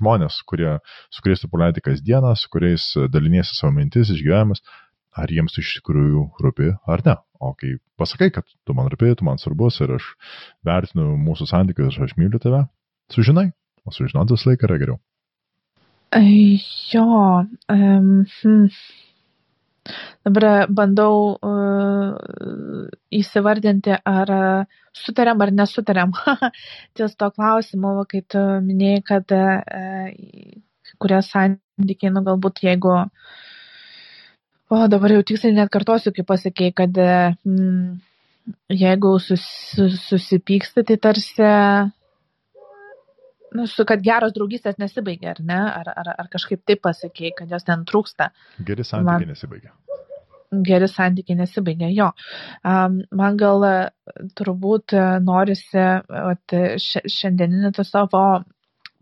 žmonės, 0.00 0.40
kurie, 0.48 0.78
su 1.12 1.22
kuriais 1.22 1.44
tu 1.44 1.52
praleidai 1.52 1.84
kasdieną, 1.84 2.32
su 2.40 2.48
kuriais 2.50 2.88
daliniesi 3.12 3.60
savo 3.60 3.76
mintis, 3.76 4.10
išgyvenimus, 4.16 4.64
ar 5.16 5.32
jiems 5.32 5.56
iš 5.60 5.78
tikrųjų 5.78 6.26
rūpi 6.42 6.72
ar 6.92 7.02
ne. 7.06 7.16
O 7.40 7.52
kai 7.58 7.76
pasakai, 8.00 8.30
kad 8.32 8.46
tu 8.64 8.74
man 8.76 8.88
rūpi, 8.92 9.12
tu 9.18 9.26
man 9.28 9.40
svarbus 9.40 9.80
ir 9.84 9.96
aš 9.98 10.12
vertinu 10.64 11.16
mūsų 11.20 11.48
santykius, 11.50 11.98
aš 12.00 12.14
myliu 12.20 12.40
tave, 12.42 12.64
sužinai, 13.12 13.50
o 13.84 13.92
sužinoti 13.92 14.36
visą 14.36 14.52
laiką 14.52 14.68
yra 14.68 14.78
geriau. 14.82 15.00
Jo, 16.92 17.04
um, 17.72 18.10
hmm. 18.24 18.68
dabar 20.24 20.70
bandau 20.72 21.16
uh, 21.34 22.86
įsivardinti, 23.20 23.98
ar 24.00 24.32
uh, 24.32 24.78
sutariam 24.96 25.42
ar 25.44 25.52
nesutariam. 25.52 26.14
Ties 26.96 27.18
to 27.20 27.28
klausimo, 27.34 27.98
kai 28.08 28.22
tu 28.24 28.40
minėjai, 28.64 29.02
kad 29.12 29.36
uh, 29.36 30.08
kurie 31.02 31.20
santykiai, 31.26 32.14
nu 32.14 32.24
galbūt 32.24 32.64
jeigu 32.64 32.94
uh, 33.02 33.36
O 34.66 34.80
dabar 34.90 35.12
jau 35.14 35.22
tiksliai 35.22 35.54
net 35.54 35.70
kartosiu, 35.70 36.10
kaip 36.14 36.26
pasakėjai, 36.26 36.72
kad 36.74 36.96
mm, 36.98 37.98
jeigu 38.74 39.12
sus, 39.22 39.44
susipyksti, 40.08 40.82
tai 40.88 40.96
tarsi, 41.02 41.50
nu, 43.54 43.66
su, 43.70 43.86
kad 43.86 44.02
geros 44.02 44.34
draugystės 44.34 44.80
nesibaigia, 44.82 45.36
ar 45.36 45.42
ne? 45.46 45.60
Ar, 45.82 45.92
ar, 46.02 46.10
ar 46.24 46.30
kažkaip 46.32 46.64
taip 46.66 46.82
pasakėjai, 46.86 47.36
kad 47.38 47.54
jos 47.54 47.66
ten 47.68 47.86
trūksta. 47.86 48.32
Geri 48.66 48.86
santykiai 48.86 49.28
Man, 49.28 49.36
nesibaigia. 49.36 49.72
Geri 50.66 50.90
santykiai 50.90 51.38
nesibaigia, 51.44 51.92
jo. 51.94 52.10
Um, 52.66 52.98
man 53.14 53.38
gal 53.38 53.68
turbūt 54.34 54.98
norisi 55.22 55.86
at, 55.86 56.58
šiandieninį 56.82 57.70
tą 57.78 57.86
savo 57.86 58.26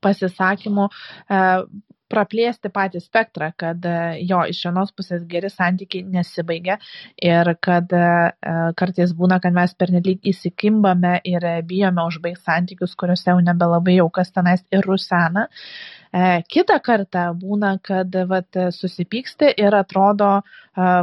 pasisakymų 0.04 0.90
praplėsti 2.12 2.70
patį 2.74 3.00
spektrą, 3.02 3.50
kad 3.60 3.86
e, 3.88 3.96
jo 4.28 4.42
iš 4.50 4.60
vienos 4.68 4.92
pusės 4.96 5.24
geri 5.30 5.50
santykiai 5.52 6.04
nesibaigia 6.16 6.78
ir 7.22 7.54
kad 7.64 7.92
e, 7.96 8.04
kartais 8.78 9.14
būna, 9.16 9.40
kad 9.42 9.56
mes 9.56 9.74
pernelyg 9.78 10.24
įsikimbame 10.34 11.18
ir 11.28 11.48
bijome 11.68 12.06
užbaigti 12.10 12.44
santykius, 12.44 12.96
kuriuose 13.00 13.30
jau 13.32 13.40
nebelabai 13.42 13.98
jau 13.98 14.08
kas 14.12 14.32
tenais 14.34 14.64
ir 14.72 14.86
rusena. 14.86 15.48
E, 16.14 16.42
Kita 16.46 16.76
kartą 16.78 17.24
būna, 17.34 17.72
kad 17.82 18.14
vat, 18.30 18.58
susipyksti 18.76 19.48
ir 19.58 19.74
atrodo, 19.74 20.28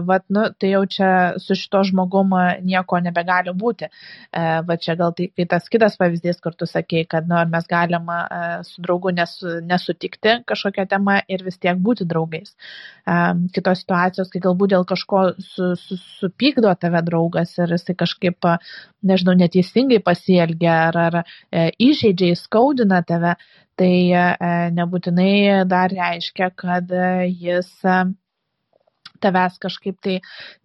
vat, 0.08 0.24
nu, 0.32 0.46
tai 0.60 0.70
jau 0.72 0.82
čia 0.88 1.10
su 1.40 1.56
šito 1.56 1.82
žmogum 1.90 2.32
nieko 2.64 3.00
nebegali 3.04 3.52
būti. 3.56 3.88
E, 3.88 4.44
va 4.68 4.78
čia 4.80 4.96
gal 5.00 5.12
tai, 5.18 5.28
tai 5.36 5.46
tas 5.52 5.68
kitas 5.72 5.98
pavyzdys, 6.00 6.40
kur 6.44 6.56
tu 6.56 6.68
sakei, 6.70 7.04
kad 7.12 7.28
nu, 7.28 7.36
mes 7.52 7.68
galim 7.68 8.08
su 8.68 8.84
draugu 8.86 9.12
nesu, 9.16 9.58
nesutikti 9.68 10.38
kažkokią 10.48 10.88
temą 10.94 11.18
ir 11.28 11.44
vis 11.44 11.60
tiek 11.60 11.80
būti 11.80 12.08
draugais. 12.08 12.56
E, 13.04 13.18
kitos 13.56 13.84
situacijos, 13.84 14.32
kai 14.32 14.44
galbūt 14.48 14.76
dėl 14.76 14.88
kažko 14.88 15.26
su, 15.44 15.74
su, 15.80 16.00
supykdo 16.22 16.72
tave 16.80 17.04
draugas 17.08 17.58
ir 17.60 17.76
jisai 17.76 17.98
kažkaip, 18.00 18.48
nežinau, 19.08 19.36
neteisingai 19.36 20.00
pasielgia 20.06 20.78
ar, 20.88 21.02
ar 21.10 21.76
įžeidžiai 21.82 22.38
skaudina 22.40 23.02
tave, 23.08 23.36
tai 23.82 24.14
e, 24.14 24.56
nebūtinai 24.78 25.66
dar 25.70 25.94
reiškia, 25.94 26.52
kad 26.58 26.92
e, 26.94 27.30
jis 27.30 27.70
e, 27.88 28.02
tavęs 29.22 29.58
kažkaip 29.62 29.98
tai, 30.02 30.16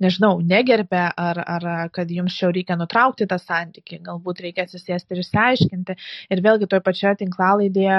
nežinau, 0.01 0.39
negerbė 0.41 1.03
ar, 1.21 1.41
ar 1.45 1.67
kad 1.93 2.13
jums 2.13 2.37
čia 2.37 2.49
reikia 2.53 2.79
nutraukti 2.81 3.29
tą 3.29 3.37
santykį, 3.41 4.01
galbūt 4.07 4.41
reikia 4.47 4.65
atsisėsti 4.65 5.13
ir 5.13 5.21
išsiaiškinti. 5.25 5.97
Ir 6.33 6.45
vėlgi 6.45 6.69
toje 6.73 6.85
pačioje 6.87 7.19
tinklalaidėje 7.21 7.99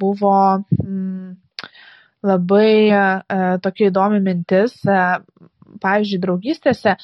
buvo 0.00 0.34
mm, 0.82 1.28
labai 2.26 2.72
tokia 3.62 3.92
įdomi 3.92 4.18
mintis 4.24 4.74
pavyzdžiui, 5.82 6.20
draugystėse 6.22 6.94
e, 6.94 6.98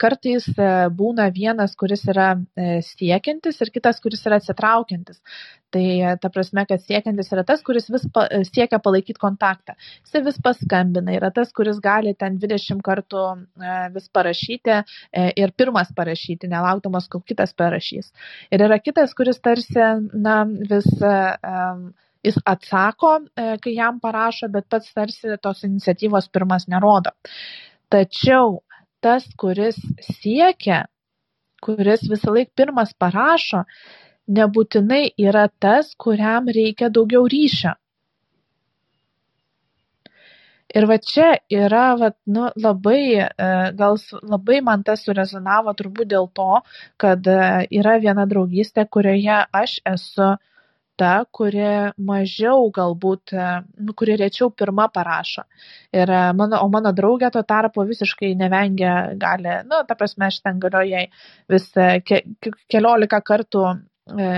kartais 0.00 0.46
e, 0.52 0.68
būna 0.94 1.28
vienas, 1.34 1.74
kuris 1.78 2.04
yra 2.10 2.34
e, 2.34 2.78
siekiantis 2.84 3.60
ir 3.64 3.72
kitas, 3.74 4.00
kuris 4.04 4.24
yra 4.28 4.40
atsitraukiantis. 4.40 5.20
Tai 5.74 5.86
ta 6.22 6.30
prasme, 6.30 6.62
kad 6.70 6.82
siekiantis 6.84 7.32
yra 7.34 7.42
tas, 7.46 7.62
kuris 7.66 7.88
vis 7.90 8.04
pa, 8.14 8.28
siekia 8.46 8.78
palaikyti 8.78 9.18
kontaktą. 9.18 9.74
Jis 10.04 10.22
vis 10.28 10.38
paskambina, 10.44 11.16
yra 11.16 11.32
tas, 11.34 11.50
kuris 11.56 11.80
gali 11.82 12.12
ten 12.14 12.36
20 12.38 12.78
kartų 12.86 13.24
vis 13.96 14.06
parašyti 14.14 14.76
ir 15.42 15.54
pirmas 15.58 15.90
parašyti, 15.96 16.46
nelaukdamas, 16.52 17.10
kol 17.10 17.24
kitas 17.26 17.56
parašys. 17.58 18.12
Ir 18.54 18.62
yra 18.68 18.78
kitas, 18.78 19.16
kuris 19.18 19.42
tarsi, 19.42 19.82
na, 20.14 20.44
vis 20.46 20.86
um, 21.02 21.88
jis 22.24 22.38
atsako, 22.48 23.16
kai 23.34 23.74
jam 23.74 24.00
parašo, 24.00 24.48
bet 24.54 24.68
pats 24.70 24.94
tarsi 24.96 25.36
tos 25.42 25.66
iniciatyvos 25.66 26.30
pirmas 26.32 26.68
nerodo. 26.72 27.12
Tačiau 27.94 28.56
tas, 29.04 29.26
kuris 29.38 29.76
siekia, 30.02 30.80
kuris 31.62 32.00
visąlaik 32.10 32.48
pirmas 32.58 32.90
parašo, 32.98 33.60
nebūtinai 34.38 35.04
yra 35.28 35.44
tas, 35.62 35.92
kuriam 36.04 36.50
reikia 36.56 36.90
daugiau 36.96 37.28
ryšio. 37.30 37.74
Ir 40.74 40.88
va 40.90 40.96
čia 40.98 41.28
yra, 41.54 41.84
va, 42.00 42.08
nu, 42.34 42.48
labai, 42.58 43.02
e, 43.22 43.50
gal 43.78 44.00
labai 44.32 44.58
man 44.68 44.82
tas 44.88 45.04
surezonavo 45.06 45.74
turbūt 45.78 46.10
dėl 46.10 46.26
to, 46.34 46.48
kad 46.98 47.30
e, 47.30 47.36
yra 47.78 48.00
viena 48.02 48.24
draugystė, 48.26 48.88
kurioje 48.96 49.36
aš 49.60 49.76
esu 49.92 50.32
ta, 51.00 51.12
kuri 51.34 51.64
mažiau 52.10 52.68
galbūt, 52.74 53.32
e, 53.34 53.46
nu, 53.86 53.94
kuri 53.98 54.16
rečiau 54.20 54.50
pirma 54.50 54.86
parašo. 54.94 55.44
Ir 55.94 56.10
e, 56.10 56.20
mano, 56.38 56.60
o 56.62 56.68
mano 56.72 56.92
draugė 56.96 57.30
tuo 57.34 57.42
tarpu 57.46 57.86
visiškai 57.88 58.34
nevengia, 58.38 58.94
gali, 59.20 59.58
nu, 59.70 59.82
ta 59.88 59.96
prasme, 59.98 60.28
aš 60.28 60.40
ten 60.44 60.60
galiu 60.62 60.84
jai 60.90 61.08
vis 61.50 61.70
e, 61.76 61.88
ke, 62.06 62.22
keliolika 62.70 63.20
kartų 63.26 63.64
e, 63.70 64.28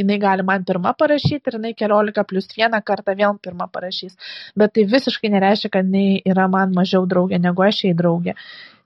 jinai 0.00 0.18
gali 0.22 0.46
man 0.46 0.64
pirmą 0.68 0.94
parašyti 0.98 1.52
ir 1.52 1.58
jinai 1.58 1.74
keliolika 1.78 2.24
plus 2.28 2.48
vieną 2.54 2.80
kartą 2.86 3.16
vėl 3.18 3.36
pirmą 3.44 3.68
parašys. 3.74 4.16
Bet 4.58 4.76
tai 4.78 4.88
visiškai 4.88 5.32
nereiškia, 5.36 5.74
kad 5.76 5.92
jinai 5.92 6.22
yra 6.24 6.48
man 6.48 6.74
mažiau 6.76 7.06
draugė 7.10 7.42
negu 7.42 7.66
aš 7.68 7.84
jai 7.88 7.94
draugė. 7.98 8.38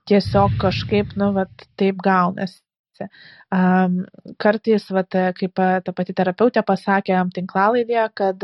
Tiesiog 0.09 0.57
kažkaip, 0.59 1.15
nu, 1.15 1.31
vat, 1.37 1.67
taip 1.79 2.01
gaunasi 2.03 2.62
situacija. 2.93 3.09
Um, 3.51 4.05
kartais, 4.37 4.89
vat, 4.91 5.11
kaip 5.37 5.55
ta 5.55 5.93
pati 5.93 6.13
terapeutė 6.13 6.63
pasakė 6.65 7.21
tinklalaidėje, 7.33 8.09
kad 8.15 8.43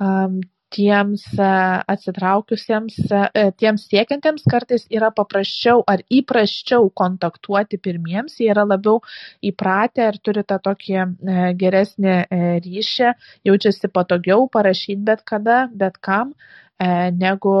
um, 0.00 0.40
tiems 0.74 1.22
atsitraukusiems, 1.38 2.96
tiems 3.60 3.84
siekiantiems 3.86 4.42
kartais 4.50 4.86
yra 4.90 5.12
paprasčiau 5.14 5.84
ar 5.86 6.02
įprasčiau 6.10 6.90
kontaktuoti 6.90 7.78
pirmiems, 7.78 8.40
jie 8.40 8.50
yra 8.50 8.64
labiau 8.66 8.98
įpratę 9.42 10.08
ir 10.10 10.18
turi 10.18 10.42
tą 10.42 10.58
tokį 10.58 11.06
geresnį 11.60 12.16
ryšį, 12.66 13.12
jaučiasi 13.46 13.92
patogiau 13.94 14.48
parašyti 14.50 15.04
bet 15.06 15.22
kada, 15.22 15.68
bet 15.70 16.00
kam, 16.02 16.34
negu 17.22 17.56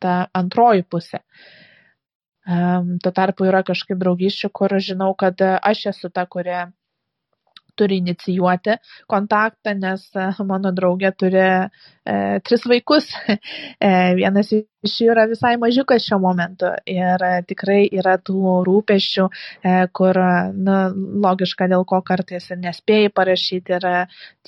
ta 0.00 0.22
antroji 0.32 0.88
pusė. 0.88 1.20
Tuo 3.04 3.12
tarpu 3.12 3.44
yra 3.44 3.60
kažkaip 3.66 3.98
draugysčių, 4.00 4.48
kur 4.56 4.72
žinau, 4.80 5.12
kad 5.18 5.40
e, 5.44 5.54
aš 5.72 5.90
esu 5.92 6.08
ta, 6.08 6.24
kuri 6.26 6.56
turi 7.76 8.00
inicijuoti 8.00 8.76
kontaktą, 9.10 9.74
nes 9.76 10.06
e, 10.16 10.26
mano 10.48 10.72
draugė 10.76 11.12
turi 11.20 11.42
e, 11.42 12.16
tris 12.46 12.64
vaikus. 12.68 13.10
e, 13.88 13.92
vienas 14.18 14.52
iš 14.56 14.96
jų 15.02 15.10
yra 15.14 15.26
visai 15.30 15.54
mažiukas 15.60 16.08
šiuo 16.08 16.20
momentu 16.24 16.72
ir 16.88 17.26
e, 17.28 17.32
tikrai 17.48 17.82
yra 18.00 18.16
tų 18.24 18.56
rūpešių, 18.68 19.28
e, 19.62 19.76
kur, 20.00 20.20
na, 20.56 20.80
logiška, 21.28 21.70
dėl 21.72 21.86
ko 21.88 22.02
kartais 22.06 22.50
ir 22.50 22.60
nespėjai 22.64 23.14
parašyti 23.20 23.78
ir 23.78 23.88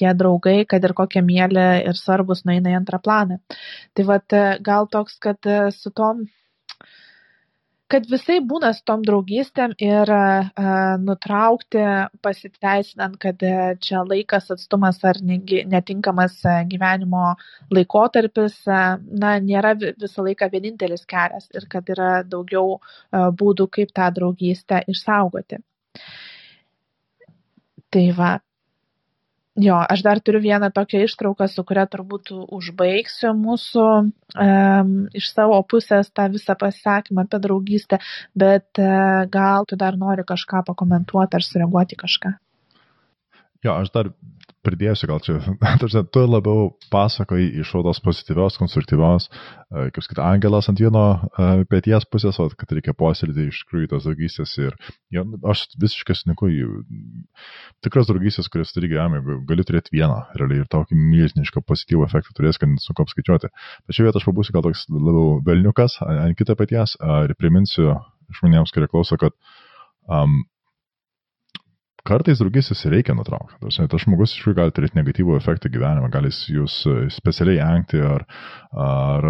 tie 0.00 0.12
draugai, 0.16 0.62
kad 0.68 0.84
ir 0.84 0.96
kokie 0.96 1.24
mėly 1.24 1.68
ir 1.86 1.98
svarbus 2.00 2.46
nueina 2.48 2.72
į 2.72 2.80
antrą 2.82 3.04
planą. 3.04 3.42
Tai 3.92 4.08
vad 4.14 4.40
gal 4.64 4.88
toks, 4.92 5.20
kad 5.22 5.52
su 5.76 5.92
tom 5.92 6.26
kad 7.92 8.06
visai 8.08 8.38
būna 8.48 8.70
su 8.72 8.84
tom 8.88 9.02
draugystėm 9.04 9.74
ir 9.84 10.10
nutraukti 11.02 11.82
pasiteisinant, 12.24 13.18
kad 13.20 13.44
čia 13.84 14.02
laikas, 14.08 14.48
atstumas 14.54 15.02
ar 15.08 15.20
netinkamas 15.22 16.38
gyvenimo 16.70 17.34
laikotarpis, 17.74 18.56
na, 18.66 19.34
nėra 19.44 19.74
visą 19.82 20.24
laiką 20.28 20.48
vienintelis 20.54 21.04
kelias 21.08 21.50
ir 21.52 21.68
kad 21.72 21.92
yra 21.92 22.12
daugiau 22.24 22.78
būdų, 23.12 23.68
kaip 23.76 23.92
tą 23.96 24.08
draugystę 24.16 24.82
išsaugoti. 24.94 25.60
Tai 27.92 28.06
va, 28.16 28.32
Jo, 29.60 29.76
aš 29.84 30.00
dar 30.00 30.20
turiu 30.24 30.40
vieną 30.40 30.70
tokią 30.72 31.02
ištrauką, 31.04 31.44
su 31.52 31.62
kuria 31.68 31.82
turbūt 31.94 32.30
užbaigsiu 32.32 33.34
mūsų 33.36 33.82
um, 34.00 34.94
iš 35.12 35.28
savo 35.28 35.58
pusės 35.68 36.08
tą 36.08 36.30
visą 36.32 36.56
pasakymą 36.56 37.26
apie 37.26 37.40
draugystę, 37.46 37.98
bet 38.32 38.80
uh, 38.80 39.28
gal 39.28 39.68
tu 39.68 39.76
dar 39.76 39.98
nori 40.00 40.24
kažką 40.24 40.64
pakomentuoti 40.70 41.36
ar 41.36 41.44
sureaguoti 41.44 42.00
kažką. 42.00 42.32
Jo, 43.62 43.76
aš 43.78 43.92
dar 43.94 44.08
pridėsiu 44.66 45.08
gal 45.10 45.20
čia, 45.22 45.36
tarsi, 45.80 46.00
tu 46.14 46.22
labiau 46.26 46.72
pasakoji 46.90 47.48
iš 47.62 47.72
tos 47.86 48.00
pozityvios, 48.02 48.56
konstruktyvios, 48.58 49.28
e, 49.30 49.88
kaip 49.94 50.04
sakyt, 50.04 50.20
angelas 50.22 50.68
ant 50.70 50.82
vieno 50.82 51.02
e, 51.14 51.48
pėties 51.70 52.06
pusės, 52.10 52.38
o 52.42 52.48
kad 52.58 52.74
reikia 52.74 52.94
puoselėti 52.98 53.48
iš 53.50 53.62
tikrųjų 53.64 53.90
tos 53.92 54.06
draugystės 54.08 54.54
ir 54.62 54.76
ja, 55.14 55.24
aš 55.50 55.64
visiškai 55.82 56.18
sutinku, 56.18 56.50
tikras 57.86 58.10
draugystės, 58.10 58.50
kurias 58.52 58.74
turi 58.74 58.90
gyvenime, 58.90 59.38
gali 59.46 59.66
turėti 59.66 59.94
vieną, 59.94 60.20
realiai 60.38 60.64
ir 60.64 60.70
tokį 60.72 60.98
milžinišką 60.98 61.62
pozityvų 61.66 62.06
efektą 62.10 62.38
turės, 62.38 62.58
kad 62.62 62.78
sunku 62.82 63.06
apskaičiuoti. 63.06 63.50
Tačiau 63.90 64.08
vietą 64.08 64.22
aš 64.22 64.30
pabūsiu 64.30 64.58
gal 64.58 64.66
toks 64.66 64.88
labiau 64.90 65.38
velniukas 65.46 66.00
ant 66.06 66.38
kito 66.38 66.58
paties 66.58 66.98
ir 66.98 67.34
priminsiu 67.38 67.94
žmonėms, 68.38 68.74
kurie 68.74 68.90
klauso, 68.90 69.18
kad 69.20 69.34
um, 70.08 70.42
kartais 72.08 72.40
draugystės 72.42 72.84
reikia 72.90 73.14
nutraukti. 73.18 73.58
Tas 73.62 74.04
žmogus 74.04 74.32
iš 74.32 74.40
tikrųjų 74.40 74.58
gali 74.58 74.74
turėti 74.74 74.98
negatyvų 74.98 75.36
efektą 75.38 75.70
gyvenime, 75.72 76.10
gali 76.12 76.32
jūs 76.32 76.80
e, 76.90 76.96
specialiai 77.14 77.62
engti 77.64 78.02
ar, 78.02 78.26
ar 78.72 79.28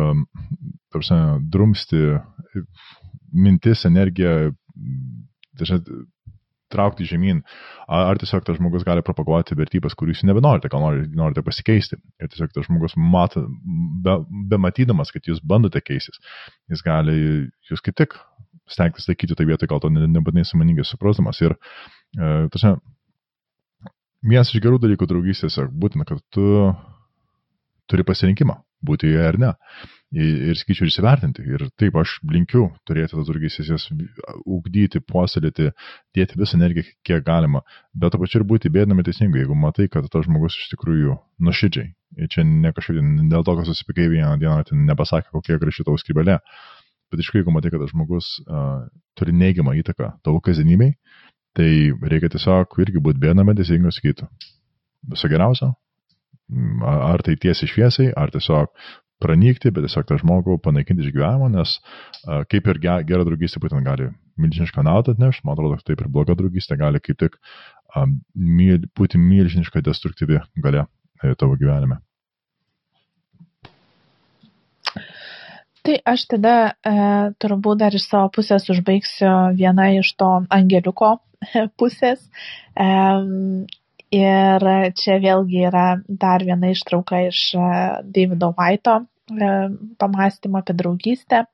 tarsi, 0.92 1.18
drumsti 1.52 2.02
mintis, 3.32 3.86
energiją, 3.88 4.52
dažnai 5.58 5.82
traukti 6.72 7.04
žemyn, 7.04 7.42
ar 7.92 8.16
tiesiog 8.20 8.46
tas 8.46 8.56
žmogus 8.56 8.84
gali 8.88 9.04
propaguoti 9.04 9.56
vertybės, 9.58 9.96
kurių 9.98 10.14
jūs 10.14 10.24
nebenorite, 10.28 10.70
gal 10.72 10.84
norite, 10.86 11.10
norite 11.18 11.44
pasikeisti. 11.44 11.98
Ir 12.22 12.30
tiesiog 12.32 12.54
tas 12.54 12.68
žmogus, 12.68 12.96
mato, 12.96 13.44
be, 14.04 14.16
be 14.48 14.60
matydamas, 14.60 15.12
kad 15.12 15.28
jūs 15.28 15.42
bandote 15.44 15.82
keistis, 15.84 16.20
jis 16.72 16.84
gali 16.86 17.16
jūs 17.68 17.84
kaip 17.84 17.98
tik 18.00 18.16
stengtis 18.70 19.08
laikyti 19.10 19.36
tą 19.36 19.44
vietą, 19.48 19.68
gal 19.68 19.82
to 19.82 19.90
nebūtinai 19.92 20.46
samoningai 20.48 20.86
suprasdamas. 20.88 21.42
Ir 21.44 21.56
Tačiau 22.16 22.78
vienas 24.22 24.52
iš 24.52 24.62
gerų 24.62 24.80
dalykų 24.82 25.08
draugystės 25.10 25.58
būtina, 25.72 26.06
kad 26.08 26.20
tu 26.34 26.44
turi 27.90 28.04
pasirinkimą 28.06 28.60
būti 28.82 29.10
joje 29.10 29.26
ar 29.30 29.38
ne. 29.38 29.50
Ir 30.12 30.58
skaičiu 30.60 30.84
ir 30.84 30.90
įsivertinti. 30.90 31.44
Ir 31.54 31.62
taip 31.80 31.96
aš 31.96 32.18
linkiu 32.28 32.66
turėti 32.88 33.14
tas 33.14 33.28
draugystės, 33.28 33.70
jas 33.70 33.86
ugdyti, 34.44 35.00
puoselėti, 35.08 35.70
dėti 36.16 36.36
visą 36.40 36.58
energiją, 36.58 36.84
kiek 37.06 37.24
galima. 37.24 37.62
Bet 37.96 38.12
to 38.12 38.20
pačiu 38.20 38.42
ir 38.42 38.46
būti 38.50 38.72
bėdami 38.74 39.06
teisingai, 39.06 39.44
jeigu 39.44 39.56
matai, 39.56 39.88
kad 39.92 40.04
tas 40.12 40.26
žmogus 40.26 40.58
iš 40.58 40.68
tikrųjų 40.74 41.16
nuoširdžiai. 41.46 41.94
Ir 42.20 42.28
čia 42.28 42.44
ne 42.44 42.74
kažkaip 42.76 43.00
dėl 43.32 43.46
to, 43.46 43.56
kad 43.56 43.70
susipikai 43.70 44.10
vieną 44.12 44.36
dieną, 44.42 44.66
tai 44.68 44.82
nepasakė, 44.90 45.32
kokie 45.32 45.56
graži 45.62 45.86
tavo 45.86 45.96
skrybelė. 46.02 46.42
Bet 47.12 47.22
iš 47.22 47.30
tikrųjų, 47.30 47.46
jeigu 47.46 47.56
matai, 47.56 47.72
kad 47.72 47.80
tas 47.80 47.94
žmogus 47.94 48.34
uh, 48.44 48.84
turi 49.16 49.32
neigiamą 49.36 49.78
įtaką 49.80 50.18
tavo 50.26 50.44
kasdienybei, 50.44 50.92
Tai 51.58 51.68
reikia 52.08 52.32
tiesiog 52.32 52.78
irgi 52.84 53.02
būti 53.04 53.20
viename 53.22 53.54
teisingai 53.58 53.92
sakyti. 53.92 54.28
Viso 55.12 55.28
geriausio. 55.28 55.72
Mm, 56.52 56.82
ar 56.84 57.22
tai 57.24 57.36
tiesiai 57.40 57.70
šviesiai, 57.70 58.12
ar 58.16 58.32
tiesiog 58.32 58.72
pranykti, 59.22 59.70
bet 59.70 59.86
tiesiog 59.86 60.06
tą 60.08 60.18
žmogų 60.20 60.58
panaikinti 60.64 61.06
iš 61.06 61.14
gyvenimo, 61.14 61.48
nes 61.52 61.76
kaip 62.50 62.70
ir 62.72 62.80
gera 62.82 63.26
draugystė 63.28 63.62
būtent 63.62 63.86
gali 63.86 64.08
milžinišką 64.42 64.84
naudą 64.86 65.14
atnešti, 65.14 65.44
man 65.46 65.56
atrodo, 65.56 65.78
taip 65.86 66.02
ir 66.02 66.10
bloga 66.12 66.36
draugystė 66.38 66.78
gali 66.80 67.00
kaip 67.04 67.20
tik 67.20 67.38
būti 68.98 69.20
milžiniška 69.20 69.84
destruktyvi 69.84 70.40
galia 70.64 70.86
e, 71.22 71.34
tavo 71.38 71.58
gyvenime. 71.60 72.00
Tai 75.82 75.96
aš 76.06 76.26
tada 76.30 76.54
e, 76.70 76.92
turbūt 77.42 77.80
dar 77.80 77.94
iš 77.98 78.04
savo 78.06 78.28
pusės 78.36 78.68
užbaigsiu 78.70 79.30
vieną 79.58 79.88
iš 79.98 80.12
to 80.20 80.28
angeliuko 80.54 81.16
pusės. 81.80 82.22
Ir 84.12 84.66
čia 85.00 85.16
vėlgi 85.24 85.64
yra 85.70 85.86
dar 86.06 86.44
viena 86.46 86.70
ištrauka 86.74 87.24
iš 87.30 87.40
e, 87.56 87.72
Davido 88.14 88.52
Vaito 88.58 89.00
pamastymo 89.98 90.60
apie 90.60 90.74
draugystę. 90.76 91.44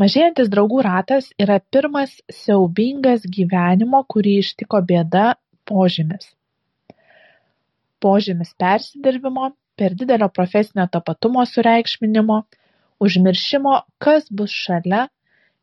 Mažėjantis 0.00 0.48
draugų 0.52 0.82
ratas 0.82 1.28
yra 1.40 1.60
pirmas 1.72 2.14
siaubingas 2.32 3.26
gyvenimo, 3.28 4.02
kurį 4.08 4.38
ištiko 4.42 4.80
bėda 4.88 5.34
požymis. 5.68 6.32
Požymis 8.02 8.50
persidirbimo, 8.58 9.52
per 9.78 9.94
didelio 9.94 10.28
profesinio 10.28 10.88
tapatumo 10.90 11.44
sureikšminimo, 11.46 12.40
užmiršimo, 13.02 13.80
kas 14.02 14.28
bus 14.30 14.54
šalia 14.54 15.08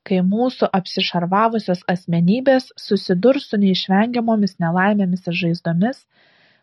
kai 0.07 0.21
mūsų 0.25 0.69
apsišarvavusios 0.73 1.83
asmenybės 1.91 2.71
susidurs 2.79 3.49
su 3.51 3.59
neišvengiamomis 3.61 4.57
nelaimėmis 4.63 5.27
ir 5.29 5.35
žaizdomis, 5.43 5.97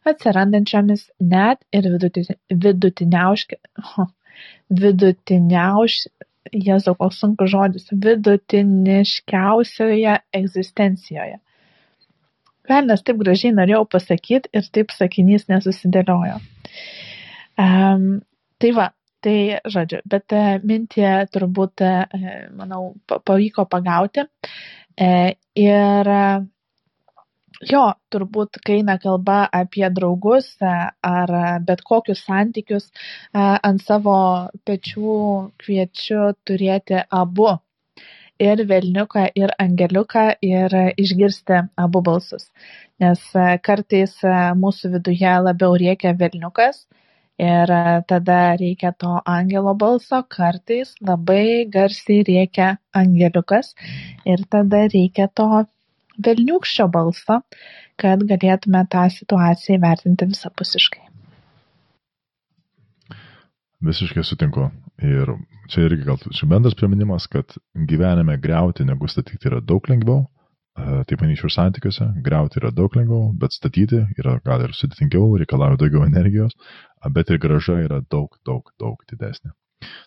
atsirandančiomis 0.07 1.03
net 1.33 1.59
ir 1.75 1.83
vidutiniauški, 2.67 3.57
vidutiniauš, 4.83 5.95
Jėzau, 6.55 6.95
koks 6.95 7.19
sunkus 7.19 7.51
žodis, 7.51 7.89
vidutiniškiausioje 7.91 10.13
egzistencijoje. 10.39 11.43
Velnas 12.71 13.03
taip 13.03 13.19
gražiai 13.19 13.51
norėjau 13.57 13.83
pasakyti 13.91 14.47
ir 14.55 14.63
taip 14.75 14.95
sakinys 14.95 15.49
nesusidėliojo. 15.51 16.39
Um, 17.59 18.23
tai 18.63 18.71
va, 18.79 18.95
Tai 19.27 19.39
žodžiu, 19.75 19.99
bet 20.07 20.33
e, 20.39 20.41
mintį 20.71 21.07
turbūt, 21.35 21.83
e, 21.83 22.35
manau, 22.55 22.93
pavyko 23.11 23.65
pagauti. 23.67 24.23
E, 24.95 25.09
ir 25.59 26.11
jo, 27.73 27.81
turbūt, 28.15 28.61
kai 28.63 28.77
eina 28.77 28.95
kalba 29.03 29.41
apie 29.61 29.89
draugus 29.97 30.53
ar 30.63 31.33
bet 31.67 31.83
kokius 31.91 32.23
santykius, 32.29 32.87
ant 33.43 33.83
savo 33.83 34.17
pečių 34.69 35.19
kviečiu 35.65 36.29
turėti 36.47 37.03
abu. 37.23 37.57
Ir 38.47 38.63
velniuką, 38.71 39.25
ir 39.43 39.57
angeliuką, 39.59 40.27
ir 40.55 40.79
išgirsti 41.03 41.65
abu 41.83 42.05
balsus. 42.11 42.47
Nes 43.03 43.27
kartais 43.67 44.15
mūsų 44.63 44.93
viduje 44.95 45.35
labiau 45.49 45.75
reikia 45.83 46.15
velniukas, 46.21 46.85
ir 47.39 47.71
e, 47.71 48.03
tada 48.09 48.57
reikia 48.61 48.93
to 48.93 49.21
angelo 49.27 49.75
balso, 49.75 50.23
kartais 50.37 50.95
labai 51.01 51.67
garsiai 51.71 52.25
reikia 52.29 52.77
angeliukas 52.95 53.75
ir 54.25 54.45
tada 54.51 54.87
reikia 54.93 55.29
to 55.29 55.49
velniukščio 56.25 56.89
balso, 56.89 57.41
kad 58.01 58.23
galėtume 58.31 58.85
tą 58.93 59.09
situaciją 59.13 59.79
įvertinti 59.79 60.31
visapusiškai. 60.33 61.05
Visiškai 63.87 64.25
sutinku. 64.25 64.71
Ir 65.05 65.35
čia 65.69 65.85
irgi 65.85 66.07
gal 66.07 66.17
čia 66.33 66.49
bendras 66.49 66.75
priminimas, 66.75 67.27
kad 67.29 67.53
gyvenime 67.77 68.39
greuti 68.41 68.87
negu 68.89 69.09
statyti 69.13 69.51
yra 69.51 69.61
daug 69.61 69.85
lengviau, 69.91 70.25
taip 70.77 71.23
manyčiau, 71.23 71.51
santykiuose. 71.53 72.09
Greuti 72.25 72.61
yra 72.61 72.73
daug 72.75 72.97
lengviau, 72.99 73.31
bet 73.41 73.55
statyti 73.57 74.03
yra 74.21 74.37
gal 74.45 74.67
ir 74.67 74.75
sudėtingiau, 74.77 75.37
reikalauja 75.41 75.81
daugiau 75.81 76.05
energijos, 76.07 76.57
bet 77.13 77.31
ir 77.33 77.41
graža 77.43 77.79
yra 77.85 78.03
daug, 78.13 78.37
daug, 78.47 78.69
daug 78.81 79.01
didesnė. 79.11 79.55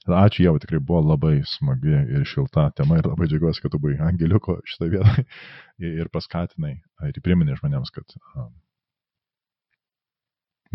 Tad 0.06 0.16
ačiū 0.18 0.46
Jėvai, 0.46 0.62
tikrai 0.64 0.80
buvo 0.82 1.02
labai 1.12 1.36
smagi 1.46 1.94
ir 1.94 2.24
šilta 2.28 2.70
tema 2.78 2.98
ir 3.00 3.10
labai 3.10 3.28
džiaugiuosi, 3.30 3.62
kad 3.64 3.74
tu 3.74 3.82
buvai 3.82 4.00
angeliuko 4.08 4.58
šitą 4.66 4.90
vietą 4.94 5.26
ir 6.02 6.10
paskatinai 6.14 6.74
ir 7.10 7.22
priminė 7.26 7.58
žmonėms, 7.60 7.94
kad 7.94 8.18
um, 8.34 8.50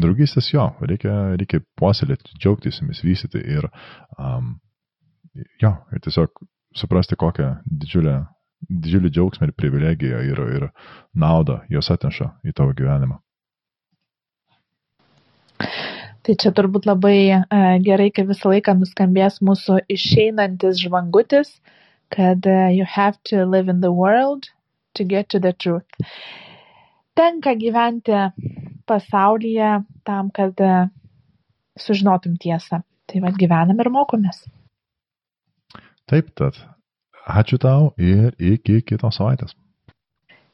draugystės 0.01 0.53
jo, 0.53 0.69
reikia, 0.91 1.15
reikia 1.41 1.63
puoselėti, 1.81 2.39
džiaugtis 2.39 2.81
jomis, 2.81 3.03
vystyti 3.07 3.43
ir, 3.57 3.67
um, 4.19 4.55
jo, 5.63 5.75
ir 5.91 6.05
tiesiog 6.07 6.45
suprasti, 6.79 7.19
kokią 7.19 7.51
didžiulę 7.67 8.21
didžiulį 8.71 9.11
džiaugsmą 9.13 9.49
ir 9.49 9.55
privilegiją 9.59 10.23
ir, 10.31 10.41
ir 10.59 10.67
naudą 11.15 11.61
jos 11.73 11.91
atneša 11.95 12.31
į 12.45 12.55
tavo 12.57 12.75
gyvenimą. 12.77 13.21
Tai 16.25 16.35
čia 16.41 16.51
turbūt 16.57 16.87
labai 16.89 17.19
e, 17.29 17.41
gerai, 17.85 18.09
kai 18.15 18.25
visą 18.29 18.49
laiką 18.55 18.73
nuskambės 18.79 19.43
mūsų 19.45 19.83
išeinantis 19.93 20.81
žvangutis, 20.81 21.51
kad 22.15 22.47
uh, 22.47 22.69
you 22.73 22.85
have 22.89 23.19
to 23.25 23.45
live 23.45 23.69
in 23.69 23.81
the 23.81 23.93
world 23.93 24.49
to 24.95 25.05
get 25.05 25.29
to 25.29 25.41
the 25.41 25.53
truth. 25.53 25.85
Tenka 27.15 27.55
gyventi 27.59 28.17
pasaulyje 28.87 29.85
tam, 30.05 30.31
kad 30.31 30.61
uh, 30.61 30.87
sužinotum 31.77 32.37
tiesą. 32.41 32.83
Tai 33.07 33.21
vad 33.21 33.37
gyvenam 33.41 33.81
ir 33.83 33.91
mokomės. 33.93 34.45
Taip, 36.09 36.31
tad 36.39 36.57
ačiū 37.27 37.59
tau 37.59 37.93
ir 37.99 38.35
iki 38.39 38.83
kitos 38.83 39.17
savaitės. 39.19 39.55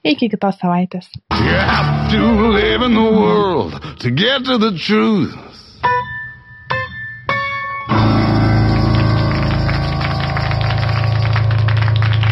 Iki 0.05 0.31
kitos 0.33 0.57
savaitės. 0.63 1.11
You 1.35 1.59
have 1.59 2.11
to 2.13 2.23
live 2.57 2.83
in 2.83 2.95
the 2.95 3.11
world 3.21 3.77
to 4.01 4.11
get 4.11 4.45
to 4.45 4.59
the 4.59 4.73
truth. 4.79 5.50